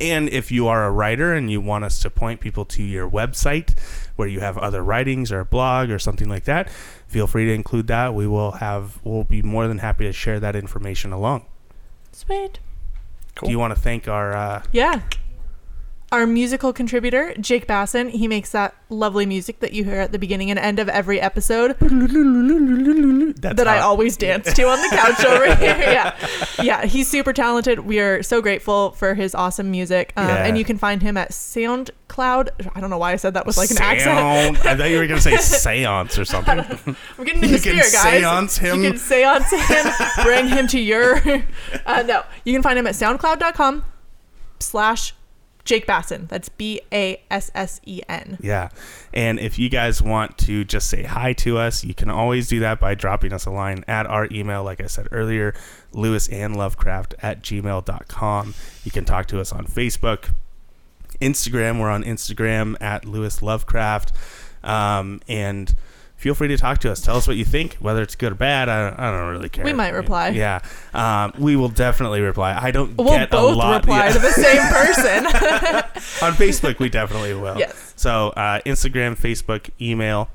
[0.00, 3.08] And if you are a writer and you want us to point people to your
[3.10, 3.78] website
[4.16, 6.70] where you have other writings or a blog or something like that,
[7.08, 8.14] feel free to include that.
[8.14, 11.46] We will have we'll be more than happy to share that information along.
[12.12, 12.60] Sweet.
[13.42, 15.02] Do you want to thank our uh, Yeah.
[16.10, 20.18] Our musical contributor, Jake Bassen, he makes that lovely music that you hear at the
[20.18, 25.22] beginning and end of every episode that's that I always dance to on the couch
[25.26, 25.76] over here.
[25.78, 26.16] Yeah.
[26.62, 27.80] Yeah, he's super talented.
[27.80, 30.14] We are so grateful for his awesome music.
[30.16, 30.44] Um, Yeah.
[30.46, 32.70] And you can find him at SoundCloud.
[32.74, 34.64] I don't know why I said that was like an accent.
[34.64, 36.58] I thought you were going to say seance or something.
[36.60, 37.92] I'm getting in You the spirit, guys.
[38.22, 38.82] seance him.
[38.82, 39.86] You can seance him,
[40.24, 41.20] bring him to your.
[41.84, 43.84] Uh, no, you can find him at soundcloud.com
[44.60, 45.12] slash
[45.68, 46.26] Jake Bassen.
[46.28, 48.38] That's B A S S E N.
[48.40, 48.70] Yeah.
[49.12, 52.60] And if you guys want to just say hi to us, you can always do
[52.60, 55.54] that by dropping us a line at our email, like I said earlier,
[55.92, 58.54] lewisandlovecraft at gmail.com.
[58.82, 60.30] You can talk to us on Facebook,
[61.20, 61.78] Instagram.
[61.78, 64.12] We're on Instagram at Lewis Lovecraft.
[64.64, 65.74] Um, and
[66.18, 67.00] feel free to talk to us.
[67.00, 68.68] Tell us what you think, whether it's good or bad.
[68.68, 69.64] I don't, I don't really care.
[69.64, 70.28] We might reply.
[70.28, 70.60] Yeah.
[70.92, 72.58] Um, we will definitely reply.
[72.60, 73.82] I don't We'll get a both lot.
[73.82, 74.12] reply yeah.
[74.12, 75.26] to the same person.
[76.26, 77.56] on Facebook, we definitely will.
[77.58, 77.94] Yes.
[77.96, 80.28] So uh, Instagram, Facebook, email.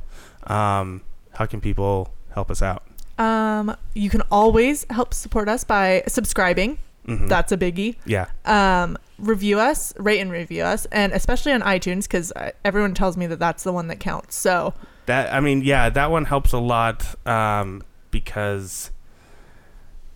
[0.47, 1.01] Um,
[1.33, 2.83] how can people help us out?
[3.19, 6.79] um, you can always help support us by subscribing.
[7.07, 7.27] Mhm.
[7.29, 7.97] That's a biggie.
[8.05, 12.31] yeah, Um, review us, rate and review us, and especially on iTunes because
[12.65, 14.35] everyone tells me that that's the one that counts.
[14.35, 14.73] So
[15.05, 18.91] that I mean, yeah, that one helps a lot um, because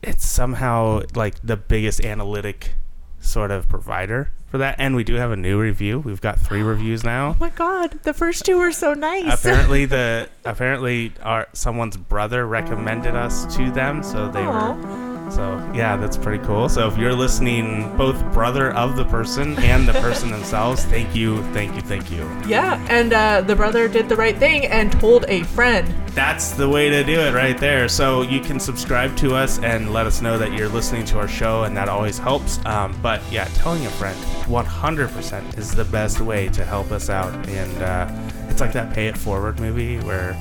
[0.04, 2.74] it's somehow like the biggest analytic
[3.20, 4.76] sort of provider for that.
[4.80, 6.00] And we do have a new review.
[6.00, 7.30] We've got three reviews now.
[7.30, 9.34] Oh my god, the first two were so nice.
[9.40, 14.74] apparently the apparently our someone's brother recommended us to them so they Aw.
[14.74, 16.70] were so yeah that's pretty cool.
[16.70, 21.42] So if you're listening both brother of the person and the person themselves thank you
[21.54, 22.30] thank you thank you.
[22.48, 25.88] Yeah, and uh, the brother did the right thing and told a friend.
[26.14, 27.88] that's the way to do it right there.
[27.88, 31.28] So you can subscribe to us and let us know that you're listening to our
[31.28, 32.64] show and that always helps.
[32.66, 37.34] Um, but yeah telling a friend 100% is the best way to help us out.
[37.50, 38.10] And uh,
[38.50, 40.34] it's like that pay it forward movie where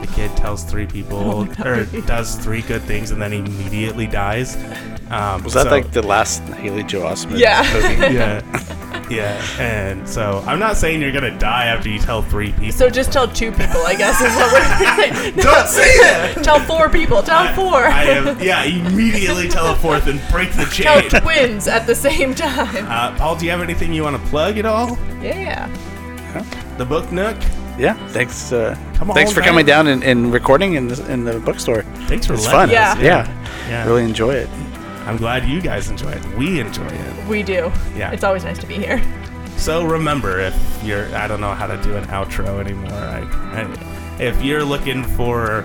[0.00, 4.06] the kid tells three people Oh my or does three good things and then immediately
[4.06, 4.56] dies
[5.10, 7.62] um, Was that so- like the last Haley Joel Osment Yeah.
[7.72, 8.14] movie?
[8.14, 8.70] yeah
[9.10, 12.88] yeah and so i'm not saying you're gonna die after you tell three people So
[12.88, 15.36] just tell two people, I guess, is what we're saying.
[15.36, 17.22] don't say that tell four people.
[17.22, 17.84] Tell four.
[17.84, 20.86] I am, yeah, immediately tell a fourth and break the chain.
[21.10, 22.86] tell twins at the same time.
[22.88, 24.96] Uh, Paul, do you have anything you want to plug at all?
[25.22, 25.68] Yeah.
[26.78, 27.36] The Book Nook?
[27.78, 27.94] Yeah.
[28.08, 28.52] Thanks.
[28.52, 29.48] Uh, Come thanks for man.
[29.48, 31.82] coming down and, and recording in the in the bookstore.
[32.06, 32.68] Thanks for It's letting fun.
[32.70, 32.74] us.
[32.74, 32.98] Yeah.
[33.00, 33.68] Yeah.
[33.68, 33.86] Yeah.
[33.86, 34.48] Really enjoy it.
[35.06, 36.24] I'm glad you guys enjoy it.
[36.38, 37.26] We enjoy it.
[37.28, 37.70] We do.
[37.96, 38.10] Yeah.
[38.12, 39.02] It's always nice to be here.
[39.56, 42.92] So remember, if you're, I don't know how to do an outro anymore.
[42.92, 43.20] I,
[43.52, 45.64] I, if you're looking for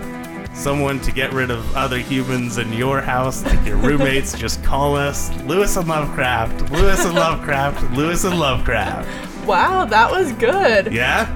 [0.54, 4.96] someone to get rid of other humans in your house, like your roommates, just call
[4.96, 6.70] us Lewis and Lovecraft.
[6.72, 7.92] Lewis and Lovecraft.
[7.94, 9.08] Lewis and Lovecraft.
[9.48, 10.92] Wow, that was good.
[10.94, 11.36] Yeah?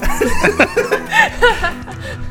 [0.00, 2.29] Ha ha ha!